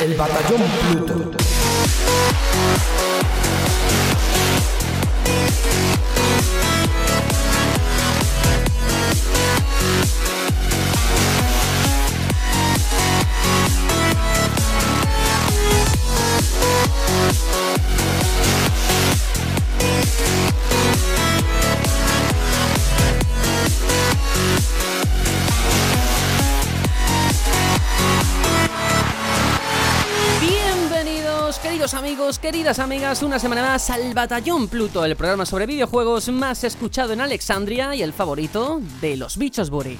[0.00, 1.30] El Batallón Pluto.
[31.70, 36.64] Queridos amigos, queridas amigas, una semana más al Batallón Pluto, el programa sobre videojuegos más
[36.64, 39.96] escuchado en Alexandria y el favorito de los bichos Buri.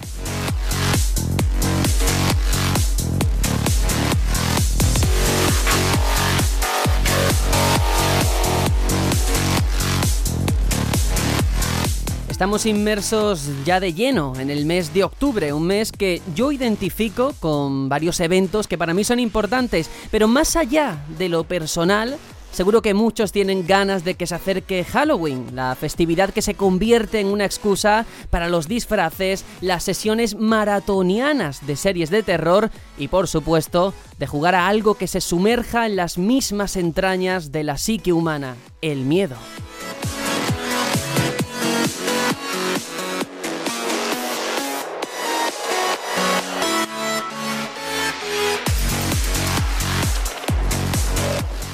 [12.41, 17.35] Estamos inmersos ya de lleno en el mes de octubre, un mes que yo identifico
[17.39, 22.17] con varios eventos que para mí son importantes, pero más allá de lo personal,
[22.51, 27.21] seguro que muchos tienen ganas de que se acerque Halloween, la festividad que se convierte
[27.21, 33.29] en una excusa para los disfraces, las sesiones maratonianas de series de terror y por
[33.29, 38.15] supuesto de jugar a algo que se sumerja en las mismas entrañas de la psique
[38.15, 39.37] humana, el miedo.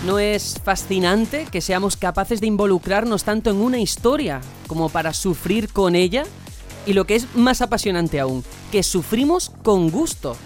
[0.07, 5.73] ¿No es fascinante que seamos capaces de involucrarnos tanto en una historia como para sufrir
[5.73, 6.23] con ella?
[6.87, 10.37] Y lo que es más apasionante aún, que sufrimos con gusto.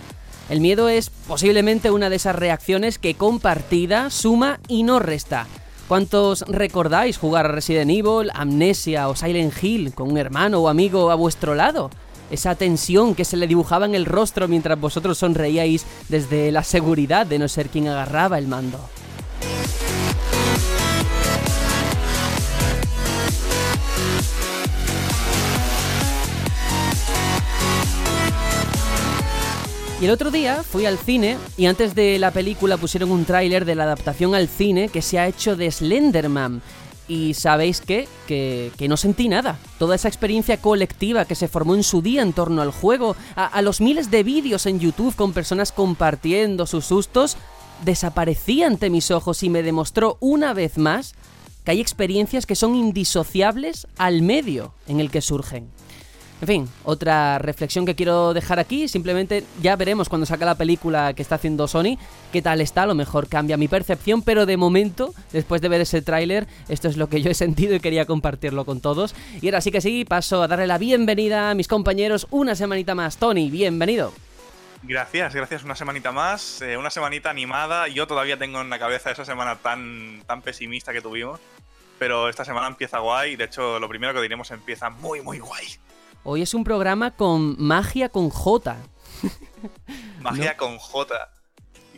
[0.49, 5.47] El miedo es posiblemente una de esas reacciones que compartida suma y no resta.
[5.89, 11.11] ¿Cuántos recordáis jugar a Resident Evil, Amnesia o Silent Hill con un hermano o amigo
[11.11, 11.91] a vuestro lado?
[12.31, 17.27] Esa tensión que se le dibujaba en el rostro mientras vosotros sonreíais desde la seguridad
[17.27, 18.81] de no ser quien agarraba el mando.
[30.01, 33.67] Y el otro día fui al cine y antes de la película pusieron un tráiler
[33.67, 36.63] de la adaptación al cine que se ha hecho de Slenderman.
[37.07, 38.09] Y sabéis qué?
[38.27, 39.59] Que, que no sentí nada.
[39.79, 43.45] Toda esa experiencia colectiva que se formó en su día en torno al juego, a,
[43.45, 47.37] a los miles de vídeos en YouTube con personas compartiendo sus sustos,
[47.85, 51.15] desaparecía ante mis ojos y me demostró una vez más
[51.65, 55.69] que hay experiencias que son indisociables al medio en el que surgen.
[56.41, 61.13] En fin, otra reflexión que quiero dejar aquí, simplemente ya veremos cuando saca la película
[61.13, 61.99] que está haciendo Sony,
[62.33, 65.83] qué tal está, a lo mejor cambia mi percepción, pero de momento, después de ver
[65.83, 69.15] ese tráiler, esto es lo que yo he sentido y quería compartirlo con todos.
[69.43, 72.95] Y ahora sí que sí, paso a darle la bienvenida a mis compañeros una semanita
[72.95, 73.19] más.
[73.19, 74.11] Tony, bienvenido.
[74.83, 75.63] Gracias, gracias.
[75.63, 77.89] Una semanita más, eh, una semanita animada.
[77.89, 81.39] Yo todavía tengo en la cabeza esa semana tan, tan pesimista que tuvimos,
[81.99, 83.37] pero esta semana empieza guay.
[83.37, 85.67] De hecho, lo primero que diremos empieza muy, muy guay.
[86.25, 88.77] Hoy es un programa con magia con J.
[90.21, 91.31] Magia con J.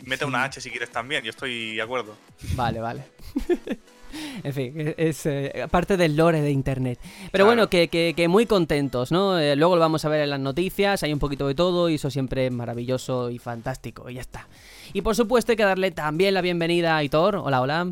[0.03, 2.15] Mete una H si quieres también, yo estoy de acuerdo.
[2.55, 3.05] Vale, vale.
[4.43, 6.99] En fin, es eh, parte del lore de internet.
[7.01, 7.45] Pero Claro.
[7.45, 9.37] bueno, que, que- que muy contentos, ¿no?
[9.39, 11.95] Eh, luego lo vamos a ver en las noticias, hay un poquito de todo y
[11.95, 14.47] eso siempre es maravilloso y fantástico, y ya está.
[14.93, 17.35] Y por supuesto hay que darle también la bienvenida a Aitor.
[17.37, 17.91] Hola, hola.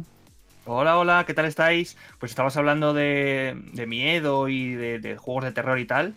[0.66, 1.98] Hola, hola, ¿qué tal estáis?
[2.20, 6.14] Pues estabas hablando de, de miedo y de, de juegos de terror y tal.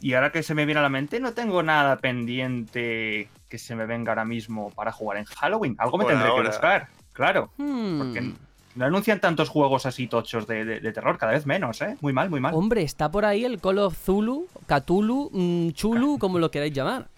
[0.00, 3.74] Y ahora que se me viene a la mente, no tengo nada pendiente que se
[3.76, 5.74] me venga ahora mismo para jugar en Halloween.
[5.78, 6.42] Algo me Por tendré ahora.
[6.42, 7.50] que buscar, claro.
[7.56, 7.98] Hmm.
[7.98, 8.32] Porque
[8.76, 11.96] no anuncian tantos juegos así tochos de, de- de terror, cada vez menos, ¿eh?
[12.00, 12.54] Muy mal, muy mal.
[12.54, 17.08] Hombre, está por ahí el Call of Zulu, Cthulhu, mm, Chulu, como lo queráis llamar.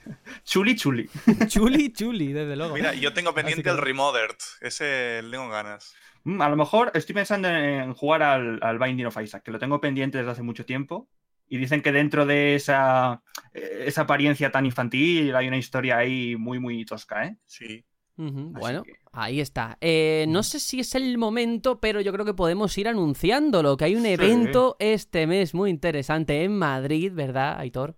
[0.44, 1.08] Chuli, chuli.
[1.48, 2.74] Chuli, chuli, desde luego.
[2.74, 3.78] Mira, yo tengo pendiente que el.
[3.78, 4.36] Remothered.
[4.60, 5.94] Ese le tengo ganas.
[6.24, 9.58] Mm, A lo mejor estoy pensando en jugar al, al Binding of Isaac, que lo
[9.58, 11.08] tengo pendiente desde hace mucho tiempo.
[11.50, 13.22] Y dicen que dentro de esa,
[13.54, 17.36] eh, esa apariencia tan infantil hay una historia ahí muy, muy tosca, ¿eh?
[17.46, 17.84] Sí.
[18.18, 19.78] Bueno, que- ahí está.
[19.80, 23.84] Eh, no sé si es el momento, pero yo creo que podemos ir anunciándolo, que
[23.84, 24.08] hay un Sí.
[24.08, 27.96] evento este mes muy interesante en Madrid, ¿verdad, Aitor?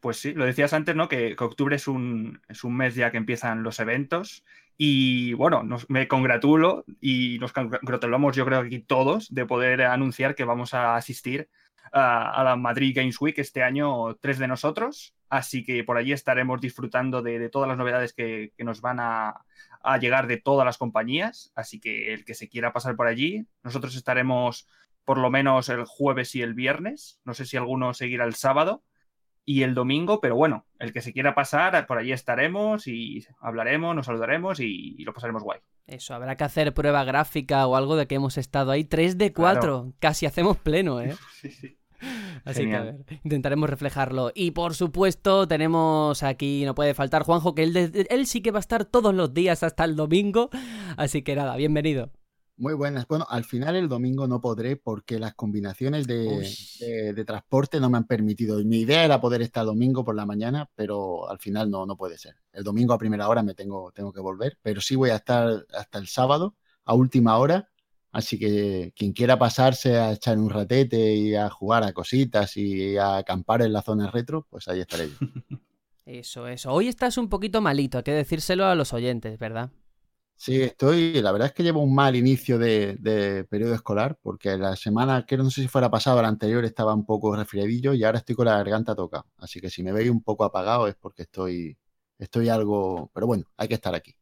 [0.00, 1.08] Pues sí, lo decías antes, ¿no?
[1.08, 4.42] Que, que octubre es un, es un mes ya que empiezan los eventos.
[4.76, 9.82] Y bueno, nos- me congratulo y nos congratulamos, yo creo que aquí todos, de poder
[9.82, 11.48] anunciar que vamos a asistir
[11.92, 15.14] a, la Madrid Games Week este año, tres de nosotros.
[15.28, 19.44] Así que por allí estaremos disfrutando de, todas las novedades que, nos van a,
[19.82, 21.52] a llegar de todas las compañías.
[21.54, 24.68] Así que el que se quiera pasar por allí, nosotros estaremos
[25.04, 27.20] por lo menos el jueves y el viernes.
[27.24, 28.82] No sé si alguno seguirá el sábado.
[29.44, 33.94] y el domingo, pero bueno, el que se quiera pasar, por allí estaremos y hablaremos,
[33.96, 35.58] nos saludaremos y, lo pasaremos guay.
[35.86, 38.84] Eso, habrá que hacer prueba gráfica o algo de que hemos estado ahí.
[38.84, 41.14] 3 de 4, casi hacemos pleno, ¿eh?
[41.40, 41.78] sí, sí.
[42.44, 44.32] Así que a ver, intentaremos reflejarlo.
[44.34, 48.58] Y por supuesto, tenemos aquí, no puede faltar Juanjo, que él, él sí que va
[48.58, 50.50] a estar todos los días hasta el domingo.
[50.96, 52.10] Así que nada, bienvenido.
[52.56, 53.08] Muy buenas.
[53.08, 58.06] Bueno, al final el domingo no podré porque las combinaciones de, transporte no me han
[58.06, 58.62] permitido.
[58.64, 62.18] Mi idea era poder estar domingo por la mañana, pero al final no, no puede
[62.18, 62.36] ser.
[62.52, 65.64] El domingo a primera hora me tengo, tengo que volver, pero sí voy a estar
[65.74, 66.54] hasta el sábado
[66.84, 67.68] a última hora.
[68.12, 72.98] Así que quien quiera pasarse a echar un ratete y a jugar a cositas y
[72.98, 75.16] a acampar en la zona retro, pues ahí estaré yo.
[76.04, 76.72] Eso, eso.
[76.72, 79.70] Hoy estás un poquito malito, hay que decírselo a los oyentes, ¿verdad?
[80.42, 84.74] Sí, estoy, la verdad es que llevo un mal inicio de, periodo escolar, porque la
[84.74, 88.18] semana, que no sé si fuera pasada la anterior, estaba un poco resfriadillo y ahora
[88.18, 89.24] estoy con la garganta toca.
[89.36, 91.78] Así que si me veis un poco apagado es porque estoy,
[92.18, 94.16] estoy algo, pero bueno, hay que estar aquí.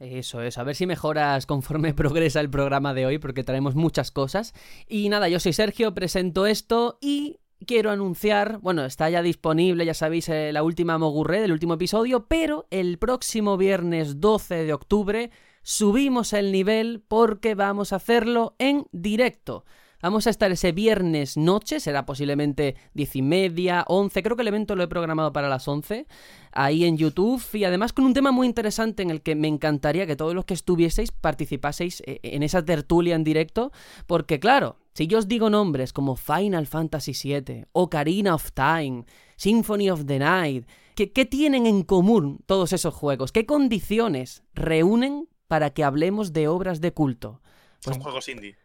[0.00, 4.10] Eso es, a ver si mejoras conforme progresa el programa de hoy, porque traemos muchas
[4.10, 4.54] cosas.
[4.88, 9.92] Y nada, yo soy Sergio, presento esto y quiero anunciar, bueno, está ya disponible, ya
[9.92, 15.30] sabéis, eh, la última Mogurre del último episodio, pero el próximo viernes 12 de octubre
[15.66, 19.64] subimos el nivel porque vamos a hacerlo en directo.
[20.00, 24.48] Vamos a estar ese viernes noche, será posiblemente diez y media, once, creo que el
[24.48, 26.06] evento lo he programado para las once,
[26.52, 30.06] ahí en YouTube y además con un tema muy interesante en el que me encantaría
[30.06, 33.72] que todos los que estuvieseis participaseis eh, en esa tertulia en directo,
[34.06, 39.04] porque claro, si yo os digo nombres como Final Fantasy VII, Ocarina of Time,
[39.36, 43.32] Symphony of the Night, ¿qué, ¿qué tienen en común todos esos juegos?
[43.32, 47.40] ¿Qué condiciones reúnen para que hablemos de obras de culto.
[47.80, 48.56] Son pues juegos indie.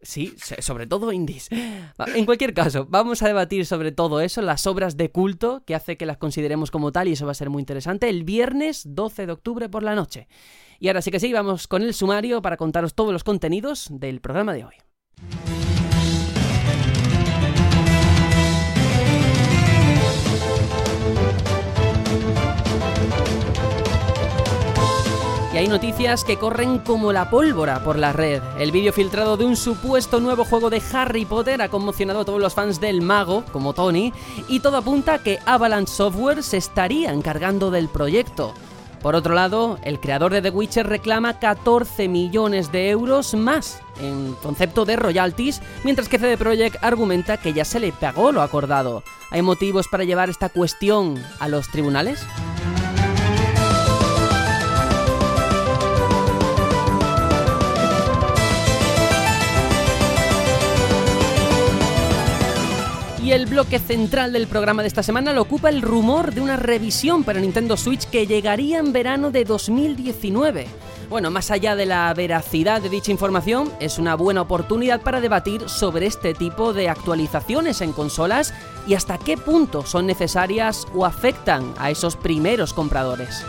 [0.00, 1.48] Sí, sobre todo indies.
[2.14, 5.96] En cualquier caso, vamos a debatir sobre todo eso, las obras de culto, que hace
[5.96, 9.26] que las consideremos como tal, y eso va a ser muy interesante, el viernes 12
[9.26, 10.28] de octubre por la noche.
[10.78, 14.20] Y ahora sí que sí, vamos con el sumario para contaros todos los contenidos del
[14.20, 14.74] programa de hoy.
[25.58, 28.40] Hay noticias que corren como la pólvora por la red.
[28.60, 32.40] El vídeo filtrado de un supuesto nuevo juego de Harry Potter ha conmocionado a todos
[32.40, 34.12] los fans del mago, como Tony,
[34.46, 38.54] y todo apunta a que Avalanche Software se estaría encargando del proyecto.
[39.02, 44.34] Por otro lado, el creador de The Witcher reclama 14 millones de euros más en
[44.34, 49.02] concepto de royalties, mientras que CD Projekt argumenta que ya se le pagó lo acordado.
[49.32, 52.24] ¿Hay motivos para llevar esta cuestión a los tribunales?
[63.28, 66.56] Y el bloque central del programa de esta semana lo ocupa el rumor de una
[66.56, 70.66] revisión para Nintendo Switch que llegaría en verano de 2019.
[71.10, 75.68] Bueno, más allá de la veracidad de dicha información, es una buena oportunidad para debatir
[75.68, 78.54] sobre este tipo de actualizaciones en consolas
[78.86, 83.44] y hasta qué punto son necesarias o afectan a esos primeros compradores.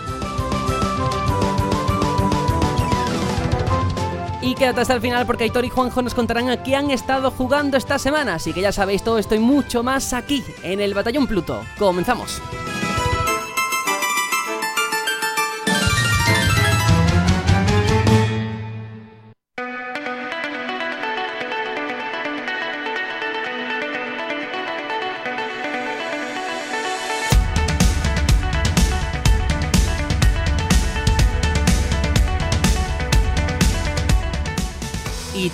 [4.41, 7.29] Y quédate hasta el final porque Aitor y Juanjo nos contarán a qué han estado
[7.31, 8.35] jugando esta semana.
[8.35, 11.61] Así que ya sabéis todo esto y mucho más aquí, en el Batallón Pluto.
[11.77, 12.41] Comenzamos.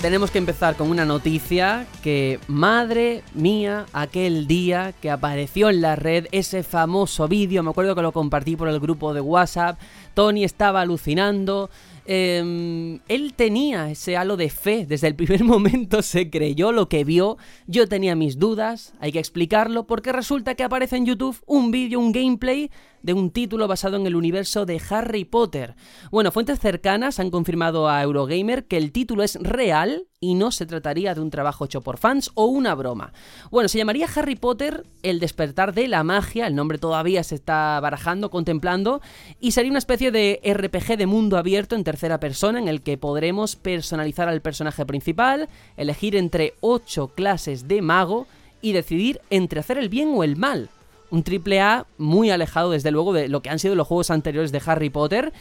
[0.05, 5.95] Tenemos que empezar con una noticia que, madre mía, aquel día que apareció en la
[5.95, 9.79] red ese famoso vídeo, me acuerdo que lo compartí por el grupo de WhatsApp,
[10.13, 11.71] Tony estaba alucinando,
[12.07, 17.03] Em, él tenía ese halo de fe, desde el primer momento se creyó lo que
[17.03, 21.71] vio, yo tenía mis dudas, hay que explicarlo, porque resulta que aparece en YouTube un
[21.71, 22.69] vídeo, un gameplay
[23.05, 25.75] de un título basado en el universo de Harry Potter.
[26.09, 30.65] Bueno, fuentes cercanas han confirmado a Eurogamer que el título es real y no se
[30.65, 33.13] trataría de un trabajo hecho por fans o una broma.
[33.51, 37.79] Bueno, se llamaría Harry Potter El despertar de la magia, el nombre todavía se está
[37.79, 39.01] barajando, contemplando,
[39.39, 42.97] y sería una especie de RPG de mundo abierto en tercera persona en el que
[42.97, 45.47] podremos personalizar al personaje principal,
[45.77, 48.25] elegir entre 8 clases de mago
[48.63, 50.71] y decidir entre hacer el bien o el mal
[51.11, 54.51] un triple A muy alejado desde luego de lo que han sido los juegos anteriores
[54.51, 55.33] de Harry Potter.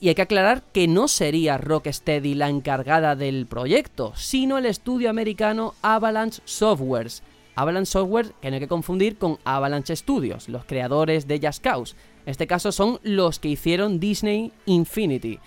[0.00, 5.08] Y hay que aclarar que no sería Rocksteady la encargada del proyecto, sino el estudio
[5.08, 7.22] americano Avalanche Softwares.
[7.54, 11.94] Avalanche Software, que no hay que confundir con Avalanche Studios, los creadores de Just Cause.
[12.24, 15.38] En este caso son los que hicieron Disney Infinity.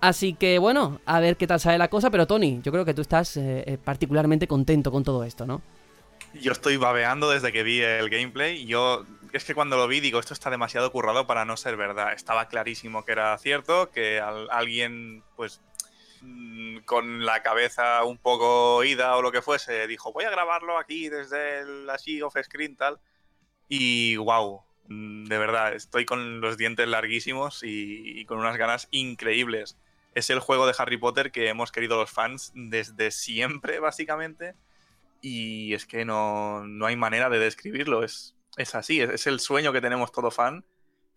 [0.00, 2.94] Así que bueno, a ver qué tal sale la cosa, pero Tony, yo creo que
[2.94, 5.62] tú estás eh, eh, particularmente contento con todo esto, ¿no?
[6.34, 8.66] Yo estoy babeando desde que vi el gameplay.
[8.66, 12.12] Yo es que cuando lo vi digo, esto está demasiado currado para no ser verdad.
[12.12, 15.60] Estaba clarísimo que era cierto, que alguien, pues,
[16.22, 20.78] mm, con la cabeza un poco ida o lo que fuese, dijo, voy a grabarlo
[20.78, 23.00] aquí desde el así off screen tal.
[23.68, 29.76] Y wow, mm, de verdad, estoy con los dientes larguísimos y con unas ganas increíbles
[30.14, 34.54] es el juego de Harry Potter que hemos querido los fans desde siempre, básicamente.
[35.26, 38.04] Y es que no, hay manera de describirlo.
[38.04, 40.66] Es, es así, es, el sueño que tenemos todo fan,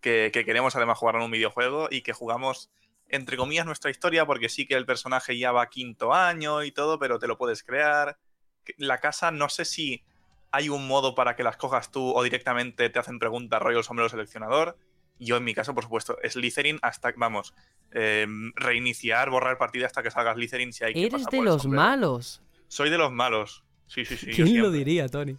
[0.00, 2.70] que, queremos además jugar en un videojuego y que jugamos,
[3.10, 6.98] entre comillas, nuestra historia, porque sí que el personaje ya va quinto año y todo,
[6.98, 8.16] pero te lo puedes crear.
[8.78, 10.02] La casa, no sé si
[10.52, 13.84] hay un modo para que las cojas tú o directamente te hacen preguntas rollo el
[13.84, 14.78] sombrero seleccionador.
[15.18, 17.52] Yo en mi caso, por supuesto, es Slytherin hasta, vamos,
[17.90, 22.40] em, reiniciar, borrar partida hasta que salgas Slytherin si hay que Eres de los malos.
[22.68, 23.67] Soy de los malos.
[23.88, 24.30] Sí, sí, sí.
[24.30, 25.36] ¿Quién lo diría, Tony?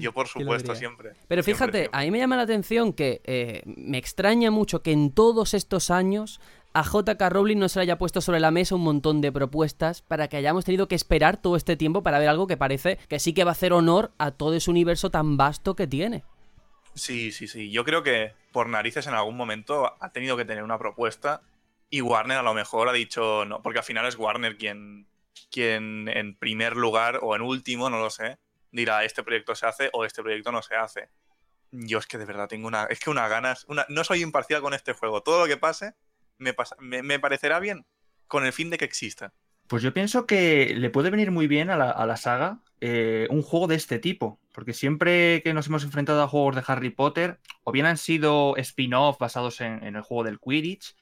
[0.00, 1.12] Yo, por supuesto, siempre.
[1.28, 5.12] Pero fíjate, a mí me llama la atención que eh, me extraña mucho que en
[5.12, 6.40] todos estos años
[6.74, 10.02] a JK Rowling no se le haya puesto sobre la mesa un montón de propuestas
[10.02, 13.20] para que hayamos tenido que esperar todo este tiempo para ver algo que parece que
[13.20, 16.24] sí que va a hacer honor a todo ese universo tan vasto que tiene.
[16.94, 17.70] Sí, sí, sí.
[17.70, 21.42] Yo creo que por narices en algún momento ha tenido que tener una propuesta
[21.88, 25.06] y Warner a lo mejor ha dicho no, porque al final es Warner quien,
[25.50, 28.38] quien en primer lugar o en último, no lo sé,
[28.70, 31.08] dirá este proyecto se hace o este proyecto no se hace.
[31.70, 32.84] Yo es que de verdad tengo una.
[32.84, 33.66] Es que una ganas.
[33.88, 35.22] No soy imparcial con este juego.
[35.22, 35.94] Todo lo que pase
[36.38, 37.86] me, pasa, me parecerá bien
[38.26, 39.32] con el fin de que exista.
[39.72, 43.68] Pues yo pienso que le puede venir muy bien a la, saga eh, un juego
[43.68, 47.72] de este tipo, porque siempre que nos hemos enfrentado a juegos de Harry Potter, o
[47.72, 50.94] bien han sido spin-off basados en, el juego del Quidditch,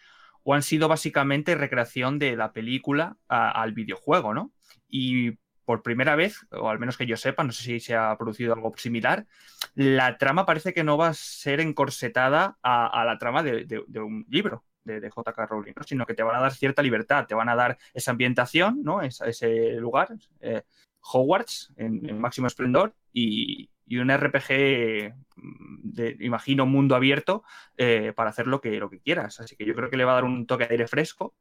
[0.43, 4.53] o han sido básicamente recreación de la película al videojuego, ¿no?
[4.89, 8.17] Y por primera vez, o al menos que yo sepa, no sé si se ha
[8.19, 9.27] producido algo similar,
[9.75, 14.65] la trama parece que no va a ser encorsetada a, la trama de un libro
[14.85, 17.79] de, JK Rowling, sino que te van a dar cierta libertad, te van a dar
[17.95, 19.03] esa ambientación, ¿no?
[19.03, 20.09] ese lugar,
[20.41, 20.63] eh,
[21.01, 27.45] Hogwarts en, máximo esplendor y, un RPG mm, de, imagino, mundo abierto
[27.77, 29.41] eh, para hacer lo que, lo que quieras.
[29.41, 31.35] Así que yo creo que le va a dar un toque de aire fresco.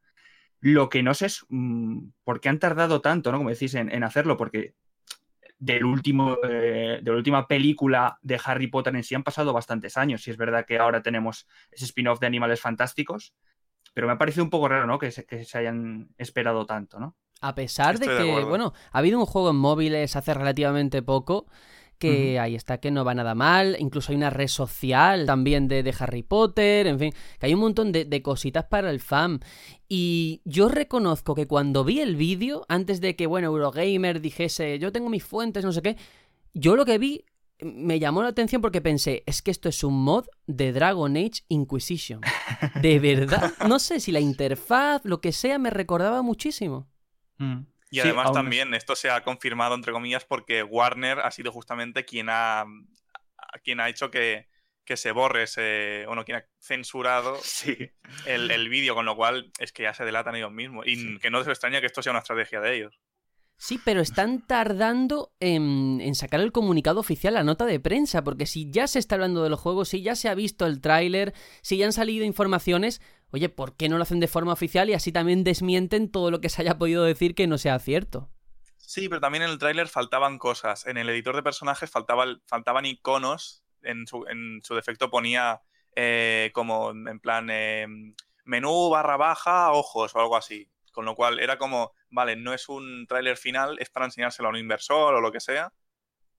[0.62, 3.38] Lo que no sé es mm, por qué han tardado tanto, ¿no?
[3.38, 4.74] Como decís, en hacerlo, porque
[5.60, 9.98] del último, eh, de la última película de Harry Potter en sí han pasado bastantes
[9.98, 10.26] años.
[10.28, 13.36] Y es verdad que ahora tenemos ese spin-off de Animales Fantásticos,
[13.94, 14.98] pero me ha parecido un poco raro, ¿no?
[14.98, 17.18] Que se, que se hayan esperado tanto, ¿no?
[17.42, 21.48] A pesar de que, bueno, ha habido un juego en móviles hace relativamente poco
[22.00, 25.94] que ahí está que no va nada mal, incluso hay una red social también de,
[26.00, 29.40] Harry Potter, en fin, que hay un montón de, cositas para el fan.
[29.88, 34.92] Y yo reconozco que cuando vi el vídeo, antes de que, bueno, Eurogamer dijese, yo
[34.92, 35.98] tengo mis fuentes, no sé qué,
[36.54, 37.26] yo lo que vi
[37.62, 41.44] me llamó la atención porque pensé, es que esto es un mod de Dragon Age
[41.50, 42.22] Inquisition.
[42.82, 43.54] De verdad.
[43.68, 46.88] No sé si la interfaz, lo que sea, me recordaba muchísimo.
[47.38, 47.66] Mm.
[47.90, 52.28] Y además también esto se ha confirmado, entre comillas, porque Warner ha sido justamente quien
[52.30, 52.66] ha,
[53.64, 54.48] quien ha hecho que,
[54.96, 57.40] se borre ese, bueno, quien ha censurado
[58.26, 60.86] el, vídeo, con lo cual es que ya se delatan ellos mismos.
[60.88, 63.00] Y que no se extraña que esto sea una estrategia de ellos.
[63.62, 68.46] Sí, pero están tardando en, en, sacar el comunicado oficial, la nota de prensa, porque
[68.46, 71.34] si ya se está hablando de los juegos, si ya se ha visto el tráiler,
[71.62, 74.94] si ya han salido informaciones, oye, ¿por qué no lo hacen de forma oficial y
[74.94, 78.30] así también desmienten todo lo que se haya podido decir que no sea cierto?
[78.78, 80.88] Sí, pero también en el tráiler faltaban cosas.
[80.88, 83.64] En el editor de personajes faltaban iconos.
[83.84, 84.26] En su,
[84.76, 85.62] defecto ponía
[85.96, 87.88] eh, como en plan eh,
[88.46, 90.70] menú barra baja, ojos o algo así.
[90.92, 94.52] Con lo cual era como, vale, no es un tráiler final, es para enseñárselo a
[94.52, 95.72] un inversor o lo que sea,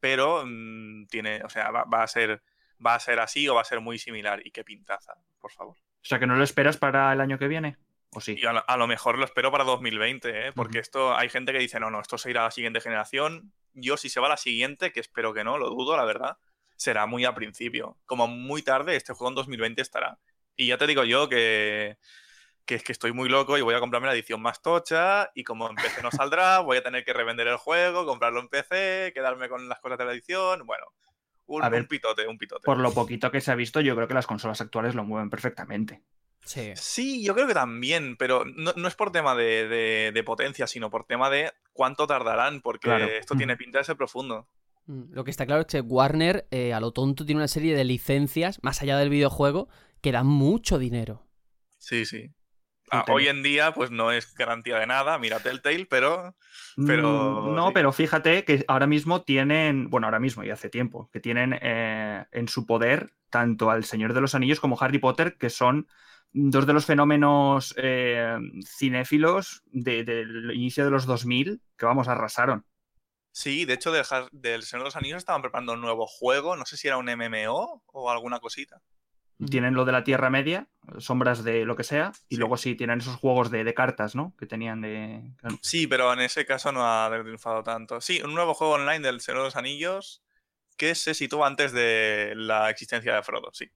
[0.00, 2.42] pero mm, tiene, o sea, va, a ser,
[2.84, 4.44] va a ser así o va a ser muy similar.
[4.44, 5.76] Y qué pintaza, por favor.
[6.02, 7.76] O sea, que no lo esperas para el año que viene.
[8.12, 8.40] ¿O sí?
[8.44, 10.52] a, lo, mejor lo espero para 2020, ¿eh?
[10.52, 13.52] porque esto hay gente que dice, no, no, esto se irá a la siguiente generación.
[13.72, 16.38] Yo, si se va a la siguiente, que espero que no, lo dudo, la verdad,
[16.76, 17.98] será muy a principio.
[18.06, 20.18] Como muy tarde, este juego en 2020 estará.
[20.56, 21.98] Y ya te digo yo que,
[22.64, 25.30] que es que estoy muy loco y voy a comprarme la edición más tocha.
[25.34, 28.48] Y como en PC no saldrá, voy a tener que revender el juego, comprarlo en
[28.48, 30.66] PC, quedarme con las cosas de la edición.
[30.66, 30.86] Bueno,
[31.50, 32.64] un, pitote, un pitote.
[32.64, 35.30] Por lo poquito que se ha visto, yo creo que las consolas actuales lo mueven
[35.30, 36.02] perfectamente.
[36.42, 36.72] Sí.
[36.74, 41.28] sí, yo creo que también, pero no, es por tema de, potencia, sino por tema
[41.28, 44.48] de cuánto tardarán, porque esto tiene pinta de ser profundo.
[44.86, 47.76] Mm, lo que está claro es que Warner, eh, a lo tonto, tiene una serie
[47.76, 49.68] de licencias, más allá del videojuego,
[50.00, 51.26] que dan mucho dinero.
[51.78, 52.32] Sí, sí.
[52.90, 56.34] Ah, hoy en día, pues no es garantía de nada, mira Telltale, pero.
[56.86, 61.08] pero mm, no, pero fíjate que ahora mismo tienen, bueno, ahora mismo y hace tiempo,
[61.12, 65.38] que tienen eh, en su poder tanto al Señor de los Anillos como Harry Potter,
[65.38, 65.86] que son
[66.32, 72.66] dos de los fenómenos eh, cinéfilos del inicio de los 2000 que, vamos, arrasaron.
[73.32, 76.66] Sí, de hecho, del, del Señor de los Anillos estaban preparando un nuevo juego, no
[76.66, 78.82] sé si era un MMO o alguna cosita.
[79.48, 80.68] Tienen lo de la Tierra Media,
[80.98, 84.34] sombras de lo que sea, y luego sí tienen esos juegos de, cartas, ¿no?
[84.38, 85.22] Que tenían de.
[85.62, 88.00] Sí, pero en ese caso no ha triunfado tanto.
[88.00, 90.22] Sí, un nuevo juego online del Señor de los Anillos
[90.76, 93.70] que se sitúa antes de la existencia de Frodo, sí.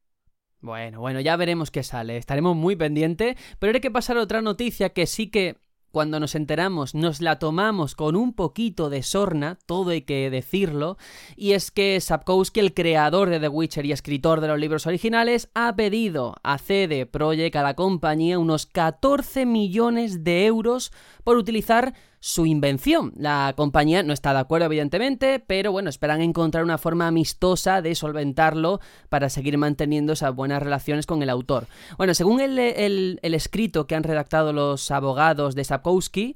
[0.60, 2.16] Bueno, bueno, ya veremos qué sale.
[2.16, 3.36] Estaremos muy pendientes.
[3.58, 5.58] Pero hay que pasar a otra noticia que sí que
[5.94, 10.98] cuando nos enteramos nos la tomamos con un poquito de sorna, todo hay que decirlo,
[11.36, 15.50] y es que Sapkowski, el creador de The Witcher y escritor de los libros originales,
[15.54, 21.94] ha pedido a CD Projekt, a la compañía, unos 14 millones de euros por utilizar
[22.24, 23.12] su invención.
[23.18, 27.94] La compañía no está de acuerdo, evidentemente, pero bueno, esperan encontrar una forma amistosa de
[27.94, 31.66] solventarlo para seguir manteniendo esas buenas relaciones con el autor.
[31.98, 36.34] Bueno, según el, escrito que han redactado los abogados de Sapkowski,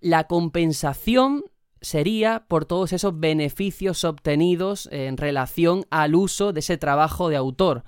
[0.00, 1.44] la compensación
[1.80, 7.84] sería por todos esos beneficios obtenidos en relación al uso de ese trabajo de autor.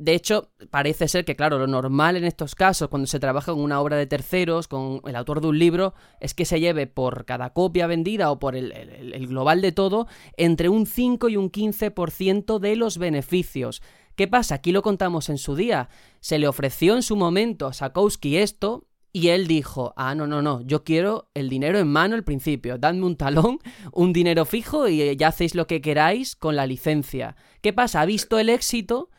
[0.00, 3.60] De hecho, parece ser que, claro, lo normal en estos casos, cuando se trabaja con
[3.60, 7.26] una obra de terceros, con el autor de un libro, es que se lleve por
[7.26, 10.06] cada copia vendida o por el, global de todo,
[10.38, 13.82] entre un 5 y un 15% de los beneficios.
[14.16, 14.54] ¿Qué pasa?
[14.54, 15.90] Aquí lo contamos en su día.
[16.20, 20.40] Se le ofreció en su momento a Sakowski esto, y él dijo, ah, no, no,
[20.40, 23.58] no, yo quiero el dinero en mano al principio, dadme un talón,
[23.92, 27.36] un dinero fijo y ya hacéis lo que queráis con la licencia.
[27.60, 28.00] ¿Qué pasa?
[28.00, 29.10] Ha visto el éxito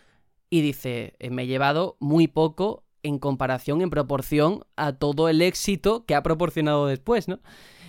[0.51, 5.41] y dice, eh, me he llevado muy poco en comparación, en proporción a todo el
[5.41, 7.39] éxito que ha proporcionado después, ¿no?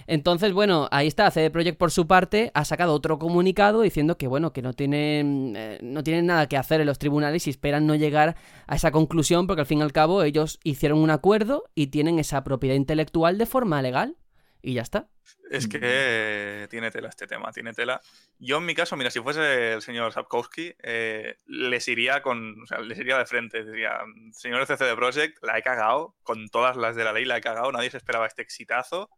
[0.06, 4.26] Entonces, bueno, ahí está, CD Projekt por su parte ha sacado otro comunicado diciendo que,
[4.26, 7.86] bueno, que no tienen, eh, no tienen nada que hacer en los tribunales y esperan
[7.86, 11.64] no llegar a esa conclusión porque al fin y al cabo ellos hicieron un acuerdo
[11.74, 14.16] y tienen esa propiedad intelectual de forma legal
[14.62, 15.08] y ya está.
[15.50, 18.00] Es que tiene tela este tema, tiene tela.
[18.38, 22.66] Yo en mi caso, mira, si fuese el señor Sapkowski, eh, les iría con, o
[22.66, 23.64] sea, les iría de frente.
[23.64, 24.00] Diría,
[24.32, 27.70] señor CCD Project, la he cagado, con todas las de la ley la he cagado,
[27.72, 29.10] nadie se esperaba este exitazo.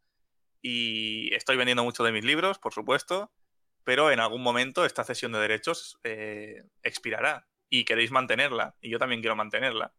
[0.61, 3.31] Y estoy vendiendo mucho de mis libros, por supuesto,
[3.85, 8.99] pero en algún momento esta cesión de derechos eh, expirará y queréis mantenerla, y yo
[8.99, 9.93] también quiero mantenerla.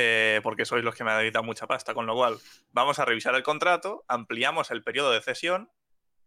[0.00, 1.92] Eh, porque sois los que me han editado mucha pasta.
[1.92, 2.38] Con lo cual,
[2.70, 5.72] vamos a revisar el contrato, ampliamos el periodo de cesión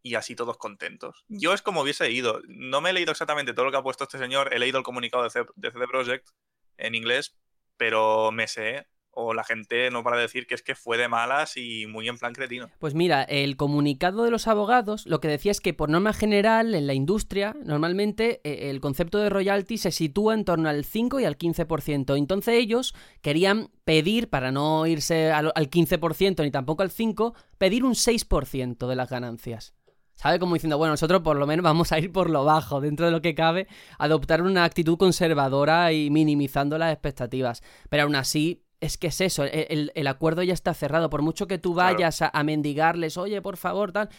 [0.03, 1.23] y así todos contentos.
[1.29, 2.41] Yo es como hubiese ido.
[2.49, 4.83] No me he leído exactamente todo lo que ha puesto este señor, he leído el
[4.83, 6.27] comunicado de, CD Projekt
[6.75, 7.39] en inglés,
[7.77, 11.57] pero me sé o la gente no para decir que es que fue de malas
[11.57, 12.69] y muy en plan cretino.
[12.79, 16.73] Pues mira, el comunicado de los abogados lo que decía es que por norma general
[16.75, 21.19] en la industria normalmente eh, el concepto de royalty se sitúa en torno al 5
[21.19, 22.17] y al 15%.
[22.17, 27.93] Entonces ellos querían pedir, para no irse al, 15% ni tampoco al 5%, pedir un
[27.93, 29.73] 6% de las ganancias.
[30.13, 30.37] ¿Sabe?
[30.37, 33.11] Como diciendo, bueno, nosotros por lo menos vamos a ir por lo bajo, dentro de
[33.11, 37.63] lo que cabe, adoptar una actitud conservadora y minimizando las expectativas.
[37.89, 41.09] Pero aún así, es que es eso, el, acuerdo ya está cerrado.
[41.09, 44.09] Por mucho que tú vayas a, mendigarles, oye, por favor, tal.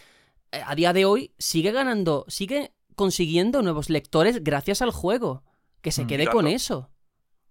[0.51, 5.43] Eh, a día de hoy sigue ganando, sigue consiguiendo nuevos lectores gracias al juego.
[5.81, 6.89] Que se mm, quede con eso.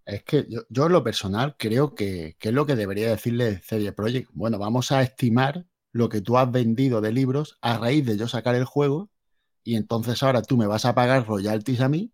[0.06, 3.60] Es que yo, yo en lo personal creo que, que, es lo que debería decirle
[3.62, 4.30] Serie Project.
[4.32, 8.26] Bueno, vamos a estimar lo que tú has vendido de libros a raíz de yo
[8.26, 9.10] sacar el juego
[9.62, 12.10] y entonces ahora tú me vas a pagar royalties a mí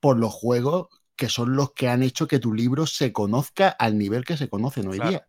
[0.00, 0.86] por los juegos
[1.18, 4.48] que son los que han hecho que tu libro se conozca al nivel que se
[4.48, 5.26] conoce hoy día.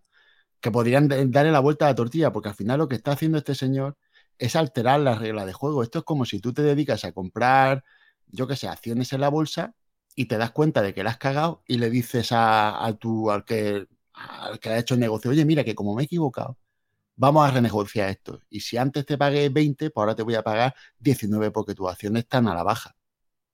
[0.62, 3.39] Que podrían darle la vuelta a la tortilla, porque al final lo que está haciendo
[3.39, 3.97] este señor
[4.38, 5.82] es alterar las reglas de juego.
[5.82, 7.84] Esto es como si tú te dedicas a comprar,
[8.28, 9.73] yo qué sé, acciones en la bolsa
[10.15, 13.43] y te das cuenta de que la has cagado y le dices a, tu, al
[13.43, 16.60] que, al que ha hecho el negocio, oye, mira que como me he equivocado,
[17.15, 18.39] vamos a renegociar esto.
[18.49, 21.89] Y si antes te pagué 20, pues ahora te voy a pagar 19 porque tus
[21.89, 22.95] acciones están a la baja.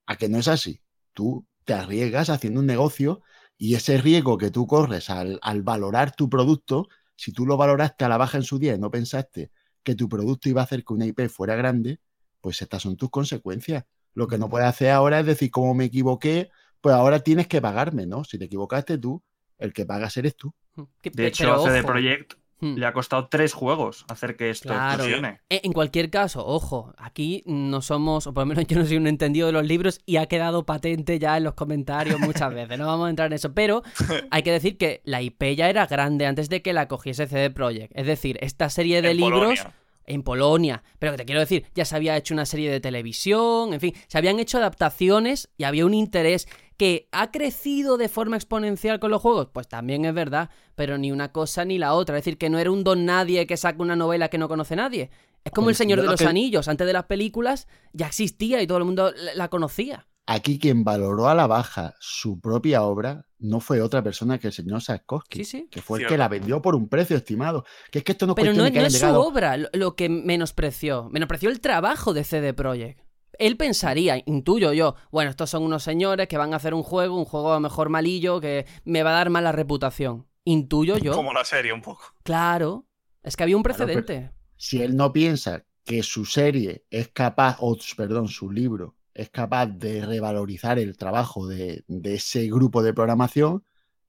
[0.04, 0.82] ¿A que no es así?
[1.14, 3.20] Tú te arriesgas haciendo un negocio
[3.58, 8.08] y ese riesgo que tú corres al, valorar tu producto, si tú lo valoraste a
[8.08, 9.50] la baja en su día y no pensaste
[9.82, 12.00] que tu producto iba a hacer que una IP fuera grande,
[12.40, 13.84] pues estas son tus consecuencias.
[14.14, 16.50] Lo que no puedes hacer ahora es decir, como me equivoqué,
[16.80, 18.24] pues ahora tienes que pagarme, ¿no?
[18.24, 19.22] Si te equivocaste tú,
[19.58, 20.54] el que pagas eres tú.
[21.02, 22.76] De hecho, CD Projekt Hmm.
[22.76, 25.04] Le ha costado tres juegos hacer que esto Claro.
[25.04, 25.40] funcione.
[25.50, 28.96] E- En cualquier caso, ojo, aquí no somos, o por lo menos yo no soy
[28.96, 32.78] un entendido de los libros y ha quedado patente ya en los comentarios muchas veces,
[32.78, 33.82] no vamos a entrar en eso, pero
[34.30, 37.50] hay que decir que la IP ya era grande antes de que la cogiese CD
[37.50, 39.74] Projekt, es decir, esta serie de En libros Polonia.
[40.06, 43.74] en Polonia, pero que te quiero decir, ya se había hecho una serie de televisión,
[43.74, 48.36] en fin, se habían hecho adaptaciones y había un interés que ha crecido de forma
[48.36, 52.16] exponencial con los juegos, pues también es verdad, pero ni una cosa ni la otra,
[52.18, 54.76] es decir, que no era un don nadie que saca una novela que no conoce
[54.76, 55.10] nadie.
[55.44, 58.66] Es como El Señor de lo los Anillos, antes de las películas ya existía y
[58.66, 60.06] todo el mundo la conocía.
[60.28, 64.52] Aquí quien valoró a la baja su propia obra no fue otra persona que el
[64.52, 65.68] señor Sarkovsky, Sí, sí.
[65.70, 66.14] que fue el Cierto.
[66.14, 67.64] que la vendió por un precio estimado.
[67.92, 69.22] Que es que esto no es Pero no, de que no hayan es su llegado-
[69.22, 71.08] obra lo, lo que menospreció.
[71.10, 73.05] Menospreció el trabajo de CD Projekt.
[73.38, 77.16] Él pensaría, intuyo yo, bueno, estos son unos señores que van a hacer un juego,
[77.18, 80.26] un juego a lo mejor malillo, que me va a dar mala reputación.
[80.44, 81.12] Intuyo yo.
[81.14, 82.04] Como la serie, un poco.
[82.22, 82.86] Claro.
[83.22, 84.30] Es que había un Claro, precedente.
[84.56, 89.66] si él no piensa que su serie es capaz, o perdón, su libro es capaz
[89.66, 93.64] de revalorizar el trabajo de, de ese grupo de programación,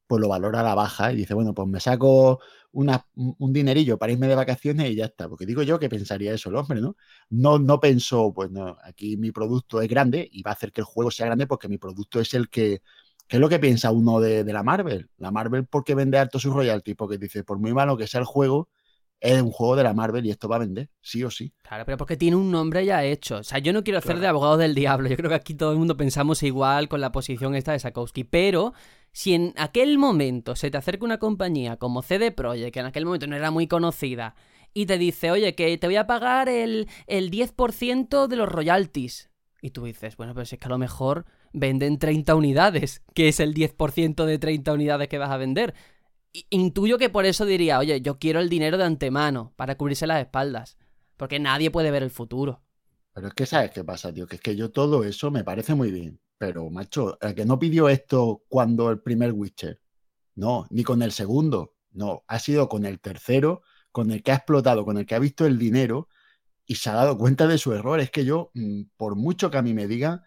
[0.06, 2.40] pues lo valora a la baja y dice, bueno, pues me saco
[2.72, 5.28] una- un dinerillo para irme de vacaciones y ya está.
[5.30, 6.96] Porque digo yo que pensaría eso el hombre, ¿no?
[7.30, 10.82] No, no pensó, pues no, aquí mi producto es grande y va a hacer que
[10.82, 12.82] el juego sea grande porque mi producto es el que...
[13.28, 15.10] ¿Qué es lo que piensa uno de, de la Marvel?
[15.18, 16.96] La Marvel, ¿por qué vende alto sus royalties?
[16.96, 18.70] Porque dice, por muy malo que sea el juego,
[19.20, 21.54] es un juego de la Marvel y esto va a vender, sí o sí.
[21.62, 23.38] Claro, pero porque tiene un nombre ya hecho.
[23.40, 24.22] O sea, yo no quiero hacer Claro.
[24.22, 25.10] de abogado del diablo.
[25.10, 28.24] Yo creo que aquí todo el mundo pensamos igual con la posición esta de Sakowski.
[28.24, 28.74] Pero
[29.12, 33.06] si en aquel momento se te acerca una compañía como CD Projekt, que en aquel
[33.06, 34.36] momento no era muy conocida,
[34.74, 39.32] y te dice, oye, que te voy a pagar el, el 10% de los royalties.
[39.62, 43.28] Y tú dices, bueno, pero si es que a lo mejor venden 30 unidades, que
[43.28, 45.74] es el 10% de 30 unidades que vas a vender.
[46.50, 50.22] Intuyo que por eso diría, oye, yo quiero el dinero de antemano para cubrirse las
[50.22, 50.78] espaldas.
[51.16, 52.62] Porque nadie puede ver el futuro.
[53.14, 55.74] Pero es que sabes qué pasa, tío, que es que yo todo eso me parece
[55.74, 56.20] muy bien.
[56.38, 59.82] Pero, macho, el que no pidió esto cuando el primer Witcher,
[60.36, 64.36] no, ni con el segundo, no, ha sido con el tercero, con el que ha
[64.36, 66.10] explotado, con el que ha visto el dinero
[66.66, 68.00] y se ha dado cuenta de su error.
[68.00, 70.22] Es que yo, mm, por mucho que a mí me digan,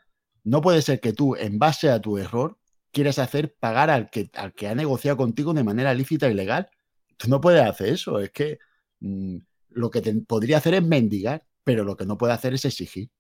[0.44, 2.58] no puede ser que tú, en base a tu error,
[2.92, 6.70] quieras hacer pagar al que, al que ha negociado contigo de manera lícita y legal.
[7.16, 8.58] Tú no puedes hacer eso, es que
[9.00, 9.38] mm,
[9.70, 13.10] lo que te podría hacer es mendigar, pero lo que no puede hacer es exigir.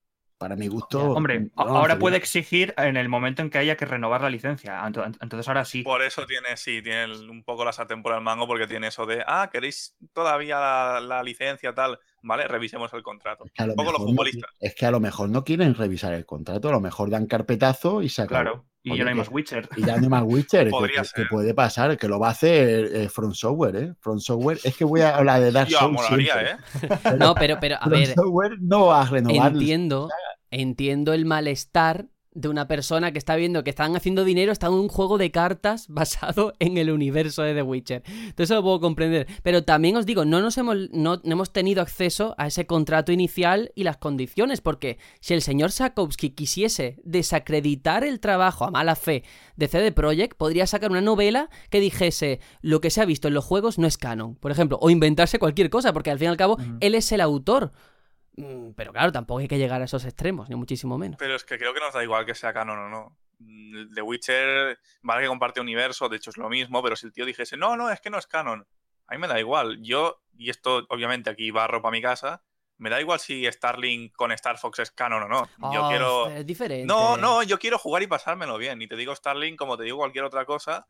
[0.40, 1.12] Para mi gusto.
[1.12, 4.80] Hombre, ahora sería- puede exigir en el momento en que haya que renovar la licencia.
[4.86, 5.82] Ento- Entonces ahora sí.
[5.82, 9.04] Por eso tiene, sí, tiene un poco la sartén por el mango, porque tiene eso
[9.04, 11.98] de, ah, ¿queréis todavía la, la licencia tal?
[12.22, 13.44] Vale, revisemos el contrato.
[13.44, 14.50] Es que, a lo Un poco los mejor no- futbolistas.
[14.60, 18.00] es que a lo mejor no quieren revisar el contrato, a lo mejor dan carpetazo
[18.00, 18.40] y se acabó.
[18.42, 18.64] Claro.
[18.82, 19.68] Y ya no hay más Witcher.
[19.76, 22.88] Y ya no hay más Witcher, que, que- puede pasar, que lo va a hacer
[22.96, 23.92] eh, Front Software, ¿eh?
[24.00, 26.00] Front Software, es que voy a hablar de Dark Souls.
[26.12, 26.56] ¿eh?
[27.18, 29.52] No, pero, pero a Front ver, Software no va a renovar.
[29.52, 30.08] entiendo,
[30.50, 34.74] entiendo el malestar de una persona que está viendo que están haciendo dinero, está en
[34.74, 38.02] un juego de cartas basado en el universo de The Witcher.
[38.06, 39.26] Entonces eso lo puedo comprender.
[39.42, 43.12] Pero también os digo, no nos hemos, no, no hemos tenido acceso a ese contrato
[43.12, 48.94] inicial y las condiciones, porque si el señor Sakowski quisiese desacreditar el trabajo a mala
[48.94, 49.24] fe
[49.56, 53.34] de CD Projekt, podría sacar una novela que dijese lo que se ha visto en
[53.34, 56.30] los juegos no es canon, por ejemplo, o inventarse cualquier cosa, porque al fin y
[56.30, 57.72] al cabo él es el autor.
[58.40, 61.16] Mm, Pero claro, tampoco hay que llegar a esos extremos, ni muchísimo menos.
[61.18, 63.16] Pero es que creo que nos da igual que sea canon o no.
[63.38, 67.12] Mm, The Witcher, vale que comparte universo, de hecho es lo mismo, pero si el
[67.12, 68.66] tío dijese, no, no, es que no es canon,
[69.06, 69.78] a mí me da igual.
[69.82, 72.42] Yo, y esto obviamente aquí va ropa a mi casa,
[72.78, 75.46] me da igual si Starlink con Star Fox es canon o no.
[75.72, 76.28] Yo Oh, quiero...
[76.30, 76.86] Es diferente.
[76.86, 78.80] No, no, yo quiero jugar y pasármelo bien.
[78.80, 80.86] Y te digo Starlink como te digo cualquier otra cosa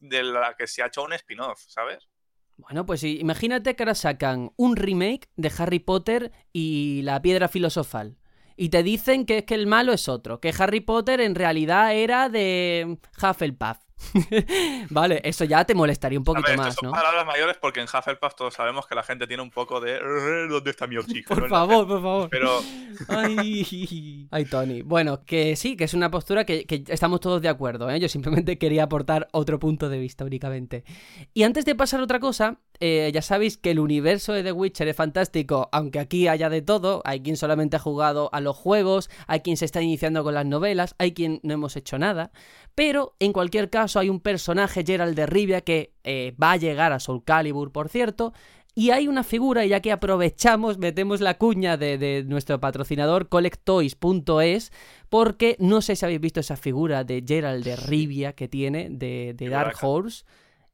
[0.00, 2.08] de la que se ha hecho un spin-off, ¿sabes?
[2.56, 8.16] Bueno, pues imagínate que ahora sacan un remake de Harry Potter y la piedra filosofal.
[8.56, 11.94] Y te dicen que es que el malo es otro, que Harry Potter en realidad
[11.94, 13.78] era de Hufflepuff.
[14.90, 16.92] vale, eso ya te molestaría un poquito ver, más, son ¿no?
[16.92, 20.46] palabras mayores porque en Hufflepuff todos sabemos que la gente tiene un poco de "Eh,
[20.48, 21.40] ¿dónde está mi oxígeno?
[21.40, 22.28] Por favor, por favor.
[22.30, 22.60] Pero
[23.08, 24.82] Ay, ay, Tony.
[24.82, 27.98] Bueno, que sí, que es una postura que, que estamos todos de acuerdo, ¿eh?
[28.00, 30.84] Yo simplemente quería aportar otro punto de vista únicamente.
[31.32, 34.52] Y antes de pasar a otra cosa, eh, ya sabéis que el universo de The
[34.52, 37.02] Witcher es fantástico, aunque aquí haya de todo.
[37.04, 40.46] Hay quien solamente ha jugado a los juegos, hay quien se está iniciando con las
[40.46, 42.30] novelas, hay quien no hemos hecho nada.
[42.74, 46.92] Pero en cualquier caso hay un personaje, Gerald de Rivia, que eh, va a llegar
[46.92, 48.32] a Soul Calibur, por cierto,
[48.76, 53.28] y hay una figura, y ya que aprovechamos, metemos la cuña de, de nuestro patrocinador
[53.28, 54.72] collectoys.es,
[55.08, 59.32] porque no sé si habéis visto esa figura de Gerald de Rivia que tiene, de,
[59.36, 59.76] de Dark.
[59.80, 60.24] Horse.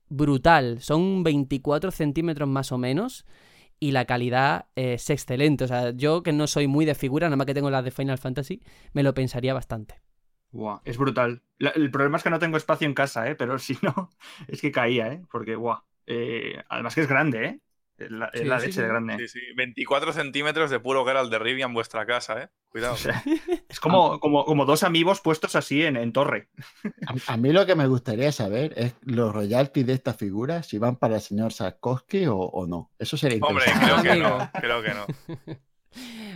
[0.09, 0.81] brutal.
[0.81, 3.27] Son 24 centímetros más o menos.
[3.83, 5.65] Y la calidad es excelente.
[5.65, 7.91] O sea, yo que no soy muy de figura, nada más que tengo las de
[7.91, 10.01] Final Fantasy, me lo pensaría bastante.
[10.53, 11.43] Guau, es brutal.
[11.59, 13.35] el problema es que no tengo espacio en casa, ¿eh?
[13.35, 14.11] pero si no,
[14.49, 15.23] es que caía, ¿eh?
[15.31, 15.83] porque guau.
[16.07, 17.61] Eh, además que es grande, ¿eh?
[18.01, 19.19] Es la, leche de grande.
[19.19, 19.41] Sí, sí.
[19.55, 22.49] 24 centímetros de puro Geralt de Rivia en vuestra casa, ¿eh?
[22.71, 22.97] Cuidado.
[23.69, 26.49] es como, como, como, dos amigos puestos así en, torre.
[27.27, 30.97] A, mí lo que me gustaría saber es los royalties de esta figura, si van
[30.97, 32.91] para el señor Sarkovsky o, no.
[32.99, 33.93] Eso sería interesante.
[33.93, 34.51] Hombre, creo que no.
[34.61, 35.61] Creo que no.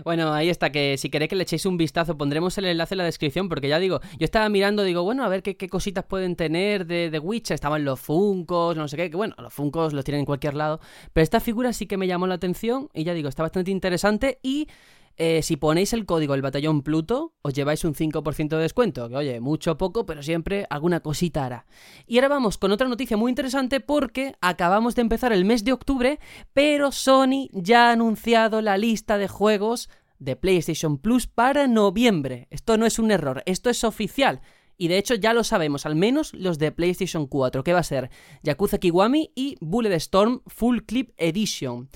[0.05, 2.99] Bueno, ahí está, que si queréis que le echéis un vistazo, pondremos el enlace en
[2.99, 6.37] la descripción, porque ya digo, yo estaba mirando, digo, bueno, a ver qué, cositas pueden
[6.37, 10.05] tener de, de Witcher, estaban los Funcos, no sé qué, que bueno, los Funcos los
[10.05, 10.81] tienen en cualquier lado,
[11.13, 14.39] pero esta figura sí que me llamó la atención, y ya digo, está bastante interesante,
[14.43, 14.69] y
[15.17, 19.17] eh, si ponéis el código el batallón Pluto, os lleváis un 5% de descuento, que
[19.17, 21.67] oye, mucho o poco, pero siempre alguna cosita hará.
[22.07, 25.73] Y ahora vamos con otra noticia muy interesante porque acabamos de empezar el mes de
[25.73, 26.19] octubre,
[26.53, 32.49] pero Sony ya ha anunciado la lista de juegos de PlayStation Plus para noviembre.
[32.51, 34.41] Esto no es un error, esto es oficial.
[34.77, 37.85] Y de hecho ya lo sabemos, al menos los de PlayStation 4, que va a
[37.85, 38.11] ser
[38.43, 41.89] Yakuza Kiwami y Bulletstorm Full Clip Edition.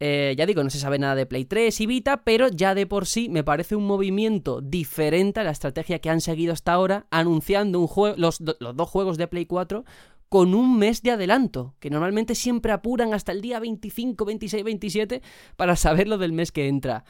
[0.00, 2.86] Eh, ya digo, no se sabe nada de Play 3 y Vita, pero ya de
[2.86, 7.06] por sí me parece un movimiento diferente a la estrategia que han seguido hasta ahora,
[7.10, 9.84] anunciando un los, los dos juegos de Play 4
[10.28, 15.22] con un mes de adelanto, que normalmente siempre apuran hasta el día 25, 26, 27
[15.56, 17.04] para saber lo del mes que entra.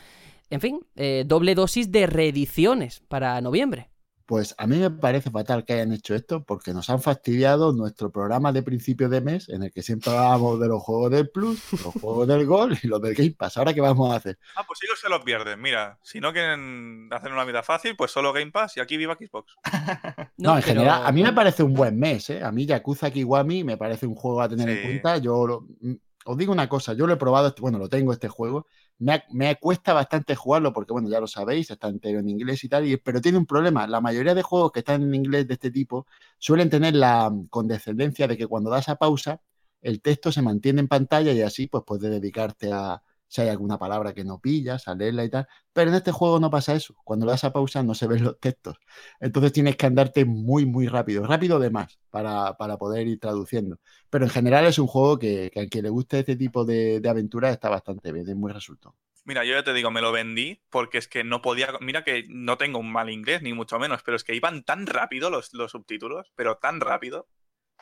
[0.51, 3.88] En fin, eh, doble dosis de reediciones para noviembre.
[4.27, 8.11] Pues a mí me parece fatal que hayan hecho esto porque nos han fastidiado nuestro
[8.11, 11.61] programa de principio de mes en el que siempre hablábamos de los juegos del Plus,
[11.73, 13.59] los juegos del Gol y los del Game Pass.
[13.59, 14.39] ¿Ahora qué vamos a hacer?
[14.57, 15.61] Ah, pues ellos se los pierden.
[15.61, 19.15] Mira, si no quieren hacer una vida fácil, pues solo Game Pass y aquí viva
[19.15, 19.57] Xbox.
[20.39, 22.31] no, en general, a mí me parece un buen mes.
[22.31, 22.43] ¿eh?
[22.43, 25.19] A mí Yakuza Kiwami me parece un juego a tener en cuenta.
[25.19, 25.93] Yo mm,
[26.25, 28.67] os digo una cosa, yo lo he probado, bueno, lo tengo este juego
[28.98, 32.87] me, cuesta bastante jugarlo porque, bueno, ya lo sabéis, está entero en inglés y tal,
[32.87, 33.87] y, pero tiene un problema.
[33.87, 36.07] La mayoría de juegos que están en inglés de este tipo
[36.38, 39.40] suelen tener la condescendencia de que cuando das a pausa,
[39.83, 43.02] el texto se mantiene en pantalla y así pues puedes dedicarte a,
[43.35, 45.49] si hay alguna palabra que no pillas, a y tal.
[45.73, 46.94] Pero en este juego no pasa eso.
[47.03, 48.77] Cuando le das a pausa no se ven los textos.
[49.18, 53.81] Entonces tienes que andarte muy, muy rápido, rápido de más, para, poder ir traduciendo.
[54.09, 57.09] Pero en general es un juego que, a quien le guste este tipo de, de
[57.09, 58.94] aventuras está bastante bien, es muy resultado.
[59.25, 61.70] Mira, yo ya te digo, me lo vendí porque es que no podía.
[61.81, 64.87] Mira que no tengo un mal inglés, ni mucho menos, pero es que iban tan
[64.87, 67.27] rápido los, los subtítulos, pero tan rápido,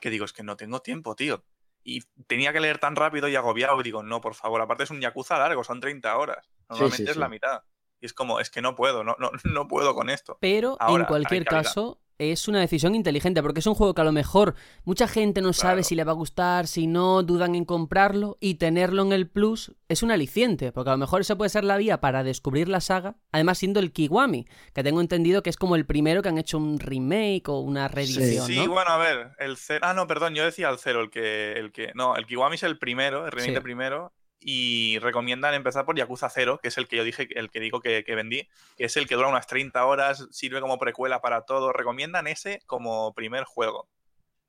[0.01, 1.45] que digo, es que no tengo tiempo, tío
[1.85, 3.81] y tenía que leer tan rápido y agobiado.
[3.81, 6.51] Y digo, no, por favor, aparte es un Yakuza largo, son 30 horas.
[6.68, 7.62] Normalmente es la mitad.
[8.01, 10.38] Y es como, es que no puedo, no, no, no puedo con esto.
[10.40, 14.13] Pero en cualquier caso, es una decisión inteligente, porque es un juego que a lo
[14.13, 14.55] mejor
[14.85, 18.55] mucha gente no sabe si le va a gustar, si no, dudan en comprarlo, y
[18.55, 21.77] tenerlo en el Plus es un aliciente, porque a lo mejor esa puede ser la
[21.77, 25.77] vía para descubrir la saga, además siendo el Kiwami, que tengo entendido que es como
[25.77, 28.47] el primero que han hecho un remake o una reedición.
[28.47, 29.81] Sí, bueno, a ver, el cero.
[29.83, 31.53] Ah, no, perdón, yo decía el cero, el que.
[31.53, 31.93] El que...
[31.95, 34.13] No, el Kiwami es el primero, el remake primero,
[34.45, 37.81] y recomiendan empezar por Yakuza 0, que es el que yo dije, el que digo
[37.81, 41.73] que, vendí, que es el que dura unas 30 horas, sirve como precuela para todo.
[41.73, 43.89] Recomiendan ese como primer juego.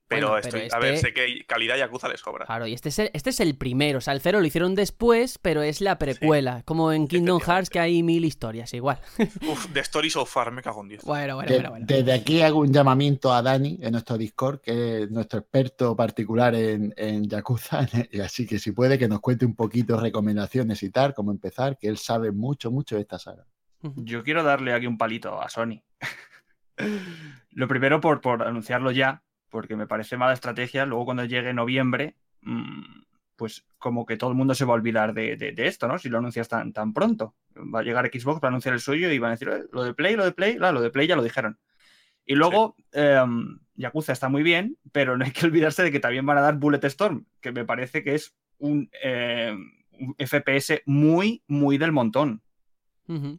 [0.08, 2.46] Pero, estoy, a ver, este sé que calidad Yakuza le sobra.
[2.46, 3.98] Claro, y este es, el, este es el primero.
[3.98, 6.62] O sea, el cero lo hicieron después, pero es la precuela.
[6.66, 9.00] Como en Kingdom Hearts, que hay mil historias, igual.
[9.50, 11.04] Uf, The Story So Far, me cago en 10.
[11.04, 15.04] Bueno, bueno, bueno, bueno, Desde aquí hago un llamamiento a Dani en nuestro Discord, que
[15.04, 17.88] es nuestro experto particular en, en Yakuza.
[18.12, 21.78] Y así que si puede, que nos cuente un poquito recomendaciones y tal, cómo empezar,
[21.78, 23.46] que él sabe mucho, mucho de esta saga.
[23.82, 25.82] Yo quiero darle aquí un palito a Sony.
[27.52, 30.88] Lo primero por, por anunciarlo ya, porque me parece mala estrategia.
[30.88, 33.04] Luego cuando llegue noviembre, mm,
[33.36, 36.00] pues como que todo el mundo se va a olvidar de, esto, ¿no?
[36.00, 37.36] Si lo anuncias tan, tan pronto.
[37.56, 39.94] Va a llegar Xbox para anunciar el suyo y van a decir, eh, lo de
[39.94, 41.60] Play, lo de Play, lo de Play ya lo dijeron.
[42.26, 46.26] Y luego, em, Yakuza está muy bien, pero no hay que olvidarse de que también
[46.26, 51.44] van a dar Bullet Storm, que me parece que es un, em, un FPS muy,
[51.48, 52.42] muy del montón.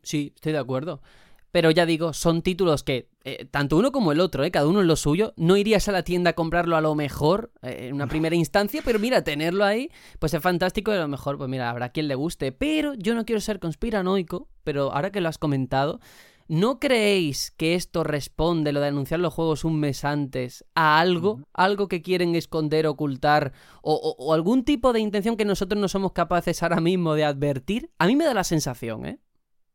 [0.05, 1.03] Sí, estoy de acuerdo.
[1.51, 4.83] Pero ya digo, son títulos que, eh, tanto uno como el otro, eh, cada uno
[4.83, 7.95] en lo suyo, no irías a la tienda a comprarlo a lo mejor eh, en
[7.95, 11.49] una primera instancia, pero mira, tenerlo ahí, pues es fantástico y a lo mejor, pues
[11.49, 12.53] mira, habrá quien le guste.
[12.53, 16.01] Pero yo no quiero ser conspiranoico, pero ahora que lo has comentado,
[16.49, 21.41] ¿no creéis que esto responde, lo de anunciar los juegos un mes antes, a algo?
[21.55, 23.53] ¿Algo que quieren esconder, ocultar?
[23.81, 27.91] o algún tipo de intención que nosotros no somos capaces ahora mismo de advertir?
[27.99, 29.19] A mí me da la sensación, ¿eh?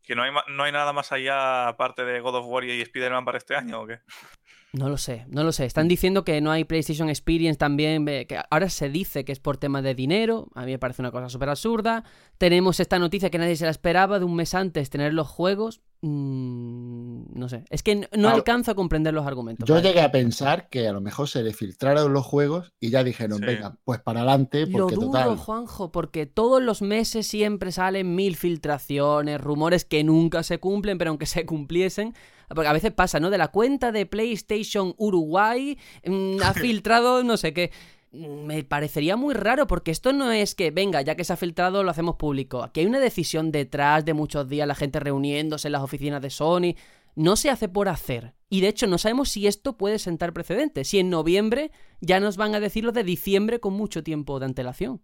[0.09, 3.25] ¿Que no hay, no hay nada más allá aparte de God of War y Spider-Man
[3.25, 3.99] para este año o qué?
[4.73, 5.65] No lo sé, no lo sé.
[5.65, 9.57] Están diciendo que no hay PlayStation Experience también, que ahora se dice que es por
[9.57, 12.03] tema de dinero, a mí me parece una cosa súper absurda.
[12.39, 15.79] Tenemos esta noticia que nadie se la esperaba de un mes antes tener los juegos.
[16.01, 19.67] Mm, no sé, es que no alcanzo a comprender los argumentos.
[19.67, 23.03] Yo llegué a pensar que a lo mejor se le filtraron los juegos y ya
[23.03, 28.15] dijeron, venga, pues para adelante, porque lo dudo, Juanjo, porque todos los meses siempre salen
[28.15, 32.13] mil filtraciones, rumores que nunca se cumplen, pero aunque se cumpliesen,
[32.47, 33.29] porque a veces pasa, ¿no?
[33.29, 37.71] De la cuenta de PlayStation Uruguay mm, ha filtrado no sé qué
[38.11, 41.83] me parecería muy raro porque esto no es que, venga, ya que se ha filtrado
[41.83, 42.63] lo hacemos público.
[42.63, 46.29] Aquí hay una decisión detrás de muchos días, la gente reuniéndose en las oficinas de
[46.29, 46.75] Sony.
[47.15, 48.33] No se hace por hacer.
[48.49, 50.87] Y de hecho no sabemos si esto puede sentar precedentes.
[50.87, 54.45] Si en noviembre ya nos van a decir lo de diciembre con mucho tiempo de
[54.45, 55.01] antelación.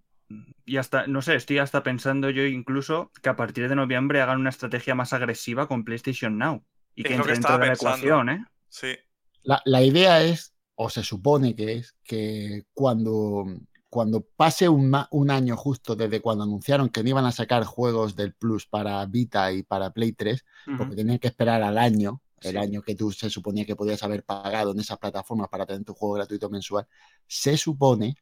[0.65, 4.39] Y hasta, no sé, estoy hasta pensando yo incluso que a partir de noviembre hagan
[4.39, 6.63] una estrategia más agresiva con PlayStation Now.
[6.96, 8.46] Y que entre dentro de la ecuación, ¿eh?
[8.70, 8.96] Sí.
[9.44, 13.46] La, la idea es o se supone que es, que cuando,
[13.90, 18.16] cuando pase un, un, año justo desde cuando anunciaron que no iban a sacar juegos
[18.16, 20.44] del Plus para Vita y para Play 3,
[20.78, 24.24] porque tenían que esperar al año, el año que tú se suponía que podías haber
[24.24, 26.88] pagado en esas plataformas para tener tu juego gratuito mensual,
[27.28, 28.16] se supone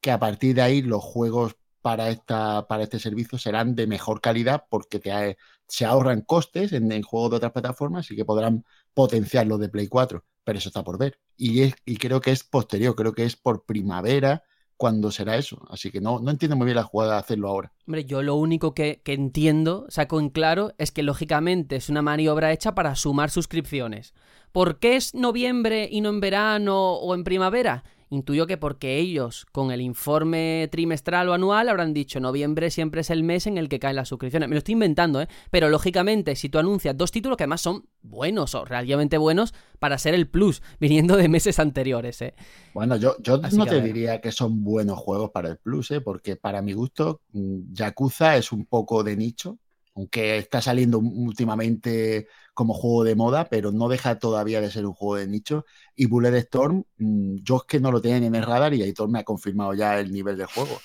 [0.00, 4.20] que a partir de ahí los juegos para, esta, para este servicio serán de mejor
[4.20, 5.36] calidad porque te,
[5.66, 9.68] se ahorran costes en, en juegos de otras plataformas y que podrán potenciar los de
[9.68, 11.18] Play 4 pero eso está por ver.
[11.36, 14.42] Y, es, y creo que es posterior, creo que es por primavera
[14.76, 15.62] cuando será eso.
[15.68, 17.72] Así que no, no entiendo muy bien la jugada de hacerlo ahora.
[17.86, 22.02] Hombre, yo lo único que, que entiendo, saco en claro, es que lógicamente es una
[22.02, 24.14] maniobra hecha para sumar suscripciones.
[24.52, 27.84] ¿Por qué es noviembre y no en verano o en primavera?
[28.12, 33.10] Intuyo que porque ellos, con el informe trimestral o anual, habrán dicho noviembre siempre es
[33.10, 34.48] el mes en el que caen las suscripciones.
[34.48, 35.28] Me lo estoy inventando, ¿eh?
[35.52, 39.96] Pero lógicamente, si tú anuncias dos títulos que además son buenos o relativamente buenos para
[39.96, 42.34] ser el plus, viniendo de meses anteriores, ¿eh?
[42.74, 46.00] Bueno, yo, yo no te diría que son buenos juegos para el plus, ¿eh?
[46.00, 49.58] Porque para mi gusto, mm, Yakuza es un poco de nicho
[49.94, 54.92] aunque está saliendo últimamente como juego de moda, pero no deja todavía de ser un
[54.92, 55.64] juego de nicho.
[55.94, 58.82] Y Bullet Storm, mm, yo es que no lo tenía ni en el radar y
[58.82, 60.80] Aitor me ha confirmado ya el nivel de juego.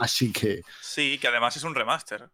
[0.00, 0.62] Así que.
[0.80, 2.30] Sí, que además es un remaster.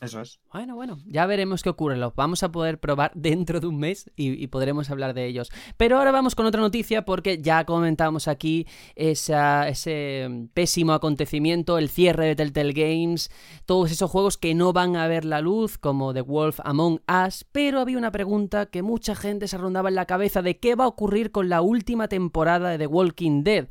[0.00, 0.38] Eso es.
[0.52, 1.96] Bueno, bueno, ya veremos qué ocurre.
[1.96, 5.50] Los vamos a poder probar dentro de un mes y, podremos hablar de ellos.
[5.76, 12.26] Pero ahora vamos con otra noticia porque ya comentamos aquí ese pésimo acontecimiento, el cierre
[12.26, 13.30] de Telltale Games,
[13.64, 17.44] todos esos juegos que no van a ver la luz, como The Wolf Among Us.
[17.50, 20.84] Pero había una pregunta que mucha gente se rondaba en la cabeza de qué va
[20.84, 23.68] a ocurrir con la última temporada de The Walking Dead.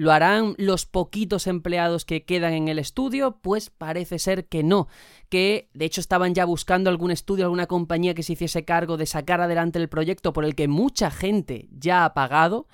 [0.00, 3.36] ¿Lo harán los poquitos empleados que quedan en el estudio?
[3.42, 4.88] Pues parece ser que no,
[5.28, 9.04] que de hecho estaban ya buscando algún estudio, alguna compañía que se hiciese cargo de
[9.04, 12.66] sacar adelante el proyecto por el que mucha gente ya ha pagado.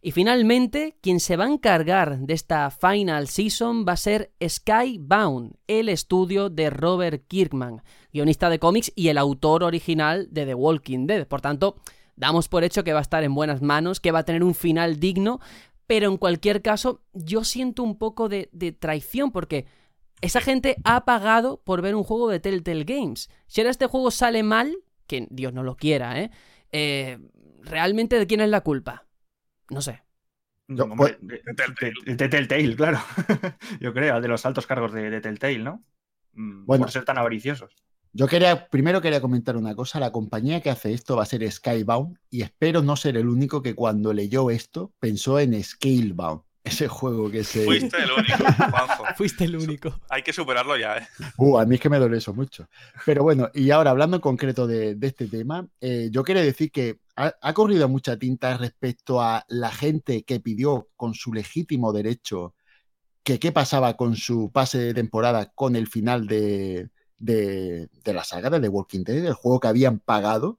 [0.00, 5.56] Y finalmente, quien se va a encargar de esta final season va a ser Skybound,
[5.66, 11.06] el estudio de Robert Kirkman, guionista de cómics y el autor original de The Walking
[11.06, 11.26] Dead.
[11.26, 11.76] Por tanto,
[12.20, 14.54] damos por hecho que va a estar en buenas manos, que va a tener un
[14.54, 15.40] final digno,
[15.90, 18.48] pero en cualquier caso, yo siento un poco de,
[18.78, 19.66] traición porque
[20.20, 23.28] esa gente ha pagado por ver un juego de Telltale Games.
[23.48, 24.72] Si ahora este juego sale mal,
[25.08, 26.30] que Dios no lo quiera, ¿eh?
[26.70, 27.18] eh
[27.62, 29.08] realmente de quién es la culpa?
[29.68, 30.04] No sé.
[30.96, 33.00] Pues, de, Telltale, claro.
[33.80, 35.82] Yo creo, de los altos cargos de, Telltale, ¿no?
[36.34, 37.74] Mm, bueno, por ser tan avariciosos.
[38.12, 41.48] Yo quería, primero quería comentar una cosa, la compañía que hace esto va a ser
[41.50, 46.88] Skybound y espero no ser el único que cuando leyó esto pensó en Scalebound, ese
[46.88, 47.64] juego que se...
[47.64, 48.44] Fuiste el único,
[49.16, 50.00] Fuiste el único.
[50.08, 51.08] Hay que superarlo ya, ¿eh?
[51.36, 52.68] Uh, a mí es que me duele eso mucho.
[53.06, 56.98] Pero bueno, y ahora hablando en concreto de, este tema, eh, yo quería decir que
[57.14, 62.54] ha, ha, corrido mucha tinta respecto a la gente que pidió con su legítimo derecho
[63.22, 68.50] que qué pasaba con su pase de temporada con el final de de, la saga
[68.50, 70.58] de The Walking Dead, el juego que habían pagado.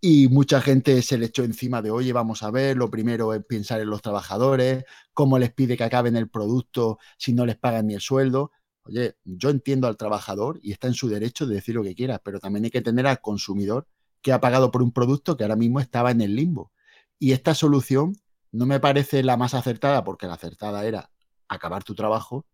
[0.00, 3.44] Y mucha gente se le echó encima de, oye, vamos a ver, lo primero es
[3.44, 7.86] pensar en los trabajadores, cómo les pide que acaben el producto si no les pagan
[7.86, 8.50] ni el sueldo.
[8.84, 12.18] Oye, yo entiendo al trabajador y está en su derecho de decir lo que quiera,
[12.18, 13.86] pero también hay que tener al consumidor
[14.22, 16.72] que ha pagado por un producto que ahora mismo estaba en el limbo.
[17.18, 18.16] Y esta solución
[18.52, 21.10] no me parece la más acertada, porque la acertada era
[21.46, 22.46] acabar tu trabajo,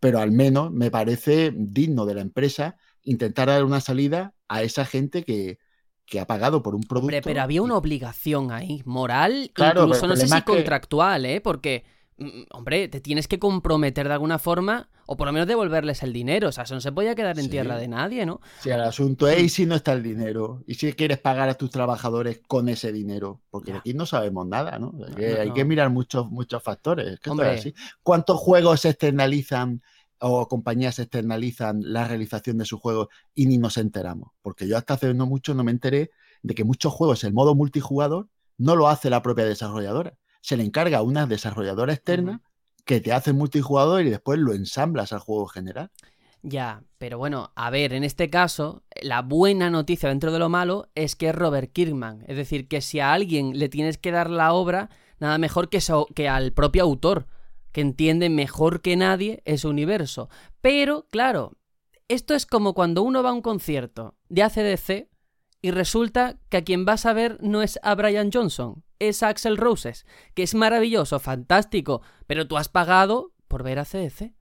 [0.00, 2.76] pero al menos me parece digno de la empresa
[3.08, 5.58] intentar dar una salida a esa gente que,
[6.18, 7.16] ha pagado por un producto.
[7.22, 11.40] pero había una obligación ahí, moral, incluso no sé si contractual, ¿eh?
[11.40, 11.84] Porque
[12.16, 16.12] mm, hombre, te tienes que comprometer de alguna forma o por lo menos devolverles el
[16.12, 16.48] dinero.
[16.48, 18.40] O sea, eso no se podía quedar en tierra de nadie, ¿no?
[18.60, 21.54] Sí, el asunto es y si no está el dinero y si quieres pagar a
[21.54, 24.92] tus trabajadores con ese dinero, porque aquí no sabemos nada, ¿no?
[25.16, 27.18] Hay, que, mirar muchos, muchos factores.
[28.02, 29.82] ¿Cuántos juegos se externalizan?
[30.20, 34.30] O compañías externalizan la realización de sus juegos y ni nos enteramos.
[34.42, 36.10] Porque yo hasta hace no mucho no me enteré
[36.42, 40.18] de que muchos juegos, el modo multijugador, no lo hace la propia desarrolladora.
[40.40, 42.42] Se le encarga a una desarrolladora externa
[42.84, 45.90] que te hace multijugador y después lo ensamblas al juego general.
[46.42, 50.88] Ya, pero bueno, a ver, en este caso, la buena noticia dentro de lo malo
[50.94, 52.24] es que es Robert Kirkman.
[52.28, 54.88] Es decir, que si a alguien le tienes que dar la obra,
[55.18, 55.80] nada mejor que,
[56.14, 57.26] que al propio autor,
[57.72, 60.28] que entiende mejor que nadie ese universo.
[60.60, 61.56] Pero, claro,
[62.08, 65.08] esto es como cuando uno va a un concierto de ACDC
[65.60, 69.28] y resulta que a quien vas a ver no es a Brian Johnson, es a
[69.28, 74.34] Axel Roses, que es maravilloso, fantástico, pero tú has pagado por ver a CDC.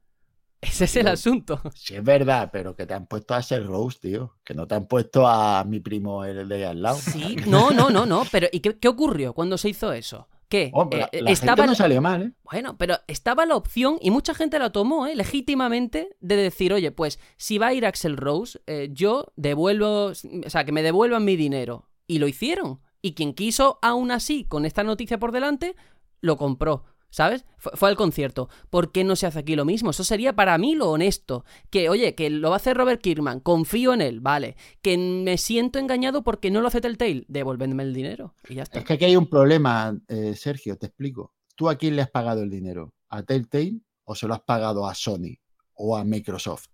[0.59, 1.61] Ese es el asunto.
[1.75, 4.37] Sí, es verdad, pero que te han puesto a Axel Rose, tío.
[4.43, 6.97] Que no te han puesto a mi primo el de al lado.
[6.97, 8.23] Sí, no, no, no, no.
[8.31, 10.27] Pero ¿y qué ocurrió cuando se hizo eso?
[10.49, 10.71] ¿Qué?
[10.91, 12.31] Eh, estaba no salió mal, ¿eh?
[12.43, 15.15] Bueno, pero estaba la opción, y mucha gente la tomó, ¿eh?
[15.15, 20.49] Legítimamente, de decir, oye, pues si va a ir Axel Rose, eh, yo devuelvo, o
[20.49, 21.89] sea, que me devuelvan mi dinero.
[22.07, 22.79] Y lo hicieron.
[23.01, 25.75] Y quien quiso, aún así, con esta noticia por delante,
[26.21, 26.85] lo compró.
[27.09, 27.45] ¿Sabes?
[27.57, 28.49] Fue, al concierto.
[28.69, 29.91] ¿Por qué no se hace aquí lo mismo?
[29.91, 31.45] Eso sería para mí lo honesto.
[31.69, 34.55] Que, oye, que lo va a hacer Robert Kirkman, confío en él, vale.
[34.81, 38.35] Que me siento engañado porque no lo hace Telltale, devuélveme el dinero.
[38.49, 38.79] Y ya está.
[38.79, 41.33] Es que aquí hay un problema, eh, Sergio, te explico.
[41.55, 42.93] ¿Tú a quién le has pagado el dinero?
[43.09, 45.39] ¿A Telltale o se lo has pagado a Sony
[45.73, 46.67] o a Microsoft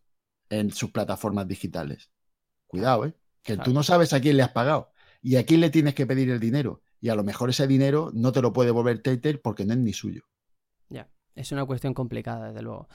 [0.49, 2.09] en sus plataformas digitales?
[2.67, 3.13] Cuidado, ¿eh?
[3.43, 6.05] Que tú no sabes a quién le has pagado y a quién le tienes que
[6.05, 9.37] pedir el dinero y a lo mejor ese dinero no te lo puede volver Telltale
[9.37, 10.23] porque no es ni suyo.
[10.87, 12.87] Ya, es una cuestión complicada, desde luego.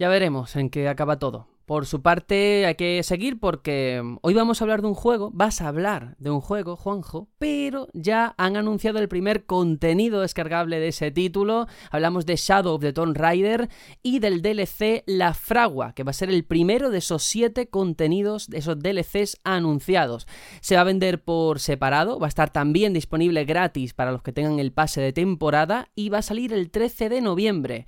[0.00, 1.46] Ya veremos en qué acaba todo.
[1.66, 5.32] Por su parte, hay que seguir porque mm, hoy vamos a hablar de un juego,
[5.34, 10.78] vas a hablar de un juego, Juanjo, pero ya han anunciado el primer contenido descargable
[10.78, 11.66] de ese título.
[11.90, 13.68] Hablamos de Shadow of the Tomb Raider
[14.00, 18.48] y del DLC La Fragua, que va a ser el primero de esos siete contenidos,
[18.48, 20.28] de esos DLCs anunciados.
[20.60, 24.30] Se va a vender por separado, va a estar también disponible gratis para los que
[24.30, 27.86] tengan el pase de temporada y va a salir el 13 de noviembre.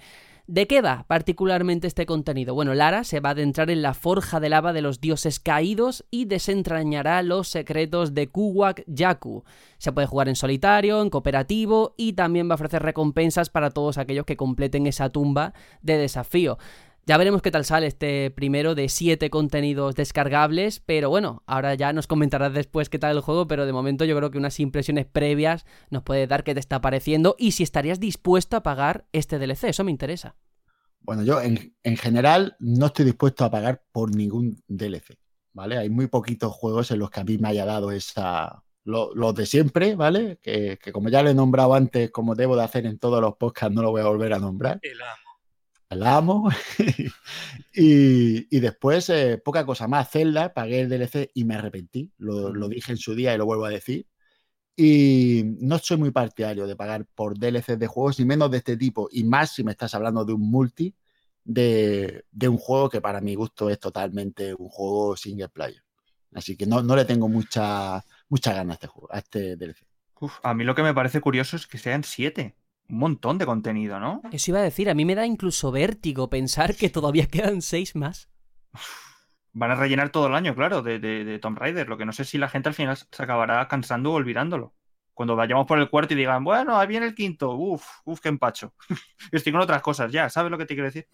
[0.48, 2.54] ¿De qué va particularmente este contenido?
[2.54, 6.06] Bueno, Lara se va a adentrar en la forja de lava de los dioses caídos
[6.10, 9.44] y desentrañará los secretos de Kuwak Yaku.
[9.76, 13.98] Se puede jugar en solitario, en cooperativo y también va a ofrecer recompensas para todos
[13.98, 16.56] aquellos que completen esa tumba de desafío.
[17.08, 21.94] Ya veremos qué tal sale este primero de siete contenidos descargables, pero bueno, ahora ya
[21.94, 25.06] nos comentarás después qué tal el juego, pero de momento yo creo que unas impresiones
[25.06, 29.38] previas nos puede dar qué te está pareciendo y si estarías dispuesto a pagar este
[29.38, 30.36] DLC, eso me interesa.
[31.00, 35.16] Bueno, yo en, general no estoy dispuesto a pagar por ningún DLC,
[35.54, 35.78] ¿vale?
[35.78, 38.62] Hay muy poquitos juegos en los que a mí me haya dado esa...
[38.84, 40.38] Los de siempre, ¿vale?
[40.42, 43.36] Que, que, como ya lo he nombrado antes, como debo de hacer en todos los
[43.36, 44.78] podcasts, no lo voy a volver a nombrar.
[44.82, 45.27] El amo
[45.96, 46.50] la amo.
[47.72, 50.10] y, después, eh, poca cosa más.
[50.10, 52.12] Zelda, pagué el DLC y me arrepentí.
[52.18, 54.06] Lo, dije en su día y lo vuelvo a decir.
[54.76, 58.76] Y no soy muy partidario de pagar por DLC de juegos, ni menos de este
[58.76, 59.08] tipo.
[59.10, 60.94] Y más si me estás hablando de un multi,
[61.44, 65.82] de, un juego que para mi gusto es totalmente un juego single player.
[66.34, 69.86] Así que no, no le tengo mucha, mucha ganas a este juego, a este DLC.
[70.42, 72.57] a mí lo que me parece curioso es que sean siete
[72.88, 74.22] un montón de contenido, ¿no?
[74.32, 77.94] Eso iba a decir, a mí me da incluso vértigo pensar que todavía quedan seis
[77.94, 78.28] más.
[79.52, 81.88] Van a rellenar todo el año, claro, de, de, Tomb Raider.
[81.88, 84.74] Lo que no sé si la gente al final se acabará cansando o olvidándolo.
[85.14, 88.28] Cuando vayamos por el cuarto y digan, bueno, ahí viene el quinto, uf, uf, qué
[88.28, 88.72] empacho.
[89.32, 91.08] Estoy con otras cosas ya, ¿sabes lo que te quiero decir?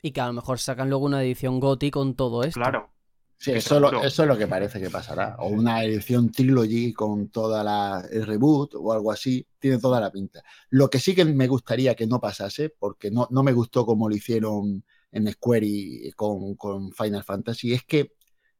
[0.00, 2.60] Y que a lo mejor sacan luego una edición GOTI con todo esto.
[2.60, 2.90] Claro.
[3.40, 5.36] Sí, eso, eso, es lo que parece que pasará.
[5.38, 10.10] O una edición trilogy con toda la el reboot o algo así, tiene toda la
[10.10, 10.42] pinta.
[10.70, 14.08] Lo que sí que me gustaría que no pasase, porque no, no me gustó como
[14.08, 14.82] lo hicieron
[15.12, 18.12] en Square y con, con Final Fantasy, es que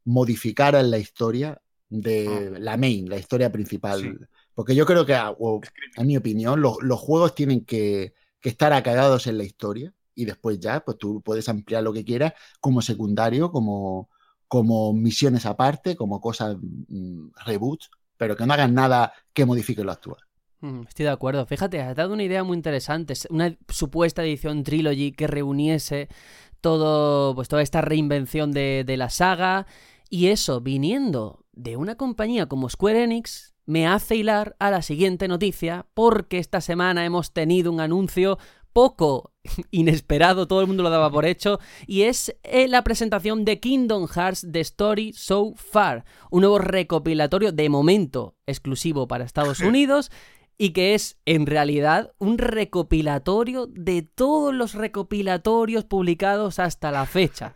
[0.05, 2.59] modificaran la historia de ah.
[2.61, 4.29] la main, la historia principal.
[4.55, 5.19] Porque yo creo que,
[5.97, 10.25] en mi opinión, los, los juegos tienen que, que estar acagados en la historia y
[10.25, 14.09] después ya, pues tú puedes ampliar lo que quieras como secundario, como
[14.49, 19.93] como misiones aparte, como cosas mm, reboots, pero que no hagan nada que modifique lo
[19.93, 20.21] actual.
[20.61, 21.47] Mm, estoy de acuerdo.
[21.47, 23.15] Fíjate, has dado una idea muy interesante.
[23.31, 26.09] Una supuesta edición trilogy que reuniese
[26.61, 29.67] todo, pues toda esta reinvención de, de la saga.
[30.11, 35.29] Y eso, viniendo de una compañía como Square Enix, me hace hilar a la siguiente
[35.29, 38.39] noticia, porque esta semana hemos tenido un anuncio
[38.73, 39.33] poco
[39.71, 44.07] inesperado, todo el mundo lo daba por hecho, y es eh, la presentación de Kingdom
[44.09, 50.11] Hearts The Story So Far, un nuevo recopilatorio de momento exclusivo para Estados Unidos
[50.59, 57.55] y que es en realidad un recopilatorio de todos los recopilatorios publicados hasta la fecha.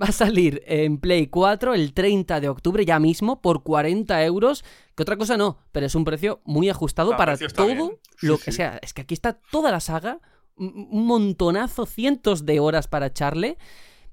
[0.00, 4.64] Va a salir en Play 4 el 30 de octubre ya mismo por 40 euros,
[4.94, 8.78] que otra cosa no, pero es un precio muy ajustado para todo lo que sea.
[8.82, 10.20] Es que aquí está toda la saga,
[10.62, 13.58] un montonazo, cientos de horas para echarle.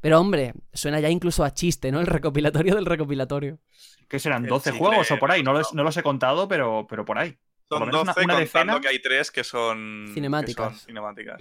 [0.02, 2.00] Pero hombre, suena ya incluso a chiste, ¿no?
[2.00, 3.60] El recopilatorio del recopilatorio.
[4.08, 4.46] ¿Qué serán?
[4.46, 5.44] ¿12 juegos o por ahí?
[5.44, 7.38] No los, no los he contado, pero, pero por ahí.
[7.70, 10.86] Son 12 una, contando que hay tres que son cinemáticas.
[10.86, 11.38] cinemáticas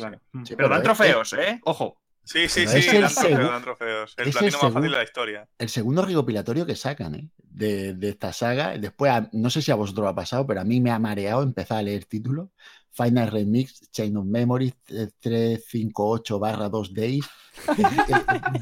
[0.55, 1.61] pero, dan trofeos, ¿eh?
[1.65, 1.99] Ojo.
[2.23, 4.15] Sí, sí, sí, dan, trofeos, dan trofeos.
[4.19, 5.49] El platino más fácil de la historia.
[5.57, 7.31] El segundo recopilatorio que sacan, ¿eh?
[7.39, 8.77] De, de esta saga.
[8.77, 11.79] Después, no sé si a vosotros ha pasado, pero a mí me ha mareado empezar
[11.79, 12.51] a leer títulos.
[12.99, 14.75] Final Remix, Chain of Memory,
[15.21, 17.25] 358 barra 2 Days,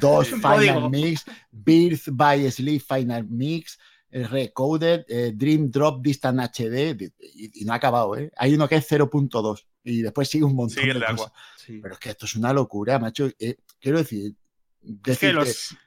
[0.01, 3.79] 2 Final Mix, Birth by Sleep Final Mix,
[4.11, 8.31] Recoded, eh, Dream Drop Distant HD, y, no ha acabado, ¿eh?
[8.37, 11.33] Hay uno que es 0.2 y después sigue un montón de, cosas.
[11.67, 13.31] Pero es que esto es una locura, macho.
[13.39, 14.35] Eh, quiero decir,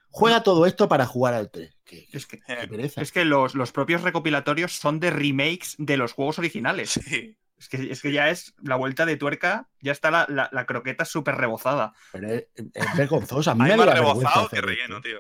[0.10, 1.76] juega todo esto para jugar al 3.
[2.12, 2.40] es, que,
[2.96, 7.00] es que los, los, propios recopilatorios son de remakes de los juegos originales.
[7.60, 11.04] Es que, es que ya es la vuelta de tuerca, ya está la, la, croqueta
[11.04, 11.94] súper rebozada.
[12.14, 12.48] Pero es,
[12.96, 13.52] vergonzosa.
[13.52, 15.20] Hay más rebozado que relleno, tío.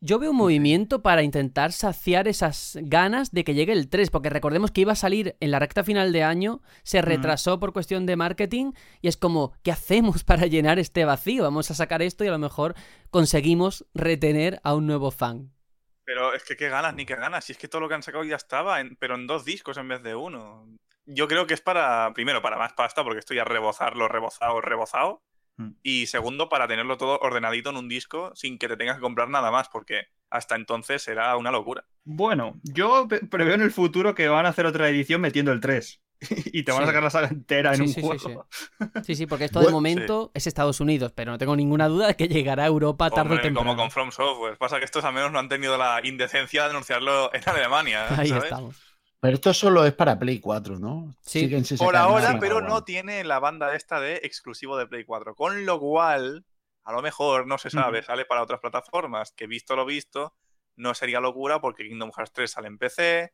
[0.00, 4.28] Yo veo un movimiento para intentar saciar esas ganas de que llegue el 3, porque
[4.28, 8.04] recordemos que iba a salir en la recta final de año, se retrasó por cuestión
[8.04, 11.42] de marketing y es como, ¿qué hacemos para llenar este vacío?
[11.42, 12.74] Vamos a sacar esto y a lo mejor
[13.10, 15.50] conseguimos retener a un nuevo fan.
[16.04, 18.02] Pero es que qué ganas, ni qué ganas, si es que todo lo que han
[18.02, 20.68] sacado ya estaba, pero en dos discos en vez de uno.
[21.06, 25.22] Yo creo que es para, primero, para más pasta, porque estoy a rebozarlo, rebozado, rebozado.
[25.56, 25.70] Mm.
[25.82, 29.28] Y segundo, para tenerlo todo ordenadito en un disco sin que te tengas que comprar
[29.28, 31.84] nada más, porque hasta entonces será una locura.
[32.04, 36.02] Bueno, yo preveo en el futuro que van a hacer otra edición metiendo el 3.
[36.46, 38.46] y te van a sacar la saga entera en un juego.
[39.04, 42.16] Sí, sí, porque esto de momento es Estados Unidos, pero no tengo ninguna duda de
[42.16, 43.58] que llegará a Europa tarde o temprano.
[43.58, 44.56] Como con From Software.
[44.56, 48.06] Pasa que estos al menos no han tenido la indecencia de anunciarlo en Alemania.
[48.18, 48.76] Ahí estamos.
[49.20, 51.14] Pero esto solo es para Play 4, ¿no?
[51.22, 51.48] Sí,
[51.78, 55.34] por ahora, pero no tiene la banda esta de exclusivo de Play 4.
[55.34, 56.44] Con lo cual,
[56.84, 60.34] a lo mejor, no se sabe, sale para otras plataformas, que visto lo visto,
[60.76, 63.32] no sería locura porque Kingdom Hearts 3 sale en PC,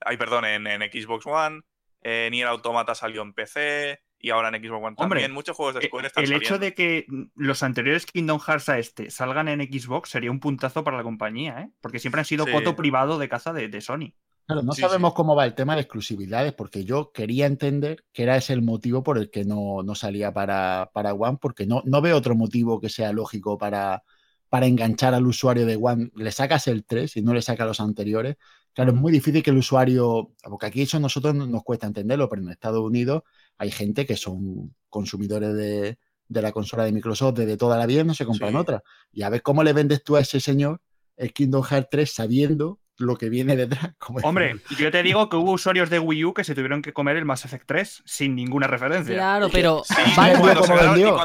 [0.00, 1.62] ay, perdón, en, Xbox One,
[2.02, 5.32] eh, Nier Automata salió en PC, y ahora en Xbox One Hombre, también.
[5.32, 9.10] Muchos juegos de Square están El hecho de que los anteriores Kingdom Hearts a este
[9.10, 11.70] salgan en Xbox sería un puntazo para la compañía, ¿eh?
[11.80, 14.14] Porque siempre han sido coto privado de caza de Sony.
[14.46, 18.36] Claro, no sabemos cómo va el tema de exclusividades, porque yo quería entender que era
[18.36, 22.16] ese el motivo por el que no, salía para, para, One, porque no, no veo
[22.16, 24.02] otro motivo que sea lógico para,
[24.48, 26.10] para enganchar al usuario de One.
[26.14, 28.36] Le sacas el 3 y no le sacas los anteriores.
[28.74, 32.28] Claro, es muy difícil que el usuario, porque aquí eso a nosotros nos cuesta entenderlo,
[32.28, 33.22] pero en Estados Unidos
[33.56, 38.12] hay gente que son consumidores de, la consola de Microsoft desde toda la vida no
[38.12, 38.82] se compran otra.
[39.10, 40.80] Y a ver cómo le vendes tú a ese señor
[41.16, 43.92] el Kingdom Hearts 3 sabiendo lo que viene detrás.
[44.22, 47.16] Hombre, yo te digo que hubo usuarios de Wii U que se tuvieron que comer
[47.16, 49.14] el Mass Effect 3 sin ninguna referencia.
[49.14, 49.82] Claro, pero.
[50.16, 50.64] vale, cuando,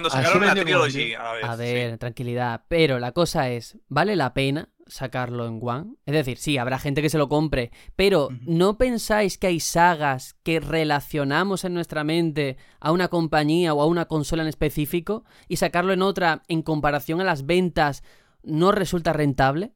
[0.09, 1.13] sacaron, la Trilogy.
[1.13, 2.63] A, ver, tranquilidad.
[2.67, 5.95] Pero la cosa es: ¿vale la pena sacarlo en One?
[6.05, 10.35] Es decir, sí, habrá gente que se lo compre, pero ¿no pensáis que hay sagas
[10.43, 15.57] que relacionamos en nuestra mente a una compañía o a una consola en específico y
[15.57, 18.03] sacarlo en otra en comparación a las ventas
[18.43, 19.73] no resulta rentable?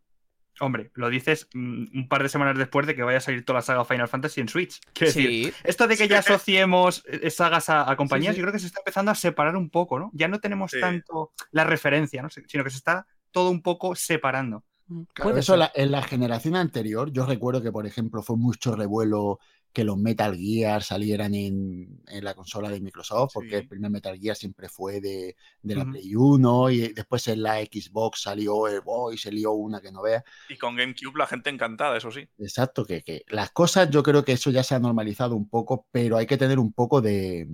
[0.62, 3.60] Hombre, lo dices mm, un par de semanas después de que vaya a salir toda
[3.60, 4.80] la saga Final Fantasy en Switch.
[4.94, 8.68] Quiero decir, esto de que ya asociemos eh, sagas a, compañías, yo creo que se
[8.68, 10.12] está empezando a separar un poco, ¿no?
[10.14, 12.30] Ya no tenemos tanto la referencia, ¿no?
[12.30, 14.64] Sino que se está todo un poco separando.
[14.86, 19.40] Mm, claro, eso en la generación anterior, yo recuerdo que, por ejemplo, fue mucho revuelo
[19.74, 24.36] que los Metal Gear salieran en, la consola de Microsoft, porque el primer Metal Gear
[24.36, 28.82] siempre fue de, la Play 1 y después en la Xbox salió el
[29.14, 30.24] y se lió una que no vea.
[30.50, 32.28] Y con GameCube la gente encantada, eso sí.
[32.38, 35.88] Exacto, que, que, las cosas yo creo que eso ya se ha normalizado un poco,
[35.92, 37.48] pero hay que tener un poco de,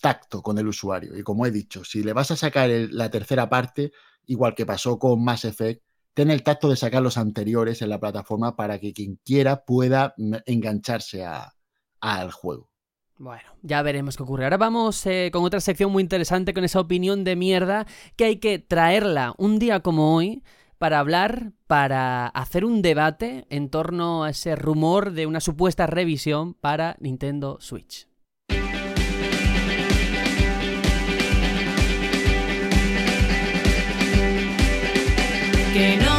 [0.00, 1.16] tacto con el usuario.
[1.16, 3.92] Y como he dicho, si le vas a sacar la tercera parte,
[4.26, 5.82] igual que pasó con Mass Effect,
[6.16, 10.14] ten el tacto de sacar los anteriores en la plataforma para que quien quiera pueda
[10.46, 11.22] engancharse
[12.00, 12.70] al juego.
[13.18, 14.44] Bueno, ya veremos qué ocurre.
[14.44, 17.86] Ahora vamos eh, con otra sección muy interesante, con esa opinión de mierda
[18.16, 20.42] que hay que traerla un día como hoy
[20.78, 26.54] para hablar, para hacer un debate en torno a ese rumor de una supuesta revisión
[26.54, 28.08] para Nintendo Switch.
[35.76, 36.15] que no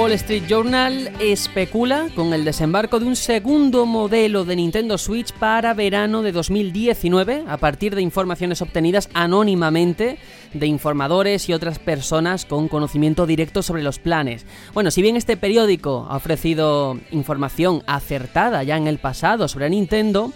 [0.00, 5.74] Wall Street Journal especula con el desembarco de un segundo modelo de Nintendo Switch para
[5.74, 10.16] verano de 2019 a partir de informaciones obtenidas anónimamente
[10.54, 14.46] de informadores y otras personas con conocimiento directo sobre los planes.
[14.72, 20.32] Bueno, si bien este periódico ha ofrecido información acertada ya en el pasado sobre Nintendo,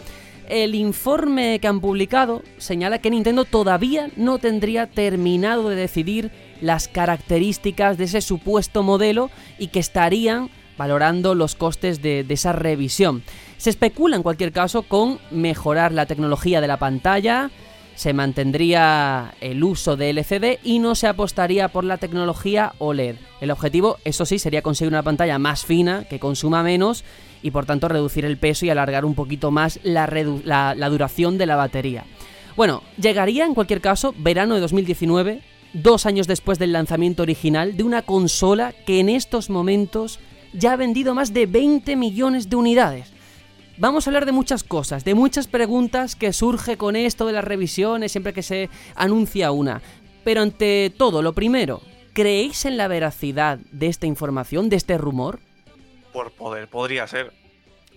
[0.48, 6.30] el informe que han publicado señala que Nintendo todavía no tendría terminado de decidir
[6.64, 13.22] las características de ese supuesto modelo y que estarían valorando los costes de, esa revisión.
[13.58, 17.50] Se especula en cualquier caso con mejorar la tecnología de la pantalla,
[17.94, 23.16] se mantendría el uso de LCD y no se apostaría por la tecnología OLED.
[23.40, 27.04] El objetivo, eso sí, sería conseguir una pantalla más fina, que consuma menos
[27.42, 30.06] y por tanto reducir el peso y alargar un poquito más la,
[30.74, 32.04] la duración de la batería.
[32.56, 35.42] Bueno, llegaría en cualquier caso verano de 2019,
[35.74, 40.20] dos años después del lanzamiento original de una consola que en estos momentos
[40.52, 43.12] ya ha vendido más de 20 millones de unidades.
[43.76, 47.44] Vamos a hablar de muchas cosas, de muchas preguntas que surge con esto de las
[47.44, 49.82] revisiones siempre que se anuncia una.
[50.22, 55.40] Pero ante todo, lo primero, ¿creéis en la veracidad de esta información, de este rumor?
[56.12, 57.32] Por poder, podría ser.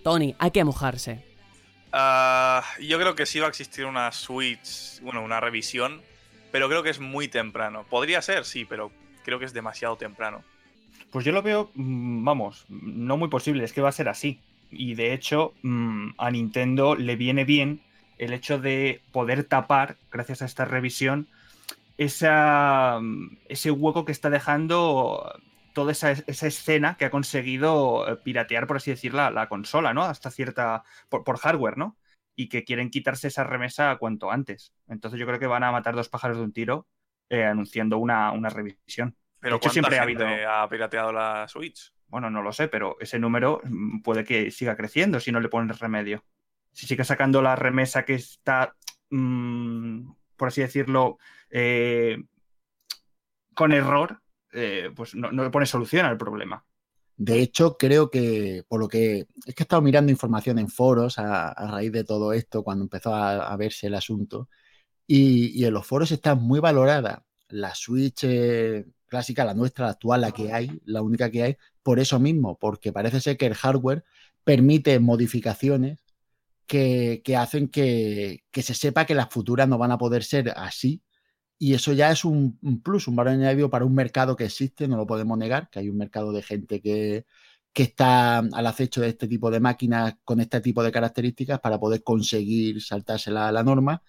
[0.02, 1.24] Tony, hay que mojarse.
[1.92, 6.02] Ah, yo creo que sí va a existir una Switch, bueno, una revisión,
[6.50, 7.84] pero creo que es muy temprano.
[7.88, 8.90] Podría ser, sí, pero
[9.24, 10.42] creo que es demasiado temprano.
[11.10, 14.40] Pues yo lo veo, mm, vamos, no muy posible, es que va a ser así.
[14.70, 17.80] Y de hecho, mm, a Nintendo le viene bien
[18.18, 21.28] el hecho de poder tapar, gracias a esta revisión,
[21.96, 25.32] esa, mm, ese hueco que está dejando
[25.72, 30.02] toda esa, escena que ha conseguido eh, piratear, por así decirlo, la, consola, ¿no?
[30.02, 30.82] Hasta cierta.
[31.08, 31.96] por, hardware, ¿no?
[32.40, 34.72] Y que quieren quitarse esa remesa cuanto antes.
[34.86, 36.86] Entonces yo creo que van a matar dos pájaros de un tiro
[37.28, 39.16] eh, anunciando una, una revisión.
[39.40, 40.24] Pero de hecho, siempre ha habido.
[40.26, 41.92] ha pirateado la Switch?
[42.06, 45.48] Bueno, no lo sé, pero ese número mm, puede que siga creciendo si no le
[45.48, 46.24] pones remedio.
[46.70, 48.76] Si sigue sacando la remesa que está,
[49.10, 51.18] mm, por así decirlo,
[51.50, 52.22] eh,
[53.54, 54.22] con error,
[54.52, 56.64] eh, pues no, le pone solución al problema.
[57.18, 61.18] De hecho, creo que, por lo que es que he estado mirando información en foros
[61.18, 64.48] a, raíz de todo esto, cuando empezó a, verse el asunto,
[65.06, 70.20] y, en los foros está muy valorada la Switch eh, clásica, la nuestra, la actual,
[70.20, 73.54] la que hay, la única que hay, por eso mismo, porque parece ser que el
[73.54, 74.04] hardware
[74.44, 75.98] permite modificaciones
[76.68, 81.02] que, hacen que, se sepa que las futuras no van a poder ser así.
[81.58, 84.96] Y eso ya es un, plus, un valor añadido para un mercado que existe, no
[84.96, 87.26] lo podemos negar, que hay un mercado de gente que,
[87.74, 92.02] está al acecho de este tipo de máquinas con este tipo de características para poder
[92.02, 94.02] conseguir saltarse la, la norma.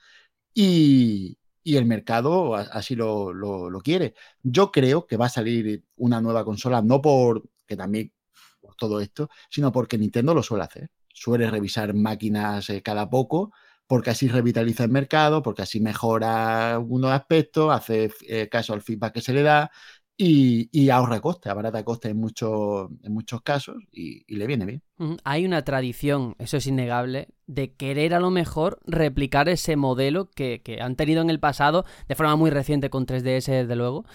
[0.54, 4.16] Y, el mercado así lo, lo, quiere.
[4.42, 8.12] Yo creo que va a salir una nueva consola, no por que también
[8.60, 10.90] por todo esto, sino porque Nintendo lo suele hacer.
[11.14, 13.52] Suele revisar máquinas eh, cada poco,
[13.90, 19.16] porque así revitaliza el mercado, porque así mejora algunos aspectos, hace eh, caso al feedback
[19.16, 19.72] que se le da
[20.16, 24.84] y, ahorra coste, abarata coste en, muchos en muchos casos y, le viene bien.
[25.24, 30.62] Hay una tradición, eso es innegable, de querer a lo mejor replicar ese modelo que,
[30.62, 34.06] que han tenido en el pasado, de forma muy reciente con 3DS, desde luego,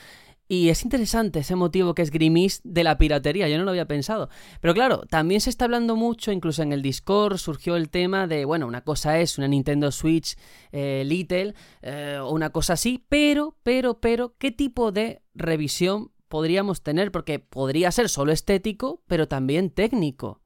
[0.46, 3.86] y es interesante ese motivo que es Grimis de la piratería, yo no lo había
[3.86, 4.28] pensado.
[4.60, 8.44] Pero claro, también se está hablando mucho, incluso en el Discord surgió el tema de,
[8.44, 10.36] bueno, una cosa es una Nintendo Switch
[10.70, 16.82] eh, Little eh, o una cosa así, pero, pero, pero, ¿qué tipo de revisión podríamos
[16.82, 17.10] tener?
[17.10, 20.42] Porque podría ser solo estético, pero también técnico.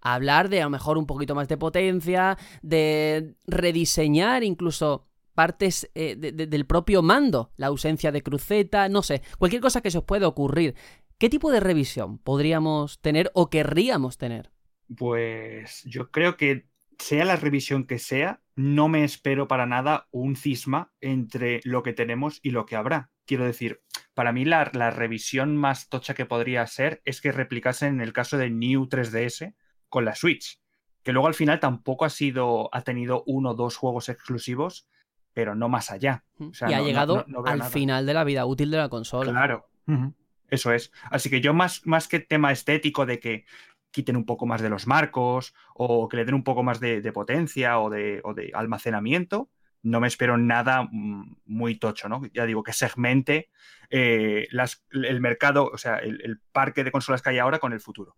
[0.00, 6.16] Hablar de a lo mejor un poquito más de potencia, de rediseñar incluso partes eh,
[6.16, 10.28] del propio mando, la ausencia de cruceta, no sé, cualquier cosa que se os pueda
[10.28, 10.74] ocurrir.
[11.18, 14.50] ¿Qué tipo de revisión podríamos tener o querríamos tener?
[14.96, 16.66] Pues yo creo que
[16.98, 21.92] sea la revisión que sea, no me espero para nada un cisma entre lo que
[21.92, 23.10] tenemos y lo que habrá.
[23.26, 23.80] Quiero decir,
[24.14, 28.12] para mí la, la revisión más tocha que podría ser es que replicasen en el
[28.12, 29.54] caso de New 3DS
[29.88, 30.60] con la Switch,
[31.02, 34.88] que luego al final tampoco ha sido, ha tenido uno o dos juegos exclusivos,
[35.32, 36.24] pero no más allá.
[36.38, 39.30] y ha llegado al final de la vida útil de la consola.
[39.30, 39.68] Claro,
[40.48, 40.92] eso es.
[41.10, 43.44] Así que yo más, más que tema estético de que
[43.90, 47.12] quiten un poco más de los marcos o que le den un poco más de,
[47.12, 49.50] potencia o de, almacenamiento,
[49.82, 52.22] no me espero nada mm, muy tocho, ¿no?
[52.34, 53.50] Ya digo, que segmente
[53.88, 54.46] eh,
[54.90, 58.16] el mercado, o sea, el parque de consolas que hay ahora con el futuro.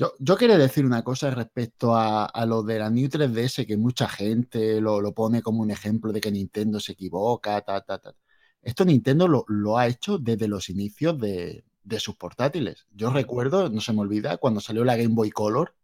[0.00, 4.08] Yo, yo quería decir una cosa respecto a, lo de la New 3DS, que mucha
[4.08, 8.14] gente lo, pone como un ejemplo de que Nintendo se equivoca, ta, ta, ta.
[8.62, 12.86] Esto Nintendo lo, ha hecho desde los inicios de, de sus portátiles.
[12.92, 15.74] Yo recuerdo, no se me olvida, cuando salió la Game Boy Color,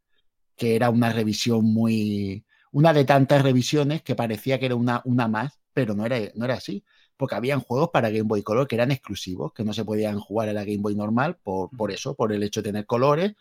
[0.56, 2.46] que era una revisión muy...
[2.72, 6.46] Una de tantas revisiones que parecía que era una, una más, pero no era, no
[6.46, 6.84] era así.
[7.18, 10.48] Porque habían juegos para Game Boy Color que eran exclusivos, que no se podían jugar
[10.48, 13.34] en la Game Boy normal por, por eso, por el hecho de tener colores.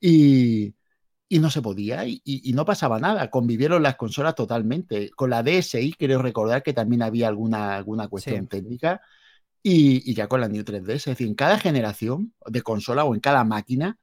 [0.00, 0.74] Y,
[1.28, 3.30] y no se podía y, y, no pasaba nada.
[3.30, 5.10] Convivieron las consolas totalmente.
[5.10, 8.48] Con la DSi creo recordar que también había alguna, alguna cuestión sí.
[8.48, 9.00] técnica
[9.62, 10.94] y, y, ya con la New 3DS.
[10.94, 13.98] Es decir, en cada generación de consola o en cada máquina,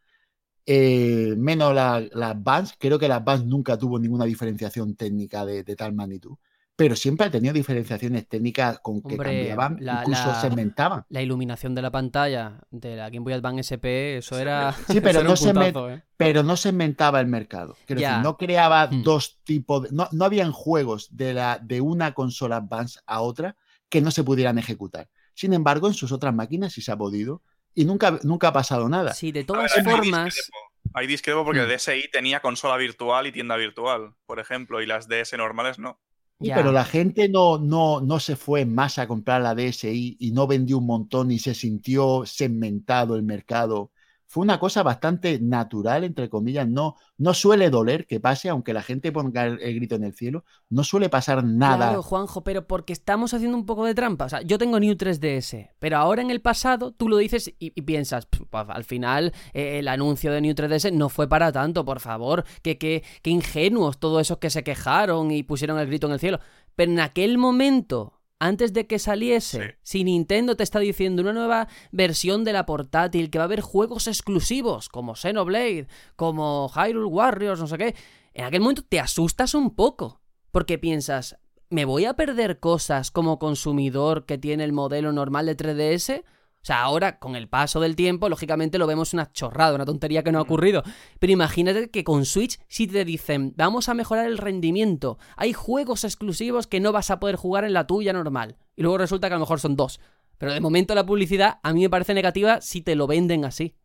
[0.66, 5.64] eh, menos las la Advance, creo que la Advance nunca tuvo ninguna diferenciación técnica de,
[5.64, 6.38] de tal magnitud
[6.76, 11.06] pero siempre ha tenido diferenciaciones técnicas con que Hombre, cambiaban, la, incluso la, segmentaban.
[11.10, 14.74] La iluminación de la pantalla de la Game Boy Advance SP, eso era.
[14.88, 16.04] Sí, pero, eso no, se puntazo, eh.
[16.18, 17.78] pero no segmentaba el mercado.
[17.86, 19.04] Quiero decir, no creaba hmm.
[19.04, 19.84] dos tipos.
[19.84, 23.56] De, no, no habían juegos de, la, de una consola Advance a otra
[23.90, 25.10] que no se pudieran ejecutar.
[25.36, 27.44] Sin embargo, en sus otras máquinas sí se ha podido
[27.76, 29.14] y nunca, nunca ha pasado nada.
[29.14, 30.52] Sí, de todas ver, formas.
[30.96, 31.70] Ahí discrepo porque hmm.
[31.70, 36.00] el DSi tenía consola virtual y tienda virtual, por ejemplo, y las DS normales no.
[36.40, 40.32] Pero la gente no, no, no se fue en masa a comprar la DSI y
[40.32, 43.92] no vendió un montón y se sintió segmentado el mercado.
[44.34, 46.68] Fue una cosa bastante natural, entre comillas.
[46.68, 50.44] No, no suele doler que pase, aunque la gente ponga el, grito en el cielo.
[50.72, 51.90] No suele pasar nada.
[51.90, 54.26] Claro, Juanjo, pero porque estamos haciendo un poco de trampa.
[54.26, 57.74] O sea, yo tengo New 3DS, pero ahora en el pasado tú lo dices y,
[57.76, 61.86] y piensas, pues, al final eh, el anuncio de New 3DS no fue para tanto,
[61.86, 62.44] por favor.
[62.64, 66.20] Que, que, que ingenuos todos esos que se quejaron y pusieron el grito en el
[66.20, 66.40] cielo.
[66.76, 69.76] Pero en aquel momento antes de que saliese, sí.
[69.84, 73.62] si Nintendo te está diciendo una nueva versión de la portátil, que va a haber
[73.62, 77.96] juegos exclusivos, como Xenoblade, como Hyrule Warriors, no sé qué,
[78.34, 80.22] en aquel momento te asustas un poco,
[80.52, 81.38] porque piensas,
[81.70, 86.24] ¿me voy a perder cosas como consumidor que tiene el modelo normal de 3DS?
[86.64, 90.24] O sea, ahora, con el paso del tiempo, lógicamente lo vemos una chorrada, una tontería
[90.24, 90.82] que no ha ocurrido.
[91.20, 96.06] Pero imagínate que con Switch si te dicen, vamos a mejorar el rendimiento, hay juegos
[96.06, 98.56] exclusivos que no vas a poder jugar en la tuya normal.
[98.78, 100.00] Y luego resulta que a lo mejor son dos.
[100.38, 103.76] Pero de momento la publicidad a mí me parece negativa si te lo venden así.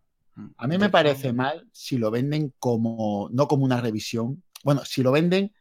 [0.56, 4.44] A mí me parece mal si lo venden como, no como una revisión.
[4.62, 5.52] Bueno, si lo venden,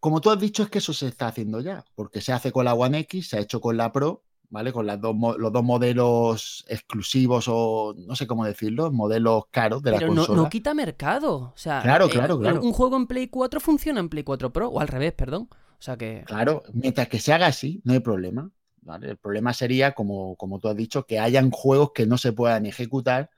[0.00, 2.64] como tú has dicho, es que eso se está haciendo ya, porque se hace con
[2.64, 4.72] la One X, se ha hecho con la Pro, ¿vale?
[4.72, 9.92] Con las dos, los dos modelos exclusivos o no sé cómo decirlo, modelos caros de
[9.92, 10.36] Pero la consola.
[10.36, 11.36] No, no quita mercado.
[11.36, 12.62] O sea, claro, claro, eh, claro.
[12.62, 15.48] Un juego en Play 4 funciona en Play 4 Pro, o al revés, perdón.
[15.52, 16.24] O sea que.
[16.26, 18.50] Claro, mientras que se haga así, no hay problema.
[18.80, 19.10] ¿vale?
[19.10, 22.66] El problema sería, como, como tú has dicho, que hayan juegos que no se puedan
[22.66, 23.30] ejecutar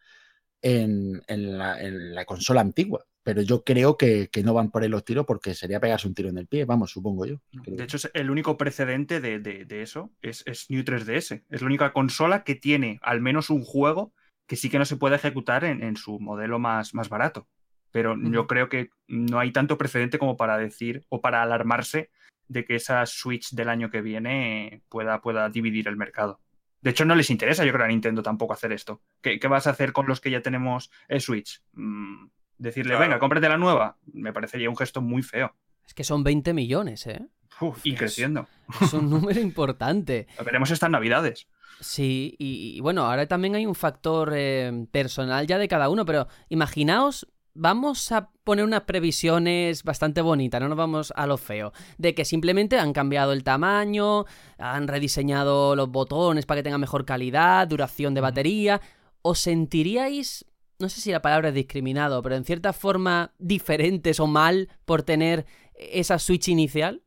[0.63, 4.83] en, en, la, en la consola antigua pero yo creo que, que, no van por
[4.83, 7.41] ahí los tiros porque sería pegarse un tiro en el pie, vamos, supongo yo.
[7.63, 7.77] Creo.
[7.77, 11.45] De hecho, el único precedente de, de, de eso es, es, New 3DS.
[11.49, 14.13] Es la única consola que tiene al menos un juego
[14.47, 17.47] que sí que no se puede ejecutar en, en su modelo más, más barato.
[17.93, 18.33] Pero mm.
[18.33, 22.11] yo creo que no hay tanto precedente como para decir o para alarmarse
[22.49, 26.41] de que esa Switch del año que viene pueda, pueda dividir el mercado.
[26.81, 29.03] De hecho, no les interesa, yo creo, a Nintendo tampoco hacer esto.
[29.21, 31.63] ¿Qué, qué vas a hacer con los que ya tenemos el Switch?
[31.75, 32.27] Mm,
[32.61, 33.05] Decirle, claro.
[33.05, 35.57] venga, cómprate la nueva, me parecería un gesto muy feo.
[35.87, 37.27] Es que son 20 millones, ¿eh?
[37.59, 38.49] Uf, y creciendo.
[38.83, 40.27] Es un número importante.
[40.39, 41.49] Lo veremos estas navidades.
[41.81, 46.05] Sí, y, y, bueno, ahora también hay un factor eh, personal ya de cada uno,
[46.05, 51.73] pero imaginaos, vamos a poner unas previsiones bastante bonitas, no nos vamos a lo feo,
[51.97, 54.27] de que simplemente han cambiado el tamaño,
[54.59, 58.83] han rediseñado los botones para que tengan mejor calidad, duración de batería.
[59.23, 60.45] ¿Os sentiríais
[60.81, 65.03] no sé si la palabra es discriminado, pero en cierta forma diferentes o mal por
[65.03, 67.03] tener esa Switch inicial?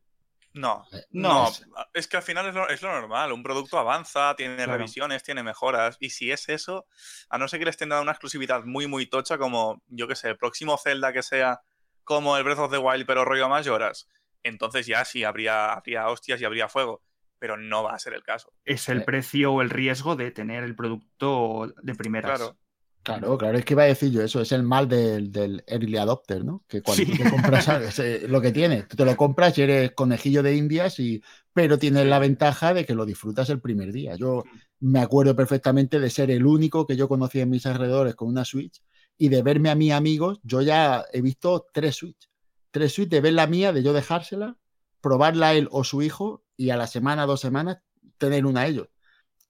[0.54, 1.50] No, no,
[1.92, 3.32] es que al final es lo, es lo, normal.
[3.32, 4.74] Un producto avanza, tiene claro.
[4.74, 5.96] revisiones, tiene mejoras.
[5.98, 6.86] Y si es eso,
[7.28, 10.14] a no ser que les estén dando una exclusividad muy, muy tocha, como yo que
[10.14, 11.60] sé, el próximo Zelda que sea
[12.04, 14.08] como el Breath of the Wild, pero rollo mayoras,
[14.44, 17.02] entonces ya sí habría, habría hostias y habría fuego.
[17.40, 18.52] Pero no va a ser el caso.
[18.64, 22.38] Es el precio o el riesgo de tener el producto de primeras.
[22.38, 22.56] Claro.
[23.04, 25.98] Claro, claro, es que iba a decir yo eso, es el mal del, del early
[25.98, 26.64] adopter, ¿no?
[26.66, 27.10] Que cuando sí.
[27.10, 30.56] tú te compras es lo que tienes, tú te lo compras y eres conejillo de
[30.56, 34.16] indias, y, pero tienes la ventaja de que lo disfrutas el primer día.
[34.16, 34.44] Yo
[34.80, 38.46] me acuerdo perfectamente de ser el único que yo conocía en mis alrededores con una
[38.46, 38.82] Switch
[39.18, 42.30] y de verme a mis amigos, yo ya he visto tres Switch,
[42.70, 44.56] tres Switch de ver la mía, de yo dejársela,
[45.02, 47.78] probarla él o su hijo y a la semana, dos semanas,
[48.16, 48.88] tener una a ellos.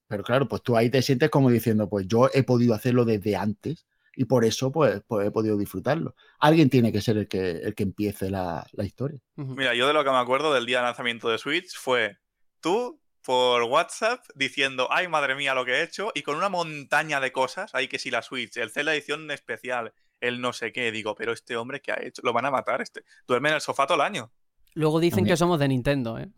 [0.08, 3.36] Pero claro, pues tú ahí te sientes como diciendo, pues yo he podido hacerlo desde
[3.36, 3.86] antes
[4.16, 6.14] y por eso pues, pues he podido disfrutarlo.
[6.38, 9.20] Alguien tiene que ser el que, el que empiece la, la historia.
[9.36, 12.18] Mira, yo de lo que me acuerdo del día de lanzamiento de Switch fue
[12.60, 17.20] tú por WhatsApp diciendo, ay madre mía lo que he hecho, y con una montaña
[17.20, 20.92] de cosas, hay que si la Switch, el Zelda edición especial, el no sé qué,
[20.92, 23.60] digo, pero este hombre que ha hecho, lo van a matar, este, duerme en el
[23.62, 24.30] sofá todo el año.
[24.74, 26.28] Luego dicen que somos de Nintendo, ¿eh?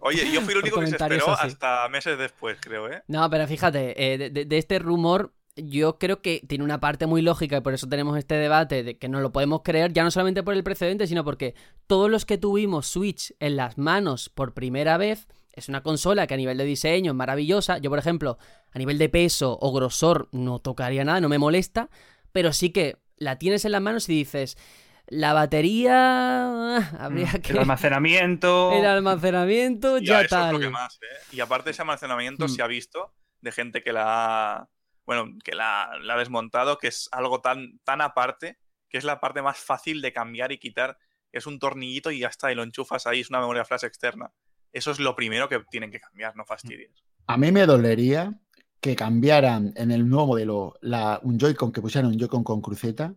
[0.00, 3.02] Oye, yo fui el único que se esperó hasta meses después, creo, ¿eh?
[3.06, 7.56] No, pero fíjate, eh, de, este rumor yo creo que tiene una parte muy lógica
[7.56, 10.42] y por eso tenemos este debate de que no lo podemos creer, ya no solamente
[10.42, 11.54] por el precedente, sino porque
[11.86, 16.34] todos los que tuvimos Switch en las manos por primera vez, es una consola que
[16.34, 17.78] a nivel de diseño es maravillosa.
[17.78, 18.38] Yo, por ejemplo,
[18.72, 21.88] a nivel de peso o grosor no tocaría nada, no me molesta,
[22.32, 24.58] pero sí que la tienes en las manos y dices,
[25.08, 27.52] la batería ah, habría mm, que...
[27.52, 28.72] El almacenamiento...
[28.72, 30.62] El almacenamiento, ya, tal.
[30.62, 30.70] ¿eh?
[31.32, 32.48] Y aparte ese almacenamiento mm.
[32.48, 34.68] se ha visto de gente que la ha...
[35.04, 39.40] Bueno, que la, ha desmontado, que es algo tan, tan aparte, que es la parte
[39.40, 40.98] más fácil de cambiar y quitar.
[41.30, 44.32] Es un tornillito y ya está, y lo enchufas ahí, es una memoria flash externa.
[44.72, 46.90] Eso es lo primero que tienen que cambiar, no fastidies.
[47.28, 48.34] A mí me dolería
[48.80, 53.14] que cambiaran en el nuevo modelo la, un Joy-Con, que pusieran un Joy-Con con cruceta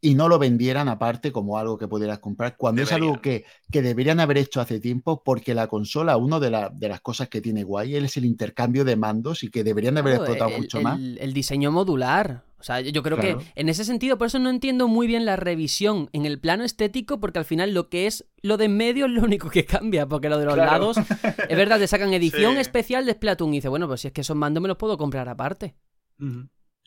[0.00, 3.82] y no lo vendieran aparte como algo que pudieras comprar, cuando es algo que, que,
[3.82, 7.64] deberían haber hecho hace tiempo, porque la consola, una de, de, las cosas que tiene
[7.64, 11.00] guay es el intercambio de mandos y que deberían haber explotado mucho más.
[11.00, 12.44] El diseño modular.
[12.58, 15.36] O sea, yo creo que en ese sentido, por eso no entiendo muy bien la
[15.36, 19.06] revisión en el plano estético, porque al final lo que es lo de en medio
[19.06, 22.56] es lo único que cambia, porque lo de los lados, es verdad, te sacan edición
[22.56, 24.96] especial de Splatoon y dice, bueno, pues si es que esos mandos me los puedo
[24.96, 25.76] comprar aparte.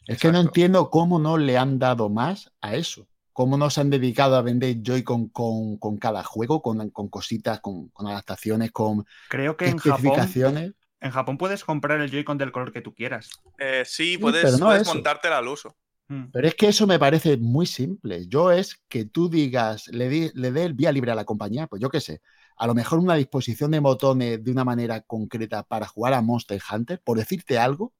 [0.05, 3.07] Es que no entiendo cómo no le han dado más a eso.
[3.33, 8.71] Cómo no se han dedicado a vender Joy-Con con, cada juego, con, cositas, con, adaptaciones,
[8.71, 10.63] con Creo que especificaciones.
[10.63, 13.29] En Japón en Japón puedes comprar el Joy-Con del color que tú quieras.
[13.57, 15.77] Eh, sí, puedes, puedes montártela al uso.
[16.09, 16.25] Mm.
[16.33, 18.27] Pero es que eso me parece muy simple.
[18.27, 21.89] Yo es que tú digas, le, dé el vía libre a la compañía, pues yo
[21.89, 22.21] qué sé,
[22.57, 26.59] a lo mejor una disposición de botones de una manera concreta para jugar a Monster
[26.69, 27.93] Hunter, por decirte algo,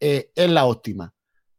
[0.00, 1.13] eh, es la óptima.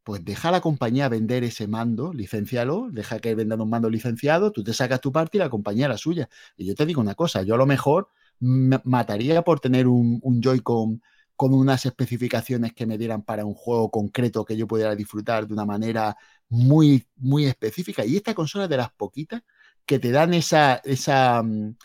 [0.05, 4.51] Pues deja a la compañía vender ese mando, licencialo, deja que vendan un mando licenciado,
[4.51, 6.29] tú te sacas tu parte y la compañía la suya.
[6.55, 11.01] Y yo te digo una cosa, yo a lo mejor mataría por tener un, Joy-Con
[11.35, 15.53] con unas especificaciones que me dieran para un juego concreto que yo pudiera disfrutar de
[15.55, 16.15] una manera
[16.49, 18.05] muy, muy específica.
[18.05, 19.41] Y esta consola es de las poquitas
[19.87, 21.75] que te dan esa, esa, mm,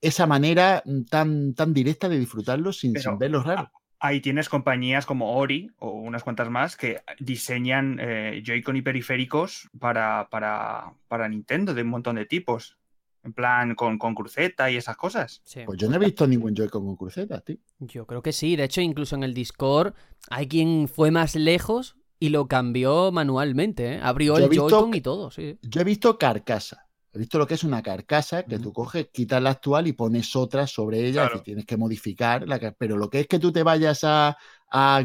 [0.00, 3.68] esa manera tan, tan directa de disfrutarlo sin, sin verlo raro.
[4.04, 9.70] Ahí tienes compañías como Ori o unas cuantas más que diseñan eh, Joy-Con y periféricos
[9.78, 12.76] para, para, para Nintendo de un montón de tipos.
[13.22, 15.42] En plan, con, con cruceta y esas cosas.
[15.64, 17.56] Pues yo no he visto ningún Joy-Con con cruceta, tío.
[17.78, 18.56] Yo creo que sí.
[18.56, 19.94] De hecho, incluso en el Discord
[20.28, 23.94] hay quien fue más lejos y lo cambió manualmente.
[23.94, 24.00] ¿eh?
[24.02, 25.58] Abrió el Joy-Con y todo, sí.
[25.62, 26.83] Yo he visto carcasa.
[27.14, 30.34] He visto lo que es una carcasa que tú coges, quitas la actual y pones
[30.34, 32.48] otra sobre ella que tienes que modificar.
[32.48, 34.36] La, pero lo que es que tú te vayas a,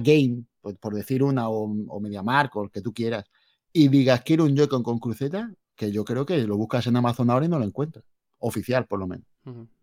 [0.01, 3.25] Game, por, decir una, o, o MediaMark o el que tú quieras,
[3.71, 7.29] y digas quiero un Joy-Con con cruceta, que yo creo que lo buscas en Amazon
[7.29, 8.03] ahora y no lo encuentras.
[8.39, 9.27] Oficial, por lo menos.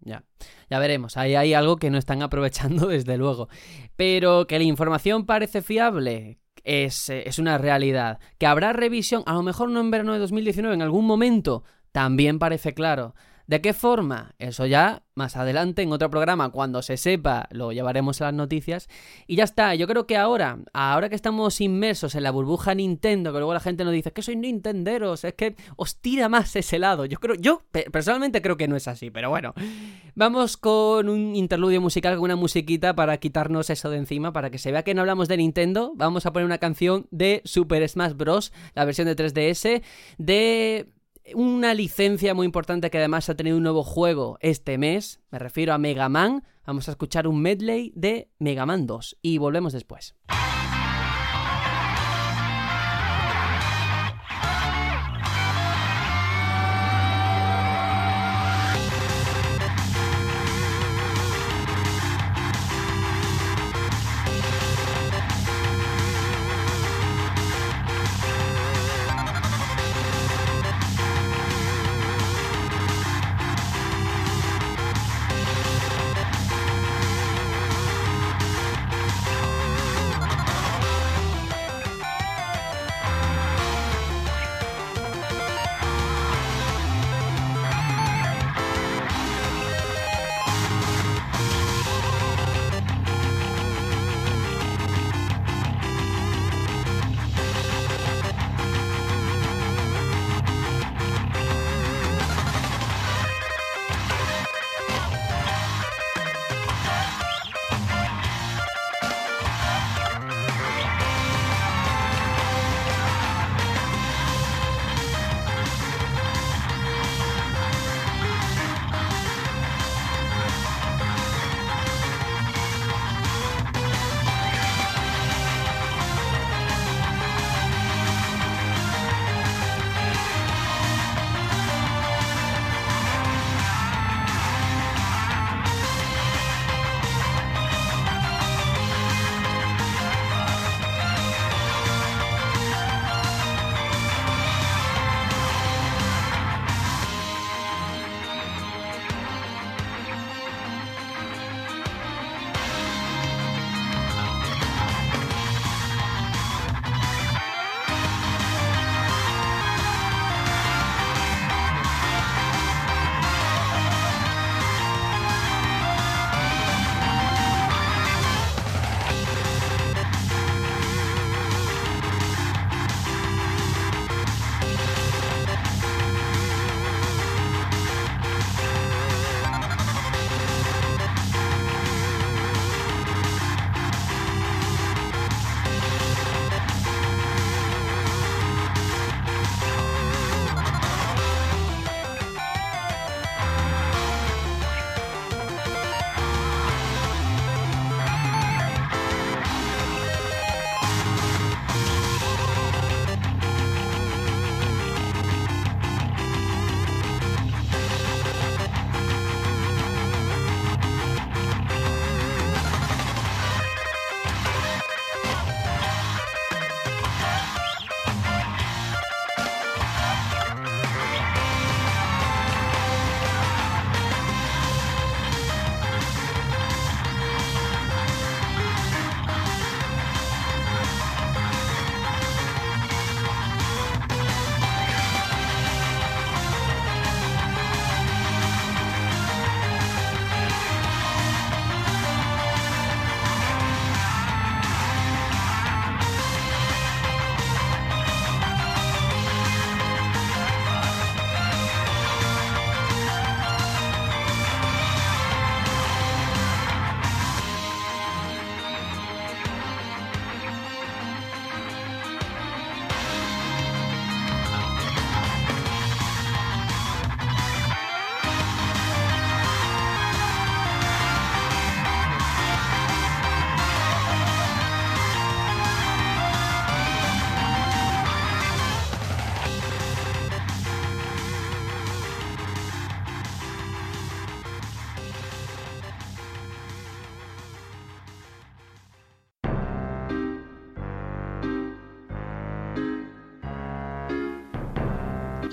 [0.00, 0.24] Ya,
[0.68, 1.16] ya veremos.
[1.16, 3.48] Ahí hay algo que no están aprovechando, desde luego.
[3.94, 8.18] Pero que la información parece fiable, es, eh, es, una realidad.
[8.38, 11.64] Que habrá revisión, a lo mejor no en verano de 2019, en algún momento,
[11.96, 13.14] también parece claro.
[13.46, 14.34] ¿De qué forma?
[14.38, 18.90] Eso ya más adelante en otro programa, cuando se sepa, lo llevaremos a las noticias.
[19.26, 23.32] Y ya está, yo creo que ahora, ahora que estamos inmersos en la burbuja Nintendo,
[23.32, 26.78] que luego la gente nos dice que soy Nintenderos, es que os tira más ese
[26.78, 27.06] lado.
[27.06, 29.54] Yo creo, yo personalmente creo que no es así, pero bueno.
[30.14, 34.58] Vamos con un interludio musical, con una musiquita para quitarnos eso de encima, para que
[34.58, 35.94] se vea que no hablamos de Nintendo.
[35.96, 39.82] Vamos a poner una canción de Super Smash Bros., la versión de 3DS,
[40.18, 40.90] de
[41.34, 45.72] una licencia muy importante que además ha tenido un nuevo juego este mes, me refiero
[45.72, 46.44] a Mega Man.
[46.66, 50.14] Vamos a escuchar un medley de Mega Man 2 y volvemos después.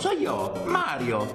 [0.00, 1.26] Soy yo, Mario.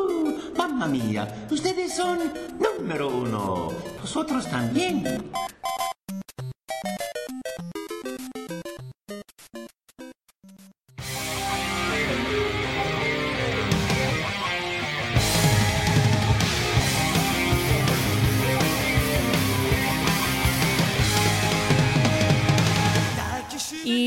[0.56, 2.18] Mamma mía, ustedes son
[2.58, 3.70] número uno.
[4.00, 5.30] Vosotros también.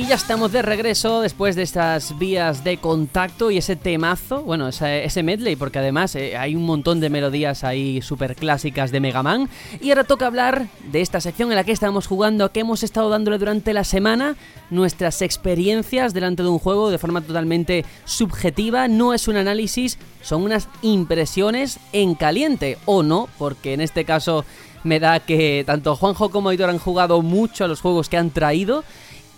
[0.08, 5.24] Ya estamos de regreso después de estas vías de contacto y ese temazo, bueno, ese,
[5.24, 9.49] medley, porque además eh, hay un montón de melodías ahí súper clásicas de Mega Man.
[9.82, 13.10] Y ahora toca hablar de esta sección en la que estamos jugando, que hemos estado
[13.10, 14.38] dándole durante la semana,
[14.70, 18.88] nuestras experiencias delante de un juego de forma totalmente subjetiva.
[18.88, 24.45] No es un análisis, son unas impresiones en caliente, o no, porque en este caso
[24.84, 28.30] me da que tanto Juanjo como Aitor han jugado mucho a los juegos que han
[28.30, 28.86] traído.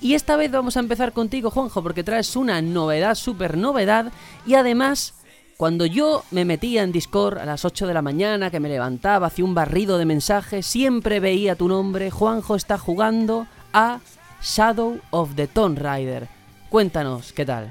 [0.02, 4.12] Y esta vez vamos a empezar contigo, Juanjo, porque traes una novedad, súper novedad.
[4.46, 5.14] Y además,
[5.58, 9.28] cuando yo me metía en Discord a las 8 de la mañana, que me levantaba,
[9.28, 12.12] hacía un barrido de mensajes, siempre veía tu nombre.
[12.12, 14.00] Juanjo está jugando a
[14.42, 16.30] Shadow of the Tomb Raider.
[16.70, 17.70] Cuéntanos, ¿qué tal?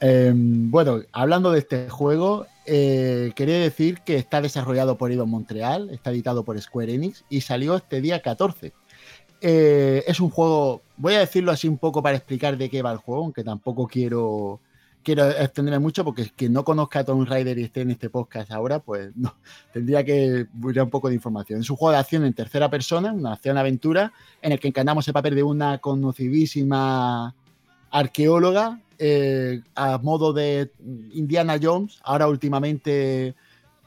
[0.00, 5.90] Em, bueno, hablando de este juego, eh, quería decir que está desarrollado por Ido Montreal,
[5.90, 8.72] está editado por Square Enix y salió este día 14.
[9.40, 12.92] Eh, es un juego, voy a decirlo así un poco para explicar de qué va
[12.92, 14.60] el juego, aunque tampoco quiero,
[15.02, 18.50] quiero extenderme mucho porque quien no conozca a Tomb Raider y esté en este podcast
[18.50, 19.34] ahora, pues no,
[19.72, 21.60] tendría que buscar un poco de información.
[21.60, 24.12] Es un juego de acción en tercera persona, una acción-aventura,
[24.42, 27.34] en el que encarnamos el papel de una conocidísima
[27.90, 30.70] arqueóloga eh, a modo de
[31.14, 33.34] Indiana Jones, ahora últimamente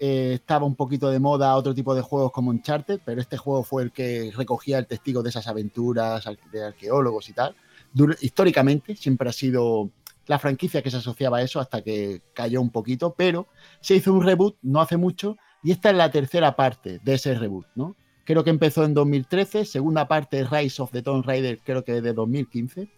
[0.05, 3.63] eh, estaba un poquito de moda otro tipo de juegos como Uncharted, pero este juego
[3.63, 7.55] fue el que recogía el testigo de esas aventuras de arqueólogos y tal.
[8.19, 9.91] históricamente siempre ha sido
[10.27, 13.47] la franquicia que se asociaba a eso hasta que cayó un poquito, pero
[13.79, 17.33] se hizo un reboot no hace mucho y esta es la tercera parte de ese
[17.35, 17.95] reboot, ¿no?
[18.25, 22.11] Creo que empezó en 2013, segunda parte Rise of the Tomb Raider creo que de
[22.11, 22.89] 2015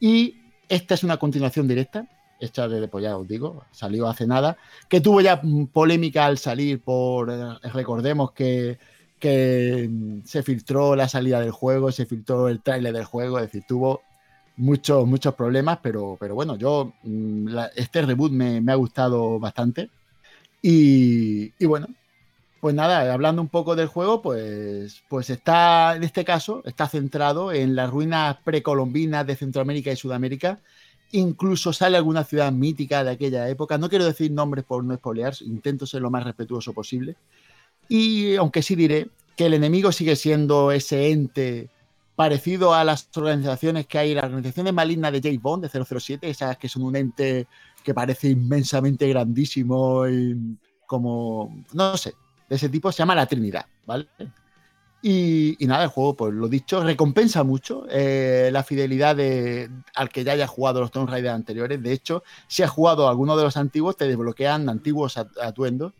[0.00, 0.34] y
[0.68, 2.08] esta es una continuación directa
[2.40, 4.56] hecha de pues os digo, salió hace nada,
[4.88, 5.40] que tuvo ya
[5.72, 8.78] polémica al salir por, eh, recordemos que,
[9.18, 13.46] que mm, se filtró la salida del juego, se filtró el tráiler del juego, es
[13.46, 14.02] decir, tuvo
[14.56, 19.90] muchos, muchos problemas, pero, pero bueno, yo, mm, este reboot me, ha gustado bastante.
[20.62, 21.88] Y, y, bueno,
[22.60, 27.52] pues nada, hablando un poco del juego, pues, pues está, en este caso, está centrado
[27.52, 30.60] en las ruinas precolombinas de Centroamérica y Sudamérica,
[31.12, 33.78] Incluso sale alguna ciudad mítica de aquella época.
[33.78, 37.16] No quiero decir nombres por no espolear, intento ser lo más respetuoso posible.
[37.88, 41.68] Y aunque sí diré que el enemigo sigue siendo ese ente
[42.14, 46.58] parecido a las organizaciones que hay, las organizaciones malignas de James Bond, de 007, esas
[46.58, 47.46] que son un ente
[47.82, 50.36] que parece inmensamente grandísimo y
[50.86, 52.12] como, no sé,
[52.48, 54.06] de ese tipo, se llama la Trinidad, ¿vale?
[55.02, 60.24] Y, nada, el juego, pues lo dicho, recompensa mucho eh, la fidelidad de, al que
[60.24, 61.82] ya haya jugado los Tomb Raider anteriores.
[61.82, 65.94] De hecho, si has jugado alguno de los antiguos, te desbloquean antiguos atuendos,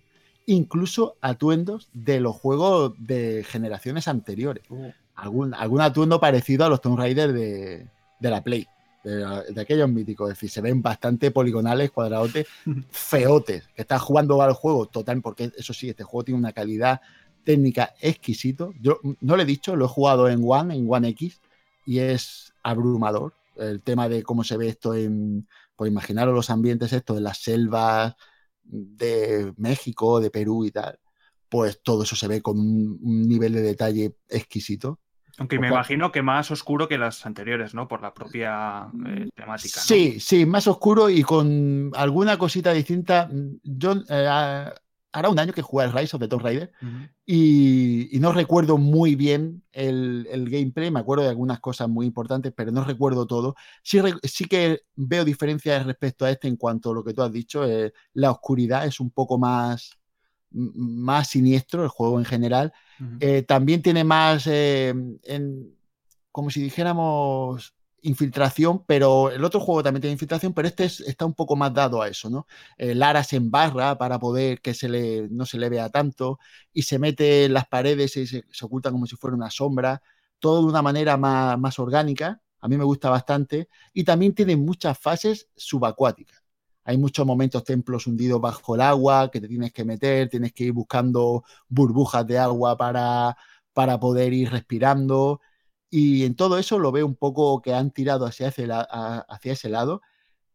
[0.44, 4.64] incluso atuendos de los juegos de generaciones anteriores.
[4.68, 4.90] Uh.
[5.14, 7.86] Algún, algún atuendo parecido a los Tomb Raider de,
[8.20, 8.66] la Play,
[9.04, 10.30] de, aquellos míticos.
[10.30, 12.46] Es decir, se ven bastante poligonales, cuadradotes,
[12.90, 17.00] feotes, que estás jugando al juego total, porque eso sí, este juego tiene una calidad
[17.44, 18.72] técnica exquisito.
[18.80, 21.40] Yo no lo he dicho, lo he jugado en One, en One X,
[21.86, 23.34] y es abrumador.
[23.56, 27.38] El tema de cómo se ve esto en, pues imaginaros los ambientes estos en las
[27.38, 28.14] selvas
[28.62, 30.98] de México, de Perú y tal,
[31.48, 35.00] pues todo eso se ve con un, nivel de detalle exquisito.
[35.38, 37.88] Aunque me imagino que más oscuro que las anteriores, ¿no?
[37.88, 39.80] Por la propia eh, temática.
[39.80, 43.30] Sí, sí, más oscuro y con alguna cosita distinta.
[43.62, 44.70] Yo eh,
[45.12, 46.72] hará un año que jugué al Rise of the Tomb Raider
[47.26, 52.70] y, no recuerdo muy bien el, gameplay, me acuerdo de algunas cosas muy importantes, pero
[52.70, 53.56] no recuerdo todo.
[53.82, 57.32] Sí, sí que veo diferencias respecto a este en cuanto a lo que tú has
[57.32, 59.98] dicho, eh, la oscuridad es un poco más,
[60.50, 62.72] más siniestro el juego en general.
[63.18, 64.94] Eh, también tiene más, eh,
[66.30, 71.34] como si dijéramos, infiltración, pero el otro juego también tiene infiltración, pero este está un
[71.34, 72.46] poco más dado a eso, ¿no?
[72.78, 76.38] Eh, Lara se embarra para poder que se le, no se le vea tanto
[76.72, 80.02] y se mete en las paredes y se, oculta como si fuera una sombra,
[80.38, 84.56] todo de una manera más, más orgánica, a mí me gusta bastante, y también tiene
[84.56, 86.40] muchas fases subacuáticas.
[86.84, 90.64] Hay muchos momentos templos hundidos bajo el agua que te tienes que meter, tienes que
[90.64, 93.36] ir buscando burbujas de agua para,
[93.72, 95.40] para poder ir respirando.
[95.90, 99.68] Y en todo eso lo veo un poco que han tirado hacia ese, hacia ese
[99.68, 100.02] lado.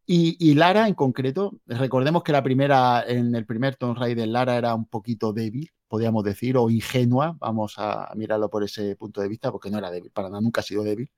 [0.08, 4.74] Y, Lara en concreto, recordemos que la primera, en el primer Tomb Raider, Lara era
[4.74, 9.50] un poquito débil, podríamos decir, o ingenua, vamos a mirarlo por ese punto de vista,
[9.50, 11.10] porque no era débil, para nada, nunca ha sido débil.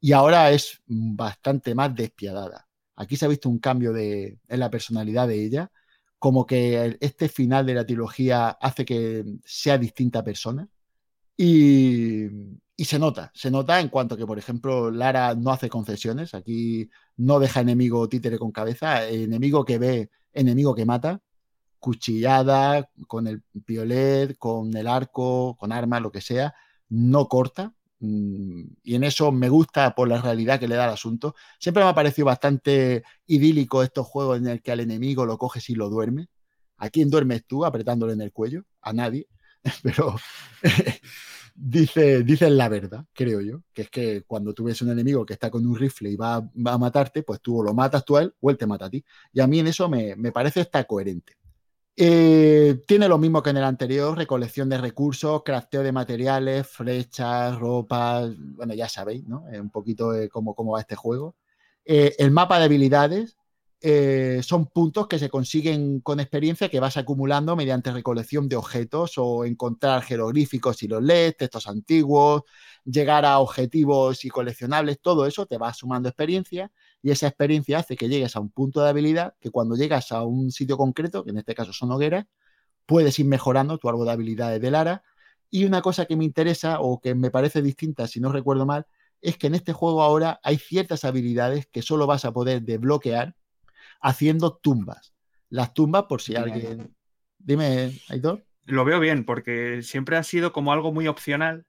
[0.00, 2.68] Y ahora es bastante más despiadada.
[2.96, 5.70] Aquí se ha visto un cambio de, en la personalidad de ella,
[6.18, 10.68] como que este final de la trilogía hace que sea distinta persona.
[11.36, 12.26] Y,
[12.76, 16.90] y se nota, se nota en cuanto que, por ejemplo, Lara no hace concesiones, aquí
[17.16, 21.22] no deja enemigo títere con cabeza, enemigo que ve, enemigo que mata,
[21.78, 26.54] cuchillada, con el piolet, con el arco, con armas, lo que sea,
[26.88, 27.74] no corta.
[28.00, 31.34] Mm, y en eso me gusta por la realidad que le da al asunto.
[31.58, 35.70] Siempre me ha parecido bastante idílico estos juegos en el que al enemigo lo coges
[35.70, 36.28] y lo duerme.
[36.76, 38.64] ¿A quién duermes tú apretándole en el cuello?
[38.82, 39.28] A nadie.
[39.82, 40.16] Pero
[41.56, 45.32] dice, dicen la verdad, creo yo, que es que cuando tú ves un enemigo que
[45.32, 48.34] está con un rifle y va, a matarte, pues tú lo matas tú a él
[48.40, 49.04] o él te mata a ti.
[49.32, 51.34] Y a mí en eso me, parece está coherente.
[51.98, 57.58] Eh, tiene lo mismo que en el anterior, recolección de recursos, crafteo de materiales, flechas,
[57.58, 59.44] ropas, bueno, ya sabéis, ¿no?
[59.50, 61.36] un poquito cómo, cómo va este juego.
[61.86, 63.36] Eh, el mapa de habilidades,
[63.80, 69.14] eh, son puntos que se consiguen con experiencia que vas acumulando mediante recolección de objetos
[69.18, 72.42] o encontrar jeroglíficos y los lees, textos antiguos,
[72.84, 76.72] llegar a objetivos y coleccionables, todo eso te va sumando experiencia
[77.02, 80.24] y esa experiencia hace que llegues a un punto de habilidad que cuando llegas a
[80.24, 82.26] un sitio concreto, que en este caso son hogueras,
[82.86, 85.02] puedes ir mejorando tu árbol de habilidades de Lara.
[85.50, 88.86] Y una cosa que me interesa o que me parece distinta, si no recuerdo mal,
[89.20, 93.34] es que en este juego ahora hay ciertas habilidades que solo vas a poder desbloquear
[94.00, 95.14] haciendo tumbas.
[95.48, 96.94] Las tumbas, por si alguien.
[97.38, 98.44] Dime, Aitor.
[98.64, 101.66] Lo veo bien, porque siempre ha sido como algo muy opcional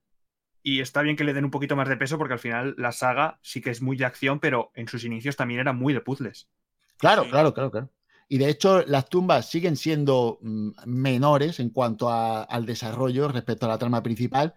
[0.64, 2.92] y está bien que le den un poquito más de peso porque al final la
[2.92, 6.02] saga sí que es muy de acción, pero en sus inicios también era muy de
[6.02, 6.50] puzzles.
[6.98, 7.92] Claro, claro, claro, claro.
[8.28, 13.70] Y de hecho las tumbas siguen siendo mm, menores en cuanto al desarrollo respecto a
[13.70, 14.56] la trama principal,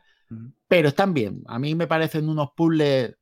[0.67, 1.45] pero están bien.
[1.47, 3.17] A mí me parecen unos puzzles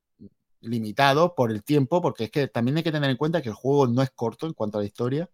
[0.61, 3.55] limitado por el tiempo, porque es que también hay que tener en cuenta que el
[3.55, 5.31] juego no es corto en cuanto a la historia.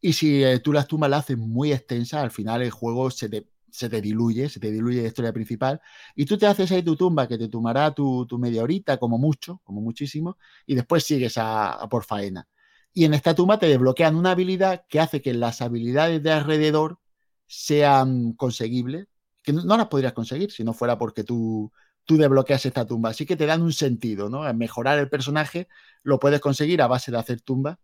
[0.00, 3.28] Y si eh, tú las tumbas la haces muy extensa, al final el juego se
[3.28, 5.80] te, se te diluye, se te diluye la historia principal.
[6.14, 9.60] Y tú te haces ahí tu tumba, que te tomará tu, media horita, como mucho,
[9.64, 12.48] como muchísimo, y después sigues a, por faena.
[12.92, 16.98] Y en esta tumba te desbloquean una habilidad que hace que las habilidades de alrededor
[17.46, 19.08] sean conseguibles,
[19.42, 21.72] que no las podrías conseguir si no fuera porque tú
[22.06, 23.10] tú desbloqueas esta tumba.
[23.10, 24.52] Así que te dan un sentido, ¿no?
[24.54, 25.68] mejorar el personaje
[26.02, 27.76] lo puedes conseguir a base de hacer tumbas.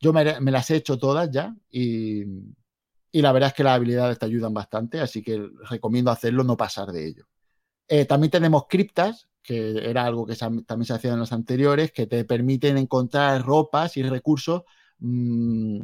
[0.00, 2.24] Yo me, las he hecho todas ya y,
[3.12, 6.92] la verdad es que las habilidades te ayudan bastante, así que recomiendo hacerlo, no pasar
[6.92, 7.26] de ello.
[7.88, 12.06] Eh, también tenemos criptas, que era algo que también se hacía en los anteriores, que
[12.06, 14.62] te permiten encontrar ropas y recursos
[14.98, 15.80] mm,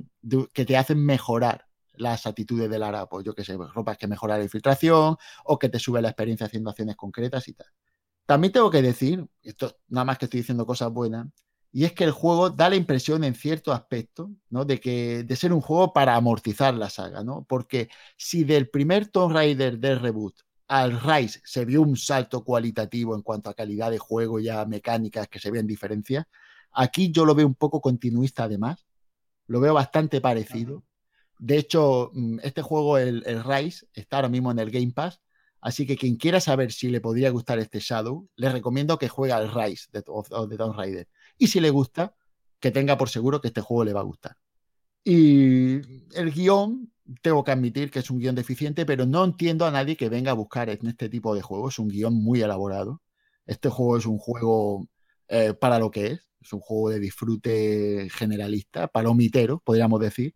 [0.52, 1.66] que te hacen mejorar
[1.96, 5.58] las actitudes del Lara, pues yo que sé, pues, ropas que mejorar la infiltración o
[5.58, 7.68] que te sube la experiencia haciendo acciones concretas y tal.
[8.26, 11.26] También tengo que decir, esto nada más que estoy diciendo cosas buenas,
[11.72, 14.64] y es que el juego da la impresión en cierto aspecto, ¿no?
[14.64, 17.44] De que de ser un juego para amortizar la saga, ¿no?
[17.48, 20.36] Porque si del primer Tomb Raider del reboot
[20.68, 24.64] al Rise se vio un salto cualitativo en cuanto a calidad de juego y a
[24.64, 26.26] mecánicas que se ven diferencias,
[26.70, 28.86] aquí yo lo veo un poco continuista además,
[29.48, 30.84] lo veo bastante parecido.
[31.38, 35.20] De hecho, mm, este juego, el, Rise, está ahora mismo en el Game Pass.
[35.64, 39.32] Así que quien quiera saber si le podría gustar este Shadow, le recomiendo que juegue
[39.32, 41.08] al Rise de, de Tomb Raider.
[41.38, 42.14] Y si le gusta,
[42.60, 44.36] que tenga por seguro que este juego le va a gustar.
[45.02, 45.76] Y
[46.18, 46.92] el guion,
[47.22, 50.32] tengo que admitir que es un guion deficiente, pero no entiendo a nadie que venga
[50.32, 53.00] a buscar en este tipo de juegos un guion muy elaborado.
[53.46, 54.86] Este juego es un juego
[55.28, 60.34] eh, para lo que es, es un juego de disfrute generalista, palomitero, podríamos decir.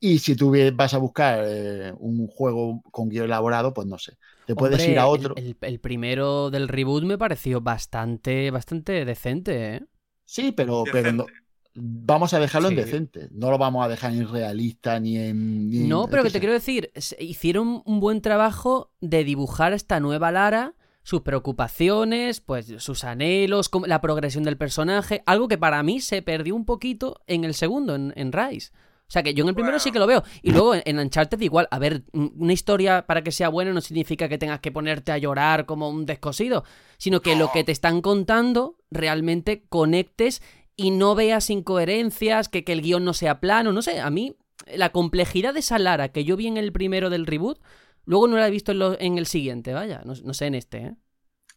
[0.00, 4.14] Y si tú vas a buscar eh, un juego con guion elaborado, pues no sé.
[4.46, 5.36] Te puedes Hombre, ir a el- otro.
[5.36, 9.84] El, el primero del reboot me pareció bastante, bastante decente, ¿eh?
[10.24, 11.26] Sí, pero, pero no-
[11.74, 12.80] vamos a dejarlo en Sí.
[12.82, 13.28] decente.
[13.32, 15.70] No lo vamos a dejar en realista ni en.
[15.70, 19.72] ni- No, pero qué que te quiero decir, se- hicieron un buen trabajo de dibujar
[19.72, 20.74] esta nueva Lara,
[21.04, 26.54] sus preocupaciones, pues sus anhelos, la progresión del personaje, algo que para mí se perdió
[26.54, 28.70] un poquito en el segundo, en, en Rise.
[29.12, 30.22] O sea que yo en el primero sí que lo veo.
[30.40, 34.26] Y luego en, Uncharted igual, a ver, una historia para que sea buena no significa
[34.26, 36.64] que tengas que ponerte a llorar como un descosido,
[36.96, 40.40] sino que lo que te están contando realmente conectes
[40.76, 44.34] y no veas incoherencias, que, que el guion no sea plano, no sé, a mí
[44.66, 47.60] la complejidad de esa Lara que yo vi en el primero del reboot,
[48.06, 50.54] luego no la he visto en, lo- en el siguiente, vaya, no, no sé en
[50.54, 50.94] este, ¿eh?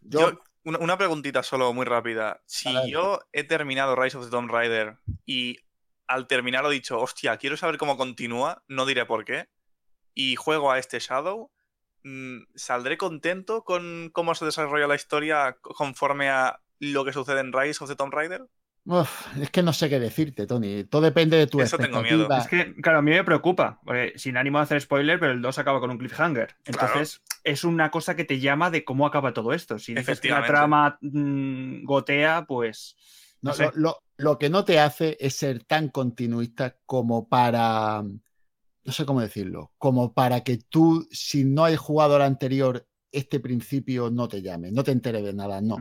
[0.02, 2.42] Yo, Yo, una, una preguntita solo muy rápida.
[2.46, 5.60] Si yo he terminado Rise of the Tomb Raider y
[6.08, 9.48] al terminarlo he dicho, hostia, quiero saber cómo continúa, no diré por qué,
[10.14, 11.52] y juego a este Shadow,
[12.04, 17.54] mm, ¿saldré contento con cómo se desarrolla la historia conforme a lo que sucede en
[17.54, 18.48] Rise of the Tomb Raider?
[18.86, 20.84] uf, es que no sé qué decirte, Tony.
[20.84, 22.28] Todo depende de tu Eso tengo miedo.
[22.38, 25.42] Es que, claro, a mí me preocupa, porque sin ánimo de hacer spoiler, pero el
[25.42, 26.56] 2 acaba con un cliffhanger.
[26.66, 29.80] Entonces, es una cosa que te llama de cómo acaba todo esto.
[29.80, 32.96] Si dices que la trama mm, gotea, pues.
[33.42, 33.64] No, No, sé.
[33.66, 39.06] lo, lo- lo que no te hace es ser tan continuista como para, no sé
[39.06, 44.28] cómo decirlo, como para que tú, si no has jugado al anterior, este principio no
[44.28, 45.78] te llame, no te enteres de nada, no.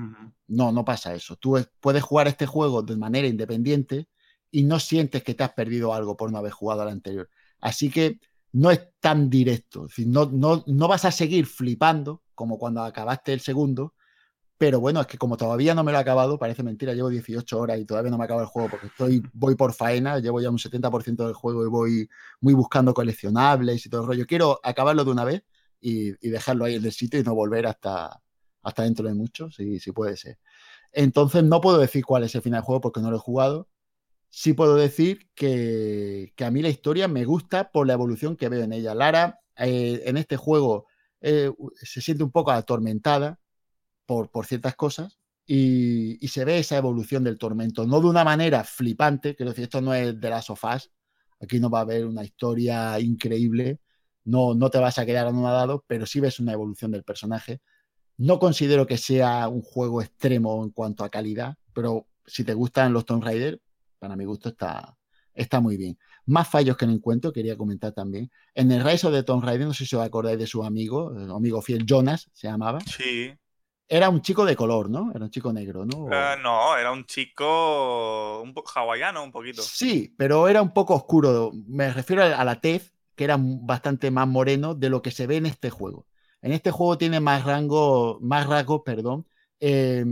[0.47, 1.37] No, no pasa eso.
[1.37, 4.09] Tú es- puedes jugar este juego de manera independiente
[4.51, 7.29] y no sientes que te has perdido algo por no haber jugado al anterior.
[7.61, 8.21] Así que
[8.53, 9.85] no es tan directo.
[9.87, 13.94] Es decir, no, no, no vas a seguir flipando como cuando acabaste el segundo.
[14.65, 17.59] Pero bueno, es que como todavía no me lo he acabado, parece mentira, llevo 18
[17.59, 20.49] horas y todavía no me acabo el juego porque estoy, voy por faena, llevo ya
[20.49, 22.09] un 70% del juego y voy
[22.41, 24.27] muy buscando coleccionables y todo el rollo.
[24.27, 25.43] Quiero acabarlo de una vez
[25.82, 28.23] y, dejarlo ahí en el sitio y no volver hasta,
[28.62, 30.39] hasta dentro de mucho, si, puede ser.
[30.93, 33.69] Entonces no puedo decir cuál es el final del juego porque no lo he jugado.
[34.31, 38.49] Sí puedo decir que, que a mí la historia me gusta por la evolución que
[38.49, 38.95] veo en ella.
[38.95, 40.86] Lara eh, en este juego
[41.20, 43.39] eh, se siente un poco atormentada
[44.07, 49.35] por, ciertas cosas y, se ve esa evolución del tormento, no de una manera flipante,
[49.37, 50.91] quiero decir, esto no es de las sofás,
[51.41, 53.81] aquí no va a haber una historia increíble,
[54.25, 57.61] no, no te vas a quedar anonadado, pero sí ves una evolución del personaje.
[58.17, 62.93] No considero que sea un juego extremo en cuanto a calidad, pero si te gustan
[62.93, 63.61] los Tomb Raider,
[63.99, 64.97] para mi gusto está,
[65.35, 65.99] está muy bien.
[66.27, 68.31] Más fallos que no encuentro, quería comentar también.
[68.55, 71.15] En el Rise of the Tomb Raider, no sé si os acordáis de su amigo,
[71.15, 72.81] el amigo fiel Jonas se llamaba.
[72.81, 73.33] Sí.
[73.86, 75.11] Era un chico de color, ¿no?
[75.15, 76.11] Era un chico negro, ¿no?
[76.11, 79.62] Eh, no, era un chico un hawaiano, un poquito.
[79.62, 81.52] Sí, pero era un poco oscuro.
[81.66, 85.27] Me refiero a a la tez, que era bastante más moreno de lo que se
[85.27, 86.06] ve en este juego.
[86.40, 89.27] En este juego tiene más rango, más rasgos, perdón,
[89.61, 90.05] eh,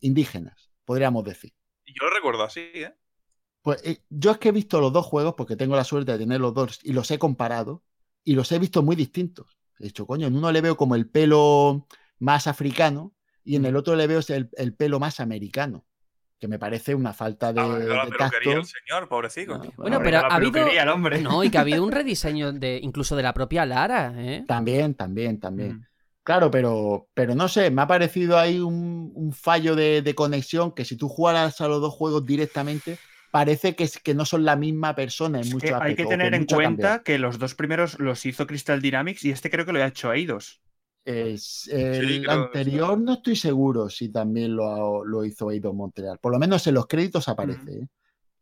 [0.00, 1.52] indígenas, podríamos decir.
[1.86, 2.94] Yo lo recuerdo así, ¿eh?
[3.62, 6.18] Pues eh, yo es que he visto los dos juegos porque tengo la suerte de
[6.18, 7.82] tener los dos y los he comparado
[8.24, 9.58] y los he visto muy distintos.
[9.78, 11.86] He dicho, coño, en uno le veo como el pelo
[12.18, 13.14] más africano
[13.48, 15.84] y en el otro le veo el, el pelo más americano,
[16.38, 18.78] que me parece una falta de, Ha venido a la de peluquería el tacto.
[18.86, 19.58] señor, pobrecito.
[19.58, 21.20] No, Bueno, Habrá pero la ha habido- el hombre.
[21.20, 24.44] No, y que ha habido un rediseño de incluso de la propia Lara, ¿eh?
[24.46, 25.78] También, también, también.
[25.78, 25.84] Mm.
[26.22, 30.72] Claro, pero, pero no sé, me ha parecido ahí un, un fallo de, de conexión
[30.72, 32.98] que si tú jugaras a los dos juegos directamente,
[33.30, 36.02] parece que, es, que no son la misma persona en Es muchos que hay que
[36.02, 36.62] aspectos, tener en cambiado.
[36.76, 39.86] cuenta que los dos primeros los hizo Crystal Dynamics y este creo que lo ha
[39.86, 40.60] hecho Eidos.
[41.04, 46.18] Es- el creo- anterior no estoy seguro si también lo, lo hizo Eidos Montreal.
[46.18, 47.72] Por lo menos en los créditos aparece.
[47.72, 47.88] ¿eh?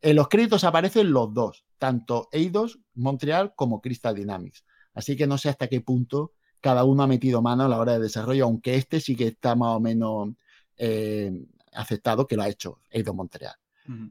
[0.03, 4.65] En los créditos aparecen los dos, tanto Eidos Montreal como Crystal Dynamics.
[4.95, 7.93] Así que no sé hasta qué punto cada uno ha metido mano a la hora
[7.93, 10.31] de desarrollo, aunque este sí que está más o menos
[10.77, 11.33] eh,
[11.73, 13.55] aceptado que lo ha hecho Eidos Montreal.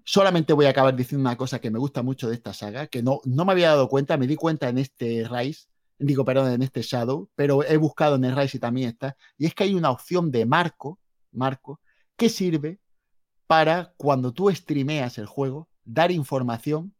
[0.05, 3.03] Solamente voy a acabar diciendo una cosa que me gusta mucho de esta saga, que
[3.03, 5.67] no, no me había dado cuenta, me di cuenta en este Rise,
[5.97, 9.45] digo, perdón, en este Shadow, pero he buscado en el Rise y también está, y
[9.45, 10.99] es que hay una opción de marco,
[11.31, 11.79] marco,
[12.15, 12.79] que sirve
[13.47, 16.93] para cuando tú streameas el juego, dar información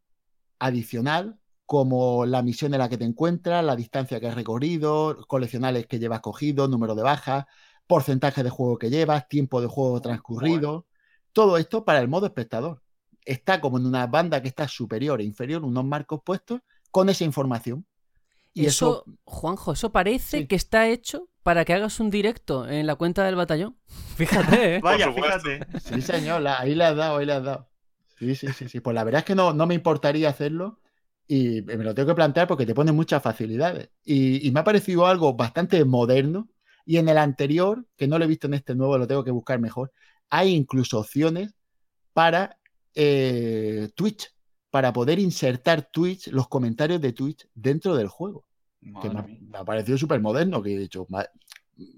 [0.58, 5.86] adicional como la misión en la que te encuentras, la distancia que has recorrido, coleccionales
[5.86, 7.46] que llevas cogido, número de bajas,
[7.86, 10.86] porcentaje de juego que llevas, tiempo de juego transcurrido,
[11.32, 12.82] todo esto para el modo espectador.
[13.24, 16.60] Está como en una banda que está superior e inferior, unos marcos puestos
[16.92, 17.84] con esa información.
[18.62, 20.46] Y eso, eso, Juanjo, eso parece Sí.
[20.46, 23.76] que está hecho para que hagas un directo en la cuenta del batallón.
[24.16, 24.80] Fíjate, ¿eh?
[24.82, 25.60] Vaya, fíjate.
[25.80, 27.68] Sí, señor, la- ahí le has dado, ahí le has dado.
[28.18, 28.80] Sí, sí, sí, sí.
[28.80, 30.80] Pues la verdad es que no, no me importaría hacerlo
[31.28, 33.90] y me lo tengo que plantear porque te pone muchas facilidades.
[34.04, 36.48] Y, y me ha parecido algo bastante moderno.
[36.86, 39.32] Y en el anterior, que no lo he visto en este nuevo, lo tengo que
[39.32, 39.92] buscar mejor,
[40.30, 41.54] hay incluso opciones
[42.14, 42.58] para
[42.94, 44.32] eh, Twitch,
[44.70, 48.45] para poder insertar Twitch, los comentarios de Twitch dentro del juego.
[49.02, 49.38] Que me, ha- mía.
[49.40, 51.06] me ha parecido súper moderno, que he dicho,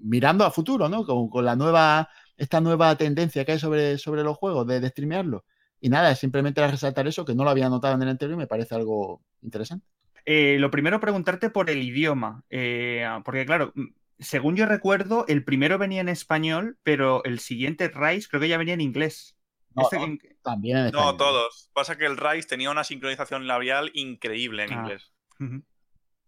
[0.01, 1.05] mirando a futuro, ¿no?
[1.05, 4.89] Con, con la nueva, esta nueva tendencia que hay sobre, sobre los juegos de, de
[4.89, 5.45] streamearlo.
[5.81, 8.39] Y nada, simplemente era resaltar eso, que no lo había notado en el anterior y
[8.39, 9.87] me parece algo interesante.
[10.25, 12.43] Eh, lo primero, preguntarte por el idioma.
[12.49, 13.85] eh, porque, claro, mm,
[14.19, 18.57] según yo recuerdo, el primero venía en español, pero el siguiente, Rise, creo que ya
[18.57, 19.37] venía en inglés.
[19.75, 20.17] No, Este- no.
[20.41, 21.69] También en No, todos.
[21.73, 24.75] Pasa que el Rise tenía una sincronización labial increíble en Ah.
[24.81, 25.11] inglés.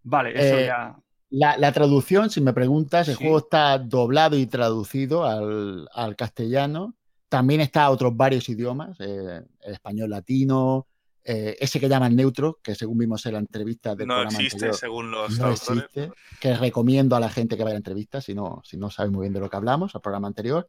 [0.03, 0.95] Vale, eso Eh, ya.
[1.29, 3.23] La, la traducción, si me preguntas, el Sí.
[3.23, 6.93] juego está doblado y traducido al, al castellano.
[7.29, 10.87] También está a otros varios idiomas, eh, el español latino,
[11.23, 14.55] eh, ese que llaman neutro, que según vimos en la entrevista del No programa existe,
[14.57, 16.11] anterior, según los no existe,
[16.41, 19.11] que recomiendo a la gente que vaya a la entrevista, si no, si no sabe
[19.11, 20.67] muy bien de lo que hablamos, al programa anterior.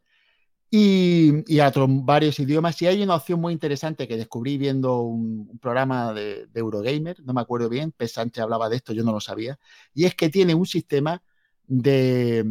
[0.75, 2.81] Y, y a otros varios idiomas.
[2.81, 7.17] Y hay una opción muy interesante que descubrí viendo un, un programa de, de Eurogamer,
[7.23, 8.07] no me acuerdo bien, P.
[8.07, 9.59] Sánchez hablaba de esto, yo no lo sabía,
[9.93, 11.21] y es que tiene un sistema
[11.67, 12.43] de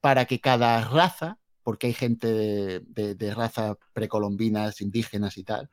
[0.00, 5.68] para que cada raza, porque hay gente de, de- de razas precolombinas, indígenas y tal,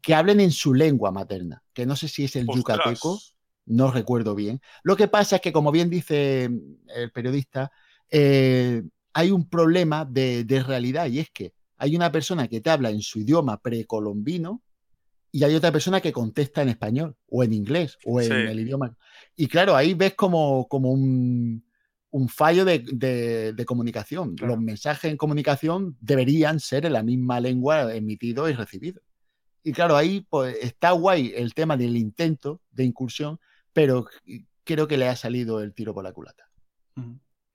[0.00, 2.56] que hablen en su lengua materna, que no sé si es el Ostras.
[2.58, 3.20] yucateco,
[3.66, 4.60] no recuerdo bien.
[4.82, 6.50] Lo que pasa es que, como bien dice
[6.88, 7.70] el periodista,
[8.10, 8.82] eh,
[9.18, 12.90] hay un problema de, de realidad y es que hay una persona que te habla
[12.90, 14.62] en su idioma precolombino
[15.32, 18.32] y hay otra persona que contesta en español o en inglés o en Sí.
[18.32, 18.96] el idioma.
[19.34, 21.64] Y claro, ahí ves como, como un,
[22.10, 24.34] un fallo de, de- de comunicación.
[24.36, 24.54] Claro.
[24.54, 29.00] Los mensajes en comunicación deberían ser en la misma lengua emitido y recibido.
[29.62, 33.38] Y claro, ahí pues, está guay el tema del intento de incursión,
[33.72, 34.06] pero
[34.64, 36.44] creo que le ha salido el tiro por la culata.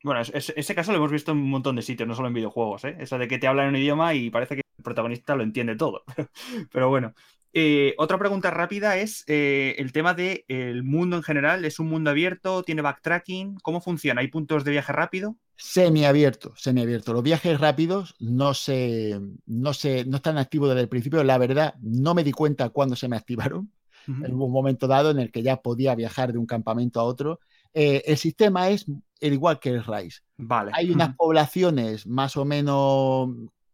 [0.04, 2.28] Bueno, es- es- ese caso lo hemos visto en un montón de sitios, no solo
[2.28, 2.96] en videojuegos, ¿eh?
[3.00, 5.76] Eso de que te hablan en un idioma y parece que el protagonista lo entiende
[5.76, 6.04] todo.
[6.72, 7.14] Pero bueno.
[7.54, 11.66] Eh, otra pregunta rápida es eh, el tema del el mundo en general.
[11.66, 12.64] ¿Es un mundo abierto?
[12.64, 13.56] ¿Tiene backtracking?
[13.62, 14.22] ¿Cómo funciona?
[14.22, 15.36] ¿Hay puntos de viaje rápido?
[15.56, 17.14] Semiabierto, semiabierto.
[17.14, 21.24] Los viajes rápidos no se, no se, no están activos desde el principio.
[21.24, 23.72] La verdad, no me di cuenta cuándo se me activaron.
[24.18, 27.40] Hubo un momento dado en el que ya podía viajar de un campamento a otro.
[27.74, 28.86] Eh, el sistema es
[29.20, 30.22] el igual que el RISE.
[30.38, 30.72] Vale.
[30.74, 33.30] Hay unas poblaciones más o menos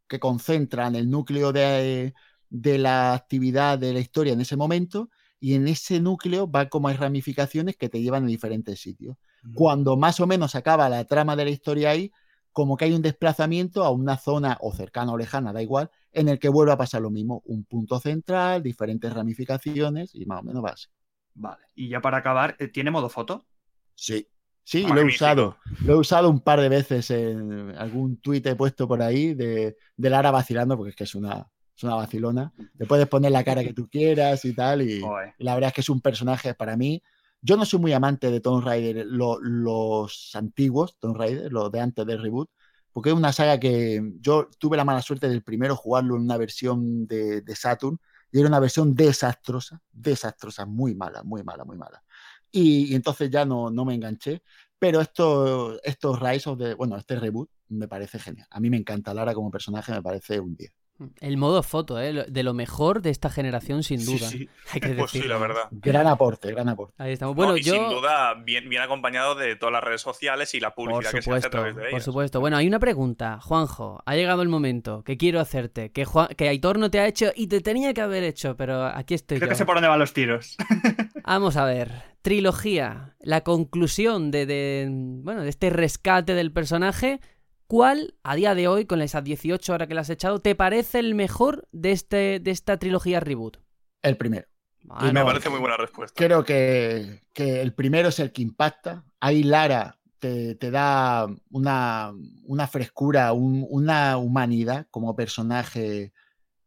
[0.07, 2.13] que concentran el núcleo de,
[2.49, 5.09] de la actividad de la historia en ese momento
[5.39, 9.17] y en ese núcleo va como hay ramificaciones que te llevan a diferentes sitios.
[9.53, 12.11] Cuando más o menos acaba la trama de la historia ahí,
[12.51, 16.27] como que hay un desplazamiento a una zona o cercana o lejana, da igual, en
[16.27, 20.43] el que vuelve a pasar lo mismo, un punto central, diferentes ramificaciones y más o
[20.43, 20.87] menos va así.
[21.35, 21.63] Vale.
[21.75, 23.45] Y ya para acabar, ¿eh, ¿tiene modo foto?
[23.97, 24.27] Sí.
[24.63, 25.57] Sí, lo he usado.
[25.85, 29.77] Lo he usado un par de veces en algún tuit he puesto por ahí de,
[29.95, 32.51] de Lara vacilando, porque es que es una, es una vacilona.
[32.77, 34.99] Le puedes poner la cara que tú quieras y tal, y,
[35.39, 37.01] la verdad es que es un personaje para mí.
[37.41, 41.79] Yo no soy muy amante de Tomb Raider, lo- los antiguos Tomb Raider, los de
[41.79, 42.49] antes del reboot,
[42.91, 46.35] porque es una saga que yo tuve la mala suerte del primero jugarlo en una
[46.37, 47.97] versión de, de Saturn,
[48.33, 52.03] y era una versión desastrosa, desastrosa, muy mala, muy mala, muy mala.
[52.59, 54.41] Y, entonces ya no, no me enganché.
[54.79, 58.47] Pero esto, estos Rise of the, bueno, este reboot me parece genial.
[58.51, 60.71] A mí me encanta Lara como personaje, me parece un 10.
[61.21, 62.25] El modo foto, ¿eh?
[62.27, 64.27] De lo mejor de esta generación, sin duda.
[64.29, 64.49] sí.
[64.71, 65.63] Hay que Pues sí, la verdad.
[65.71, 66.95] Gran aporte, gran aporte.
[66.97, 67.35] Ahí estamos.
[67.35, 67.73] No, Bueno, y yo.
[67.73, 71.21] sin duda, bien, bien acompañado de todas las redes sociales y la Por publicidad que
[71.21, 72.39] se hace a supuesto, través de por supuesto.
[72.39, 74.01] Bueno, hay una pregunta, Juanjo.
[74.05, 77.31] Ha llegado el momento que quiero hacerte, que, Juan- que Aitor no te ha hecho
[77.35, 79.51] y te tenía que haber hecho, pero aquí estoy Creo yo.
[79.51, 80.57] que sé por dónde van los tiros.
[81.23, 81.91] Vamos a ver.
[82.23, 83.15] Trilogía.
[83.21, 87.19] La conclusión de, de, bueno, de este rescate del personaje.
[87.67, 90.99] ¿Cuál, a día de hoy, con esas 18 horas que le has echado, te parece
[90.99, 93.57] el mejor de, este, de esta trilogía reboot?
[94.01, 94.47] El primero.
[94.89, 96.27] Ah, Me no, parece muy buena respuesta.
[96.27, 99.05] Creo que, que el primero es el que impacta.
[99.19, 102.13] Ahí Lara te, te da una,
[102.45, 106.13] una frescura, un- una humanidad como personaje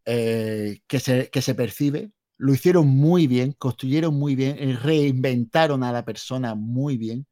[0.06, 2.12] eh, que, se, que se percibe.
[2.38, 7.26] Lo hicieron muy bien, construyeron muy bien, eh, reinventaron a la persona muy bien.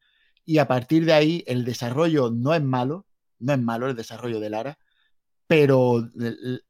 [0.47, 3.07] Y a partir de ahí el desarrollo no es malo,
[3.41, 4.79] no es malo el desarrollo de Lara,
[5.47, 6.63] pero el,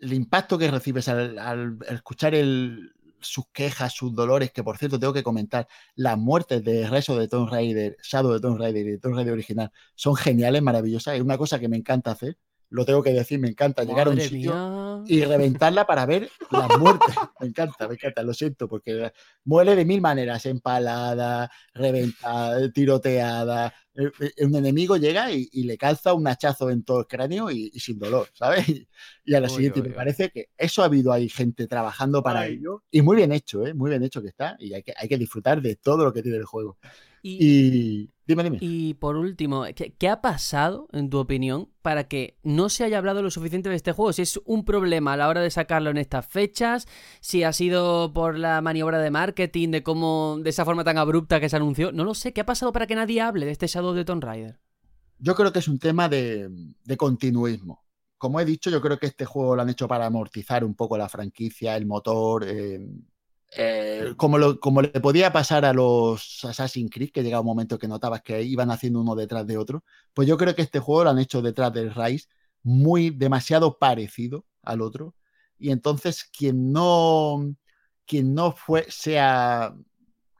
[0.00, 2.34] impacto que recibes al, escuchar
[3.20, 7.28] sus quejas, sus dolores, que por cierto tengo que comentar, las muertes de Reso de
[7.28, 11.38] Tomb Raider, Shadow de Tomb Raider y Tomb Raider original son geniales, maravillosas, es una
[11.38, 12.38] cosa que me encanta hacer
[12.70, 16.78] lo tengo que decir, me encanta llegar a un sitio y reventarla para ver las
[16.78, 17.14] muertes.
[17.40, 19.12] Me encanta, me encanta, lo siento, porque
[19.44, 23.72] muere de mil maneras, empalada, reventada, tiroteada.
[23.94, 27.70] Eh, eh, un enemigo llega y, le calza un hachazo en todo el cráneo y,
[27.80, 28.66] sin dolor, ¿sabes?
[29.24, 32.82] Y, a la siguiente, me parece que eso ha habido ahí gente trabajando para ello
[32.90, 33.72] y muy bien hecho, ¿eh?
[33.72, 36.22] Muy bien hecho que está y hay que, hay que disfrutar de todo lo que
[36.22, 36.78] tiene el juego.
[37.22, 38.58] Y, dime, dime.
[38.60, 43.22] Y por último, ¿qué, ha pasado, en tu opinión, para que no se haya hablado
[43.22, 44.12] lo suficiente de este juego?
[44.12, 46.86] Si es un problema a la hora de sacarlo en estas fechas,
[47.20, 51.40] si ha sido por la maniobra de marketing, de cómo, de esa forma tan abrupta
[51.40, 52.32] que se anunció, no lo sé.
[52.32, 54.60] ¿Qué ha pasado para que nadie hable de este Shadow de Tomb Raider?
[55.18, 56.50] Yo creo que es un tema de,
[56.96, 57.84] continuismo.
[58.16, 60.96] Como he dicho, yo creo que este juego lo han hecho para amortizar un poco
[60.96, 62.44] la franquicia, el motor.
[62.46, 62.80] Eh,
[63.56, 67.78] eh, como, lo, como, le podía pasar a los Assassin's Creed, que llegaba un momento
[67.78, 71.04] que notabas que iban haciendo uno detrás de otro, pues yo creo que este juego
[71.04, 72.28] lo han hecho detrás del Rise
[72.62, 75.14] muy demasiado parecido al otro.
[75.58, 77.54] Y entonces quien no,
[78.06, 79.74] quien no fue, sea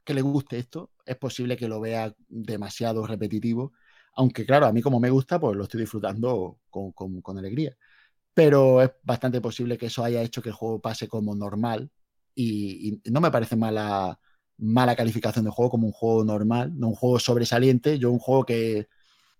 [0.05, 3.73] que le guste esto, es posible que lo vea demasiado repetitivo.
[4.15, 7.75] Aunque claro, a mí como me gusta, pues lo estoy disfrutando con, con alegría.
[8.33, 11.91] Pero es bastante posible que eso haya hecho que el juego pase como normal
[12.35, 14.19] y, no me parece mala,
[14.57, 18.45] mala calificación de juego como un juego normal, no un juego sobresaliente, yo un juego
[18.45, 18.87] que,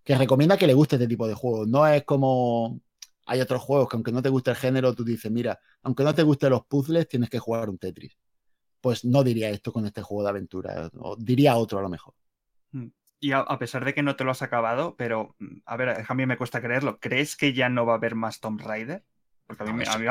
[0.04, 1.68] que recomienda que le guste este tipo de juegos.
[1.68, 2.82] No es como
[3.26, 6.14] hay otros juegos que aunque no te guste el género, tú dices, mira, aunque no
[6.14, 8.18] te gusten los puzzles, tienes que jugar un Tetris.
[8.82, 12.14] Pues no diría esto con este juego de aventura, o diría otro a lo mejor.
[12.72, 12.88] Mm.
[13.24, 16.14] Y a, pesar de que no te lo has acabado, pero mm, a ver, a
[16.16, 19.06] mí me cuesta creerlo, ¿crees que ya no va a haber más Tomb Raider?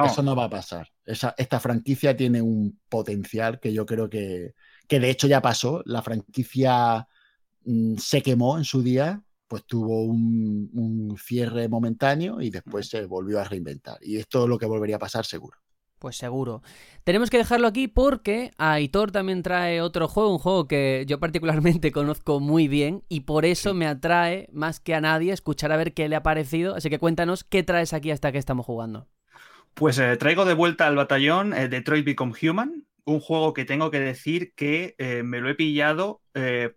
[0.04, 0.88] Eso, no va a pasar.
[1.04, 4.54] esta franquicia tiene un potencial que yo creo que,
[4.86, 5.82] que de hecho ya pasó.
[5.84, 7.06] La franquicia
[7.64, 13.04] mm, se quemó en su día, pues tuvo un, un, cierre momentáneo y después se
[13.06, 13.98] volvió a reinventar.
[14.00, 15.58] Y esto es lo que volvería a pasar seguro.
[16.00, 16.62] Pues seguro.
[17.04, 21.92] Tenemos que dejarlo aquí porque Aitor también trae otro juego, un juego que yo particularmente
[21.92, 25.92] conozco muy bien y por eso me atrae más que a nadie escuchar a ver
[25.92, 26.74] qué le ha parecido.
[26.74, 29.08] Así que cuéntanos qué traes aquí hasta que estamos jugando.
[29.74, 33.90] Pues eh, traigo de vuelta al batallón eh, Detroit Become Human, un juego que tengo
[33.90, 36.22] que decir que eh, me lo he pillado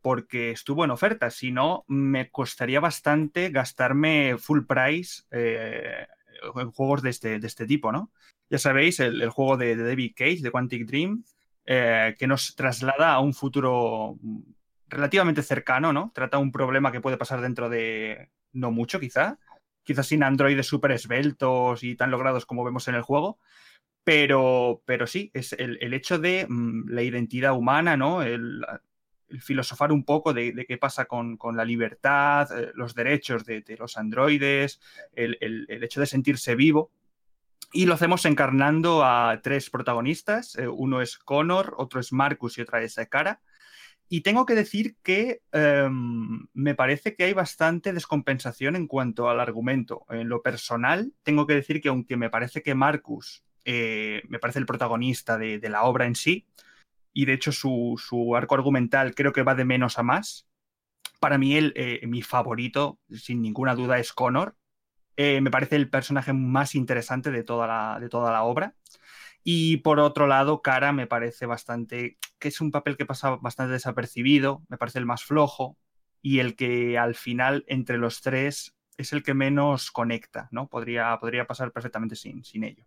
[0.02, 7.10] porque estuvo en oferta, si no me costaría bastante gastarme full price en juegos de
[7.10, 8.12] este, de este, tipo, ¿no?
[8.50, 11.24] Ya sabéis, el, juego de, de, David Cage, de Quantic Dream,
[11.66, 14.18] que nos traslada a un futuro
[14.90, 16.12] relativamente cercano, ¿no?
[16.14, 19.38] Trata un problema que puede pasar dentro de no mucho, quizá,
[19.84, 23.38] quizás sin androides súper esbeltos y tan logrados como vemos en el juego,
[24.04, 28.22] pero, pero sí, es el, hecho de mm, la identidad humana, ¿no?
[28.22, 28.66] El,
[29.40, 34.80] filosofar un poco de, qué pasa con, la libertad, eh, los derechos de, los androides,
[35.14, 36.92] el, hecho de sentirse vivo.
[37.72, 40.56] Y lo hacemos encarnando a tres protagonistas.
[40.58, 43.42] Eh, uno es Connor, otro es Marcus y otra es Cara.
[44.14, 49.40] Y tengo que decir que em, me parece que hay bastante descompensación en cuanto al
[49.40, 50.06] argumento.
[50.08, 54.60] En lo personal, tengo que decir que aunque me parece que Marcus eh, me parece
[54.60, 56.46] el protagonista de, la obra en sí,
[57.12, 60.48] y de hecho su, arco argumental creo que va de menos a más,
[61.20, 64.56] para mí el, eh, mi favorito, sin ninguna duda, es Connor.
[65.18, 68.76] Eh, me parece el personaje más interesante de toda la, de toda la obra.
[69.44, 73.74] Y por otro lado, Cara me parece bastante, que es un papel que pasa bastante
[73.74, 75.78] desapercibido, me parece el más flojo
[76.22, 80.68] y el que al final entre los tres es el que menos conecta, ¿no?
[80.68, 82.86] Podría, podría pasar perfectamente sin, sin ello.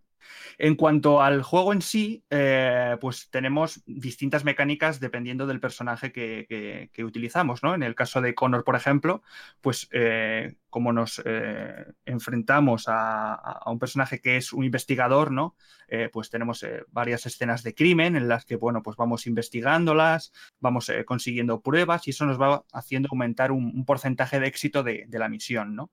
[0.59, 6.90] En cuanto al juego en sí, eh, pues tenemos distintas mecánicas dependiendo del personaje que,
[7.05, 7.74] utilizamos, ¿no?
[7.74, 9.22] En el caso de Connor, por ejemplo,
[9.60, 15.56] pues eh, como nos eh, enfrentamos a, un personaje que es un investigador, ¿no?
[16.12, 21.60] pues tenemos varias escenas de crimen en las que, bueno, pues vamos investigándolas, vamos consiguiendo
[21.60, 25.93] pruebas y eso nos va haciendo aumentar un, porcentaje de éxito de, la misión, ¿no?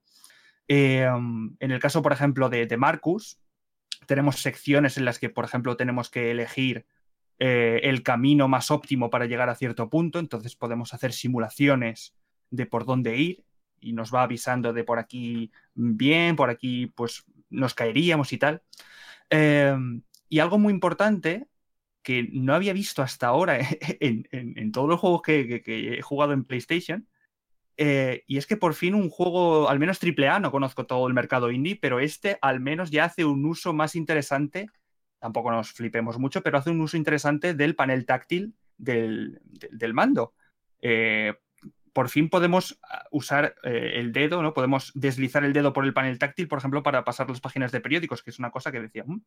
[0.67, 3.37] en el caso, por ejemplo, de, de Marcus,
[4.05, 6.85] tenemos secciones en las que, por ejemplo, tenemos que elegir
[7.39, 12.15] eh, el camino más óptimo para llegar a cierto punto, entonces podemos hacer simulaciones
[12.51, 13.43] de por dónde ir
[13.79, 18.61] y nos va avisando de por aquí bien, por aquí pues nos caeríamos y tal.
[19.29, 21.47] Em, y algo muy importante
[22.01, 23.59] que no había visto hasta ahora
[23.99, 27.07] en, todos los juegos que, he jugado en PlayStation
[27.77, 31.13] eh, y es que por fin un juego, al menos AAA, no conozco todo el
[31.13, 34.67] mercado indie, pero este al menos ya hace un uso más interesante
[35.23, 39.39] tampoco nos flipemos mucho, pero hace un uso interesante del panel táctil del,
[39.71, 40.33] del mando.
[40.81, 41.33] Eh,
[41.93, 44.53] por fin podemos ah, usar eh, el dedo, ¿no?
[44.53, 47.79] Podemos deslizar el dedo por el panel táctil, por ejemplo, para pasar las páginas de
[47.79, 49.21] periódicos, que es una cosa que decía, mm,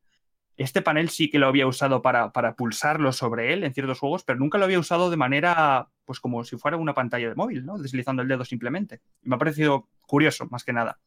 [0.56, 4.38] este panel sí que lo había usado para, pulsarlo sobre él en ciertos juegos, pero
[4.38, 7.78] nunca lo había usado de manera, pues como si fuera una pantalla de móvil, ¿no?
[7.78, 9.00] Deslizando el dedo simplemente.
[9.22, 10.98] me ha parecido curioso, más que nada.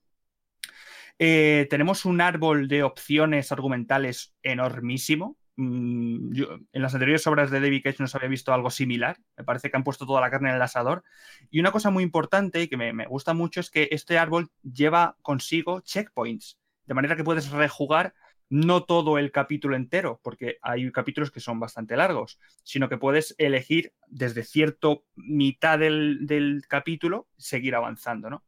[1.17, 5.37] Eh, tenemos un árbol de opciones argumentales enormísimo.
[5.57, 6.31] Mm,
[6.71, 9.17] en las anteriores obras de David Cage no se había visto algo similar.
[9.35, 11.03] Me parece que han puesto toda la carne en el asador.
[11.51, 15.17] Y una cosa muy importante y que me, gusta mucho es que este árbol lleva
[15.21, 18.13] consigo checkpoints, de manera que puedes rejugar
[18.49, 23.35] no todo el capítulo entero, porque hay capítulos que son bastante largos, sino que puedes
[23.37, 28.43] elegir desde cierto mitad del, del capítulo seguir avanzando, ¿no?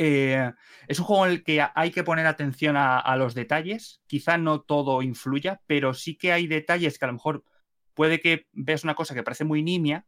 [0.00, 0.52] Eh,
[0.86, 4.00] es un juego en el que hay que poner atención a, los detalles.
[4.06, 7.42] Quizá no todo influya, pero sí que hay detalles que a lo mejor
[7.94, 10.06] puede que veas una cosa que parece muy nimia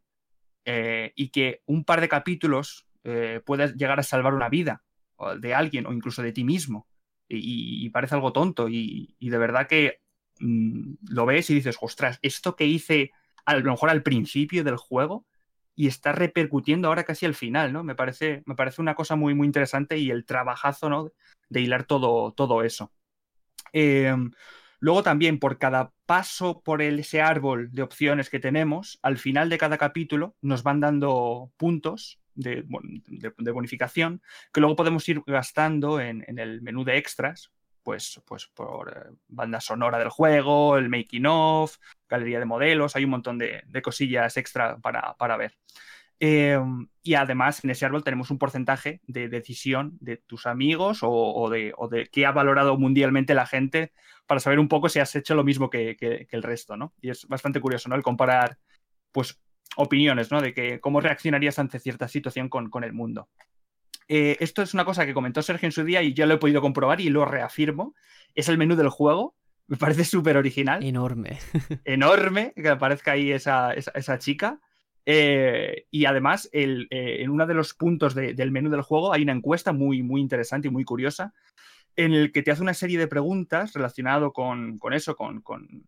[0.64, 4.84] eh, y que un par de capítulos eh, puedas llegar a salvar una vida
[5.40, 6.86] de alguien o incluso de ti mismo.
[7.30, 8.68] Y, parece algo tonto.
[8.68, 10.00] Y, de verdad que
[10.40, 13.12] mm, lo ves y dices, ostras, esto que hice
[13.44, 15.26] a lo mejor al principio del juego
[15.74, 17.84] y está repercutiendo ahora casi al final, ¿no?
[17.84, 21.12] Me parece, me parece una cosa muy, muy interesante y el trabajazo, ¿no?
[21.48, 22.92] De hilar todo, todo eso.
[23.72, 24.30] Em,
[24.80, 29.58] luego también, por cada paso por ese árbol de opciones que tenemos, al final de
[29.58, 32.64] cada capítulo nos van dando puntos de,
[33.52, 37.52] bonificación que luego podemos ir gastando en, el menú de extras,
[37.82, 41.76] pues, pues por eh, banda sonora del juego, el making of,
[42.08, 45.56] galería de modelos, hay un montón de, cosillas extra para, ver.
[46.22, 51.48] Em, y además en ese árbol tenemos un porcentaje de decisión de tus amigos o,
[51.50, 53.92] de, o, de, qué ha valorado mundialmente la gente
[54.26, 55.96] para saber un poco si has hecho lo mismo que,
[56.30, 56.92] el resto, ¿no?
[57.00, 57.96] Y es bastante curioso, ¿no?
[57.96, 58.58] El comparar,
[59.12, 59.40] pues,
[59.76, 60.42] opiniones, ¿no?
[60.42, 63.28] De que cómo reaccionarías ante cierta situación con, con el mundo.
[64.06, 66.38] Eh, esto es una cosa que comentó Sergio en su día y yo lo he
[66.38, 67.94] podido comprobar y lo reafirmo.
[68.34, 69.36] Es el menú del juego
[69.70, 70.82] me parece súper original.
[70.82, 71.38] Enorme.
[71.84, 73.72] Enorme que aparezca ahí esa,
[74.18, 74.58] chica.
[75.06, 79.32] Eh, y además, eh, en uno de los puntos del menú del juego hay una
[79.32, 81.32] encuesta muy, muy interesante y muy curiosa
[81.96, 85.86] en el que te hace una serie de preguntas relacionado con, eso, con, con,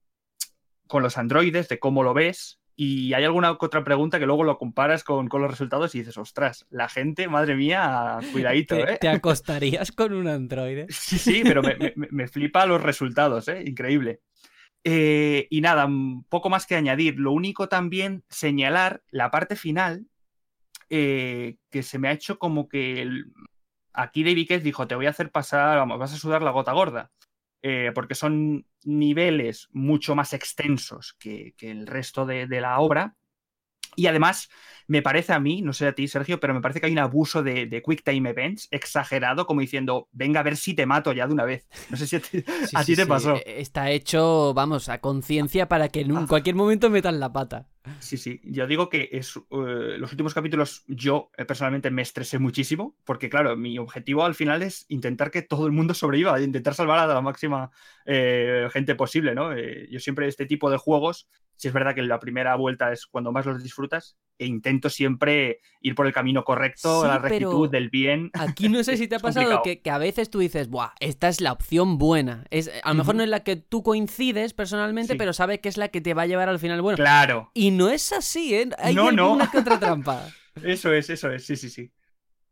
[0.86, 4.58] con, los androides, de cómo lo ves, y hay alguna otra pregunta que luego lo
[4.58, 8.98] comparas con, los resultados y dices, ostras, la gente, madre mía, cuidadito, ¿Te, ¿eh?
[9.00, 10.86] ¿Te acostarías con un androide?
[10.88, 11.62] Sí, sí, pero
[11.94, 13.62] me, flipa los resultados, ¿eh?
[13.66, 14.20] Increíble.
[14.84, 15.88] Eh, y nada,
[16.28, 17.18] poco más que añadir.
[17.18, 20.06] Lo único también señalar la parte final,
[20.90, 23.08] eh, que se me ha hecho como que
[23.92, 26.72] aquí David Cage dijo, te voy a hacer pasar, vamos, vas a sudar la gota
[26.72, 27.10] gorda.
[27.64, 33.16] Eh, porque son niveles mucho más extensos que, el resto de, la obra.
[33.94, 34.50] Y además,
[34.86, 36.98] me parece a mí, no sé a ti, Sergio, pero me parece que hay un
[36.98, 41.12] abuso de, de Quick Time Events exagerado, como diciendo, venga a ver si te mato
[41.12, 41.66] ya de una vez.
[41.90, 43.36] No sé si a ti, te pasó.
[43.36, 47.68] E, está hecho, vamos, a conciencia para que en cualquier momento metan la pata.
[47.98, 48.40] Sí, sí.
[48.44, 53.28] Yo digo que es, eh, los últimos capítulos yo eh, personalmente me estresé muchísimo, porque
[53.28, 57.06] claro, mi objetivo al final es intentar que todo el mundo sobreviva, intentar salvar a
[57.06, 57.70] la máxima
[58.06, 59.52] eh, gente posible, ¿no?
[59.56, 61.28] yo siempre este tipo de juegos
[61.62, 65.60] si es verdad que la primera vuelta es cuando más los disfrutas, e intento siempre
[65.80, 68.30] ir por el camino correcto, la rectitud, del bien.
[68.34, 71.40] Aquí no sé si te ha pasado que, a veces tú dices, Buah, esta es
[71.40, 72.44] la opción buena.
[72.50, 75.76] Es, a lo mejor no es la que tú coincides personalmente, pero sabes que es
[75.76, 76.96] la que te va a llevar al final bueno.
[76.96, 77.50] Claro.
[77.54, 78.68] Y no es así, ¿eh?
[78.78, 80.28] Hay no, alguna que otra trampa.
[80.62, 81.90] eso es, eso es, sí, sí, sí.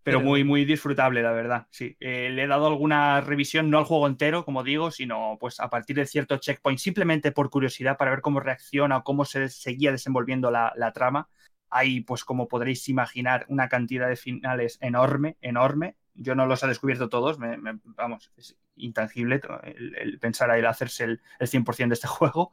[0.02, 1.66] Pero, muy, muy disfrutable, la verdad.
[1.70, 1.97] Sí.
[2.01, 5.68] Eh, le he dado alguna revisión, no al juego entero, como digo, sino pues a
[5.68, 9.92] partir de cierto checkpoint, simplemente por curiosidad, para ver cómo reacciona o cómo se seguía
[9.92, 11.28] desenvolviendo la, la trama.
[11.70, 15.97] Hay, pues como podréis imaginar, una cantidad de finales enorme, enorme.
[16.14, 21.20] Yo no los he descubierto todos, vamos, es intangible el, pensar a él hacerse el,
[21.39, 22.52] el 100% de este juego.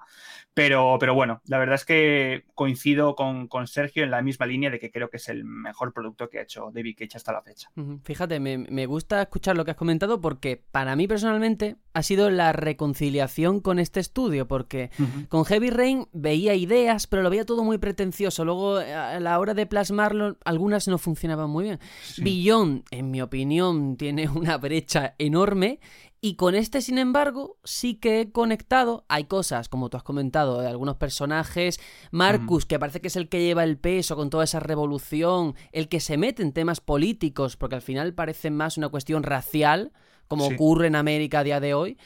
[0.53, 4.71] Pero, pero bueno, la verdad es que coincido con, con, Sergio en la misma línea
[4.71, 7.43] de que creo que es el mejor producto que ha hecho David Cage hasta la
[7.43, 7.69] fecha.
[8.03, 12.29] Fíjate, me, me gusta escuchar lo que has comentado porque para mí personalmente ha sido
[12.29, 14.91] la reconciliación con este estudio, porque
[15.29, 18.45] con Heavy Rain veía ideas, pero lo veía todo muy pretencioso.
[18.45, 21.79] Luego, a la hora de plasmarlo, algunas no funcionaban muy bien.
[22.19, 25.79] Billón, en mi opinión, tiene una brecha enorme.
[26.19, 29.05] Y con este, sin embargo, sí que he conectado.
[29.07, 31.79] Hay cosas, como tú has comentado, de algunos personajes.
[32.11, 35.89] Marcus, que parece que es el que lleva el peso con toda esa revolución, el
[35.89, 39.91] que se mete en temas políticos, porque al final parece más una cuestión racial
[40.27, 41.97] como ocurre en América a día de hoy.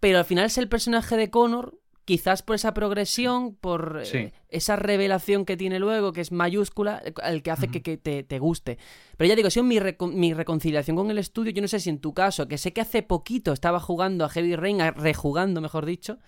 [0.00, 1.79] pero al final es el personaje de Connor
[2.10, 7.40] quizás por esa progresión, por eh, esa revelación que tiene luego, que es mayúscula, el
[7.44, 8.78] que hace que, te, guste.
[9.16, 9.78] Pero ya digo, ha sido mi,
[10.12, 11.52] mi, reconciliación con el estudio.
[11.52, 14.28] Yo no sé si en tu caso, que sé que hace poquito estaba jugando a
[14.28, 16.18] Heavy Rain, rejugando, mejor dicho,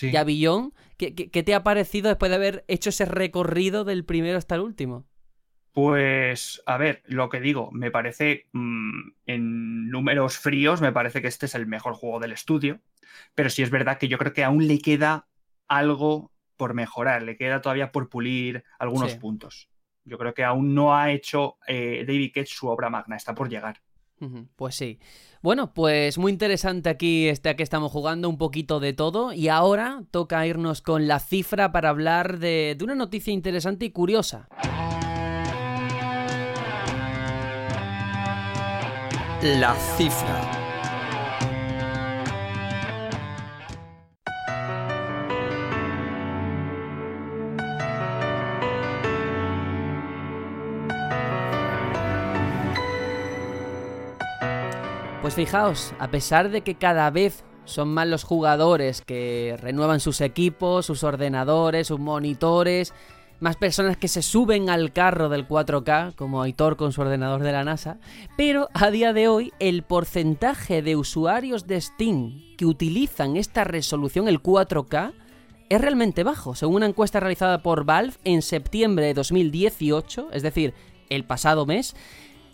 [0.00, 4.38] y a Billón, ¿qué, te ha parecido después de haber hecho ese recorrido del primero
[4.38, 5.08] hasta el último?
[5.72, 11.26] Pues, a ver, lo que digo, me parece, mm, en números fríos, me parece que
[11.26, 12.78] este es el mejor juego del estudio,
[13.34, 15.26] pero sí es verdad que yo creo que aún le queda
[15.76, 19.68] algo por mejorar, le queda todavía por pulir algunos puntos.
[20.04, 23.48] Yo creo que aún no ha hecho eh, David Cage su obra magna, está por
[23.48, 23.80] llegar.
[24.54, 25.00] Pues sí.
[25.42, 29.32] Bueno, pues muy interesante aquí este que estamos jugando, un poquito de todo.
[29.32, 33.90] Y ahora toca irnos con la cifra para hablar de, de una noticia interesante y
[33.90, 34.48] curiosa.
[39.42, 40.61] La cifra.
[55.22, 60.20] Pues fijaos, a pesar de que cada vez son más los jugadores que renuevan sus
[60.20, 62.92] equipos, sus ordenadores, sus monitores,
[63.38, 67.52] más personas que se suben al carro del 4K, como Aitor con su ordenador de
[67.52, 67.98] la NASA,
[68.36, 74.26] pero a día de hoy el porcentaje de usuarios de Steam que utilizan esta resolución,
[74.26, 75.12] el 4K,
[75.68, 80.74] es realmente bajo, según una encuesta realizada por Valve en septiembre de 2018, es decir,
[81.10, 81.94] el pasado mes,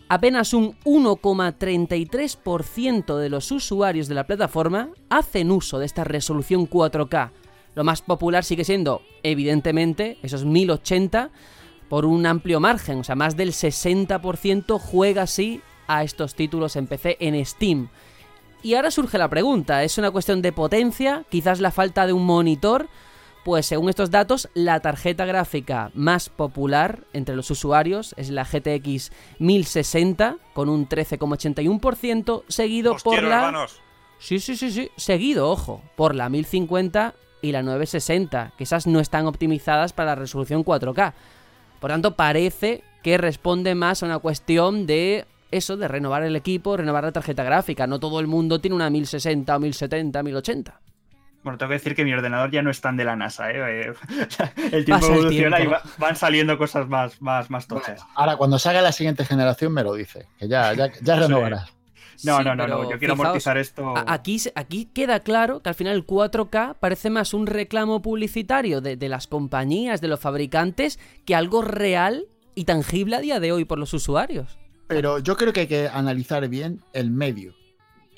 [0.08, 7.30] apenas un 1,33% de los usuarios de la plataforma hacen uso de esta resolución 4K.
[7.74, 11.30] Lo más popular sigue siendo, evidentemente, esos 1080
[11.88, 16.86] por un amplio margen, o sea, más del 60% juega así a estos títulos en
[16.86, 17.88] PC en Steam.
[18.62, 21.24] Y ahora surge la pregunta, ¿es una cuestión de potencia?
[21.30, 22.88] ¿Quizás la falta de un monitor?
[23.48, 29.10] Pues según estos datos, la tarjeta gráfica más popular entre los usuarios es la GTX
[29.38, 33.66] 1060 con un 13,81%, seguido por la...
[34.18, 39.00] Sí, sí, sí, sí, seguido, ojo, por la 1050 y la 960, que esas no
[39.00, 41.14] están optimizadas para la resolución 4K.
[41.80, 46.76] Por tanto, parece que responde más a una cuestión de eso, de renovar el equipo,
[46.76, 47.86] renovar la tarjeta gráfica.
[47.86, 50.80] No todo el mundo tiene una 1060 o 1070, 1080.
[51.48, 53.94] Bueno, tengo que decir que mi ordenador ya no es tan de la NASA, ¿eh?
[54.70, 58.04] El tiempo evoluciona y van saliendo cosas más, más, más tochas.
[58.14, 61.72] ahora, cuando salga la siguiente generación, me lo dice, que ya, ya, ya renovarás.
[62.22, 63.94] No, no, no, no, yo quiero amortizar esto.
[64.06, 68.96] Aquí, aquí queda claro que al final el 4K parece más un reclamo publicitario de,
[68.96, 73.64] de las compañías, de los fabricantes, que algo real y tangible a día de hoy
[73.64, 74.58] por los usuarios.
[74.86, 77.54] Pero yo creo que hay que analizar bien el medio.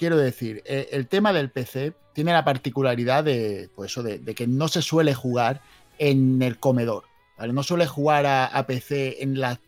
[0.00, 4.66] Quiero decir, eh, el tema del PC tiene la particularidad de, pues de, que no
[4.66, 5.60] se suele jugar
[5.98, 7.04] en el comedor.
[7.52, 9.58] No suele jugar a, PC en la,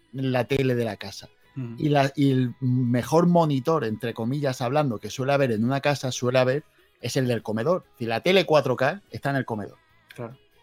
[0.45, 1.29] tele de la casa.
[1.55, 1.75] Mm.
[1.79, 6.39] Y, y, el mejor monitor, entre comillas hablando, que suele haber en una casa, suele
[6.39, 6.65] haber,
[7.03, 7.85] es el del comedor.
[7.99, 9.77] Si la tele 4K está en el comedor.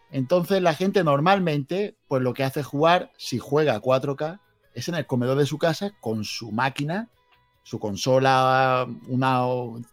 [0.09, 4.39] Entonces la gente normalmente, pues lo que hace jugar, si juega a 4K,
[4.73, 7.07] es en el comedor de su casa con su máquina
[7.69, 9.43] su consola, una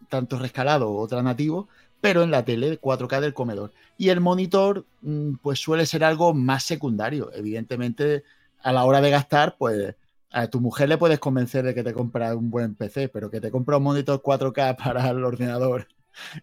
[0.09, 1.67] tanto rescalado, otra nativo,
[2.01, 3.71] pero en la tele 4K del comedor.
[3.99, 7.31] Y el monitor, mm, pues suele ser algo más secundario.
[7.33, 8.23] Evidentemente,
[8.63, 9.95] a la hora de gastar, pues
[10.31, 13.41] a tu mujer le puedes convencer de que te compra un buen PC, pero que
[13.41, 15.87] te compra un monitor 4K para el ordenador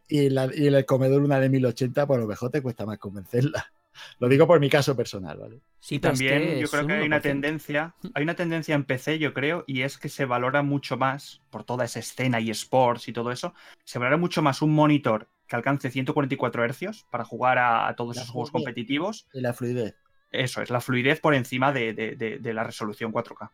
[0.09, 2.99] y, la, y el comedor una de 1080, pues a lo mejor te cuesta más
[2.99, 3.73] convencerla.
[4.19, 5.61] Lo digo por mi caso personal, ¿vale?
[5.81, 9.65] Sí, también yo creo que hay una tendencia, hay una tendencia en PC, yo creo,
[9.67, 13.31] y es que se valora mucho más, por toda esa escena y sports y todo
[13.31, 13.55] eso,
[13.85, 18.31] se valora mucho más un monitor que alcance 144 Hz para jugar a, todos esos
[18.31, 19.27] juegos competitivos.
[19.35, 19.95] Y la fluidez.
[20.31, 23.51] Eso, es la fluidez por encima de, la resolución 4K.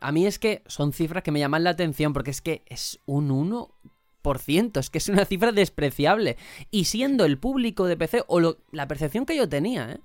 [0.00, 2.98] A mí es que son cifras que me llaman la atención porque es que es
[3.06, 3.70] un 1
[4.22, 6.36] es que es una cifra despreciable.
[6.70, 10.00] Y siendo el público de PC, o la percepción que yo tenía, ¿eh?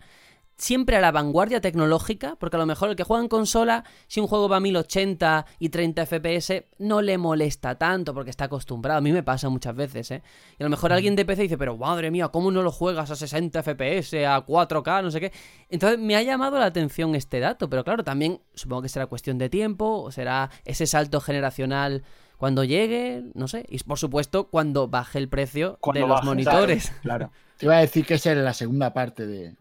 [0.58, 4.20] siempre a la vanguardia tecnológica, porque a lo mejor el que juega en consola, si
[4.20, 9.00] un juego va a 1080 y 30 FPS, no le molesta tanto porque está acostumbrado.
[9.00, 10.24] A mí me pasa muchas veces, ¿eh?
[10.58, 13.12] Y a lo mejor alguien de PC dice, pero madre mía, ¿cómo no lo juegas
[13.12, 15.32] a 60 FPS, a 4K, no sé qué?
[15.70, 19.38] Entonces me ha llamado la atención este dato, pero claro, también supongo que será cuestión
[19.38, 22.04] de tiempo, o será ese salto generacional
[22.38, 26.91] cuando llegue, no sé, y por supuesto cuando baje el precio de los monitores.
[27.02, 29.56] Claro, Te iba a decir que esa es la segunda parte de,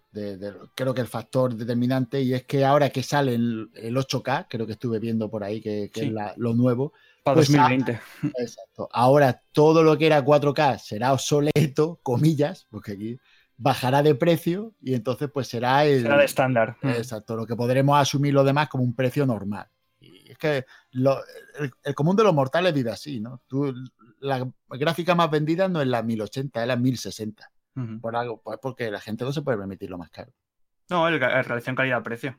[0.74, 4.72] creo que el factor determinante, y es que ahora que sale el, 8K, creo que
[4.72, 6.92] estuve viendo por ahí que, es lo nuevo,
[7.22, 8.00] Para Pues, 2020.
[8.38, 8.88] Exacto.
[8.92, 13.18] Ahora todo lo que era 4K será obsoleto, comillas, porque aquí
[13.56, 16.02] bajará de precio y entonces pues será el...
[16.02, 16.76] Será de estándar.
[16.82, 19.68] Exacto, lo que podremos asumir lo demás como un precio normal.
[20.34, 21.20] Es que lo-
[21.60, 23.40] el, el común de los mortales vive así, ¿no?
[23.46, 23.72] Tú,
[24.20, 27.50] la gráfica más vendida no es la 1080, es la 1060.
[27.76, 28.00] Ujú.
[28.00, 30.32] Por algo, pues porque la gente no se puede permitir lo más caro.
[30.90, 32.38] No, el, el relación calidad-precio.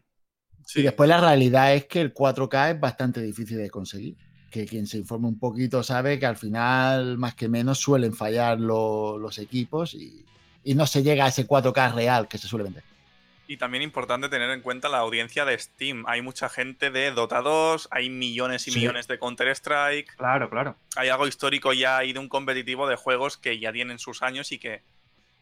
[0.66, 0.80] Sí.
[0.82, 4.18] Y después la realidad es que el 4K es bastante difícil de conseguir.
[4.52, 8.60] Que quien se informe un poquito sabe que al final, más que menos, suelen fallar
[8.60, 10.26] lo- los equipos y,
[10.64, 12.84] y no se llega a ese 4K real que se suele vender.
[13.48, 16.04] Y también importante tener en cuenta la audiencia de Steam.
[16.08, 18.80] Hay mucha gente de Dota 2, hay millones y Sí.
[18.80, 20.16] millones de Counter-Strike.
[20.16, 20.76] Claro, claro.
[20.96, 24.52] Hay algo histórico ya ahí de un competitivo de juegos que ya tienen sus años
[24.52, 24.82] y que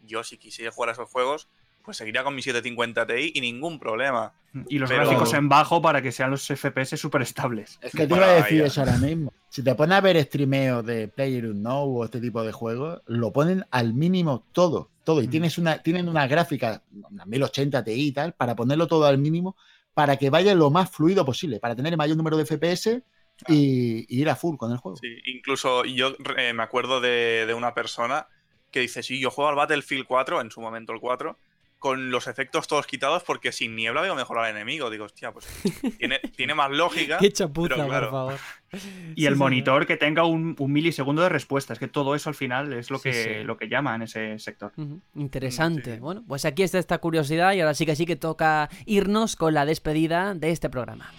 [0.06, 1.48] yo, si quisiera jugar a esos juegos,
[1.86, 4.34] pues seguiría con mi 750 Ti y ningún problema.
[4.70, 7.78] Y los Pero- gráficos en bajo para que sean los FPS súper estables.
[7.82, 9.34] Es que te iba a decir eso ahora mismo.
[9.50, 13.66] Si te pones a ver streameo de PlayerUnknown o este tipo de juegos, lo ponen
[13.72, 15.22] al mínimo todo, todo.
[15.22, 19.18] Y tienes una, tienen una gráfica, una 1080 Ti y tal, para ponerlo todo al
[19.18, 19.56] mínimo,
[19.94, 23.02] para que vaya lo más fluido posible, para tener el mayor número de FPS
[23.48, 24.98] y, y ir a full con el juego.
[24.98, 28.28] Sí, incluso yo eh, me acuerdo de, de una persona
[28.72, 31.38] que dice, sí, yo juego al Battlefield 4, en su momento el 4,
[31.84, 34.90] con los efectos todos quitados porque sin niebla veo mejor al enemigo.
[34.90, 35.46] Digo, hostia, pues
[36.00, 37.18] tiene, tiene más lógica.
[37.18, 38.10] Qué chapuza, pero claro.
[38.10, 38.40] por favor.
[39.16, 41.74] Y Sí, el sí, monitor que tenga un, un milisegundo de respuesta.
[41.74, 43.44] Es que todo eso al final es lo Sí, que, sí.
[43.44, 44.72] lo que llama en ese sector.
[44.78, 45.96] Ujú, Interesante.
[45.96, 46.00] sí.
[46.00, 49.54] Bueno, pues aquí está esta curiosidad y ahora sí que sí que toca irnos con
[49.54, 51.12] la despedida de este programa.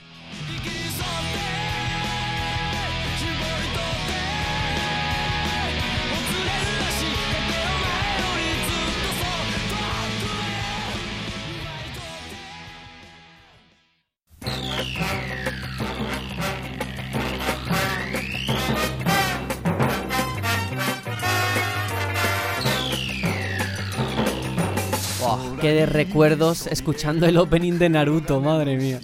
[25.64, 29.00] Qué de recuerdos escuchando el opening de Naruto, madre mía.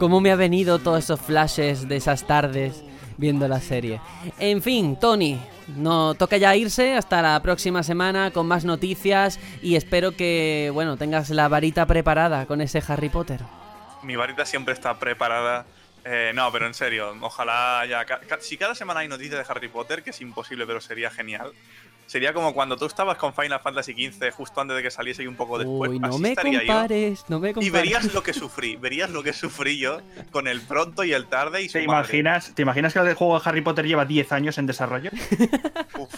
[0.00, 2.82] Cómo me ha venido todos esos flashes de esas tardes
[3.18, 4.00] viendo la serie.
[4.40, 5.38] En fin, Tony,
[5.76, 10.96] no toca ya irse hasta la próxima semana con más noticias y espero que, bueno,
[10.96, 13.38] tengas la varita preparada con ese Harry Potter.
[14.02, 15.66] Mi varita siempre está preparada.
[16.04, 18.04] Eh, no, pero en serio, ojalá ya.
[18.40, 21.52] si cada semana hay noticias de Harry Potter, que es imposible, pero sería genial.
[22.10, 25.28] Sería como cuando tú estabas con Final Fantasy XV justo antes de que saliese y
[25.28, 25.92] un poco después.
[25.92, 26.66] Uy, no Así me estaría yo.
[26.66, 27.68] compares, no me compares.
[27.68, 30.00] Y verías lo que sufrí, verías lo que sufrí yo
[30.32, 32.00] con el pronto y el tarde y su ¿Te madre.
[32.18, 35.12] imaginas, ¿Te imaginas que el juego de Harry Potter lleva 10 años en desarrollo?
[36.00, 36.12] Uf,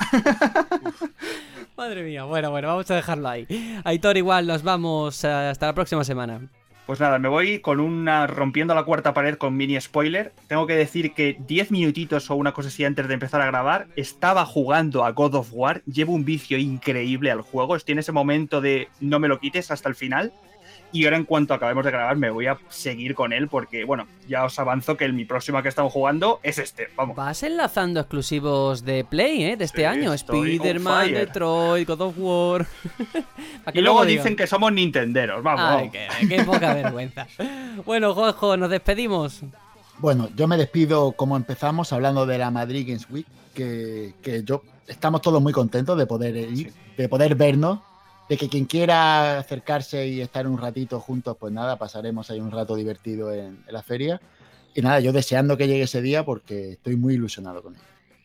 [1.76, 3.46] Madre mía, bueno, bueno, vamos a dejarlo ahí.
[3.84, 6.40] Aitor, igual, nos vamos eh, hasta la próxima semana.
[6.86, 10.32] Pues nada, me voy con una rompiendo la cuarta pared con mini spoiler.
[10.48, 13.86] Tengo que decir que 10 minutitos o una cosa así antes de empezar a grabar,
[13.94, 15.82] estaba jugando a God of War.
[15.84, 17.76] Llevo un vicio increíble al juego.
[17.76, 20.32] Estoy en ese momento de no me lo quites hasta el final.
[20.92, 24.06] Y ahora en cuanto acabemos de grabar me voy a seguir con él porque, bueno,
[24.28, 26.88] ya os avanzo que el, mi próxima que estamos jugando es este.
[26.96, 27.16] Vamos.
[27.16, 29.56] Vas enlazando exclusivos de Play, ¿eh?
[29.56, 30.12] De este Sí, año.
[30.12, 31.12] Spider-Man.
[31.14, 32.66] Detroit, God of War.
[33.74, 35.42] Y luego dicen que somos nintenderos.
[35.42, 35.62] Vamos.
[35.64, 36.16] Ay, vamos.
[36.20, 37.26] qué, qué poca vergüenza.
[37.86, 39.40] Bueno, Juanjo, nos despedimos.
[39.98, 44.62] Bueno, yo me despido como empezamos hablando de la Madrid Games Week, que, que yo
[44.86, 47.78] estamos todos muy contentos de poder ir, de poder vernos,
[48.32, 52.50] de que quien quiera acercarse y estar un ratito juntos, pues nada, pasaremos ahí un
[52.50, 54.22] rato divertido en, en la feria.
[54.74, 57.80] Y nada, yo deseando que llegue ese día porque estoy muy ilusionado con él.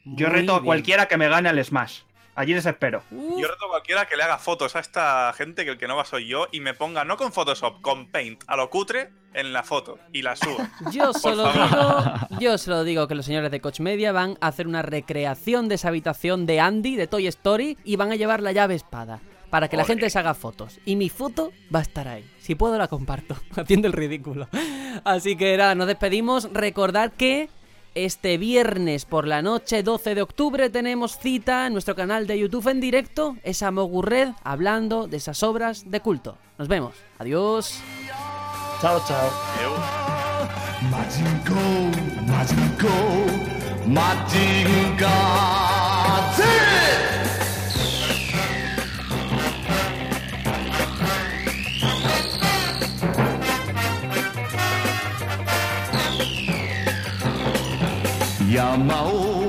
[0.05, 2.03] Yo Muy reto a cualquiera que me gane al Smash.
[2.35, 3.03] Allí les espero.
[3.11, 5.97] Yo reto a cualquiera que le haga fotos a esta gente, que el que no
[5.97, 9.51] va soy yo, y me ponga no con Photoshop, con Paint, a lo cutre en
[9.51, 10.69] la foto y la suba.
[10.93, 12.29] Yo solo favor.
[12.29, 15.67] digo, yo solo digo que los señores de Coach Media van a hacer una recreación
[15.67, 19.19] de esa habitación de Andy de Toy Story y van a llevar la llave espada
[19.49, 20.80] para que la gente se haga fotos.
[20.86, 22.30] Y mi foto va a estar ahí.
[22.40, 24.48] Si puedo la comparto, haciendo el ridículo.
[25.03, 26.49] Así que nada, nos despedimos.
[26.53, 27.49] Recordad que
[27.95, 32.68] este viernes por la noche, 12 de octubre, tenemos cita en nuestro canal de YouTube
[32.68, 33.38] en directo.
[33.44, 36.38] Es a Mogurred hablando de esas obras de culto.
[36.57, 36.95] Nos vemos.
[37.19, 37.82] Adiós.
[38.82, 39.32] Chao, chao.
[39.64, 39.72] Eu.
[58.49, 59.47] 山を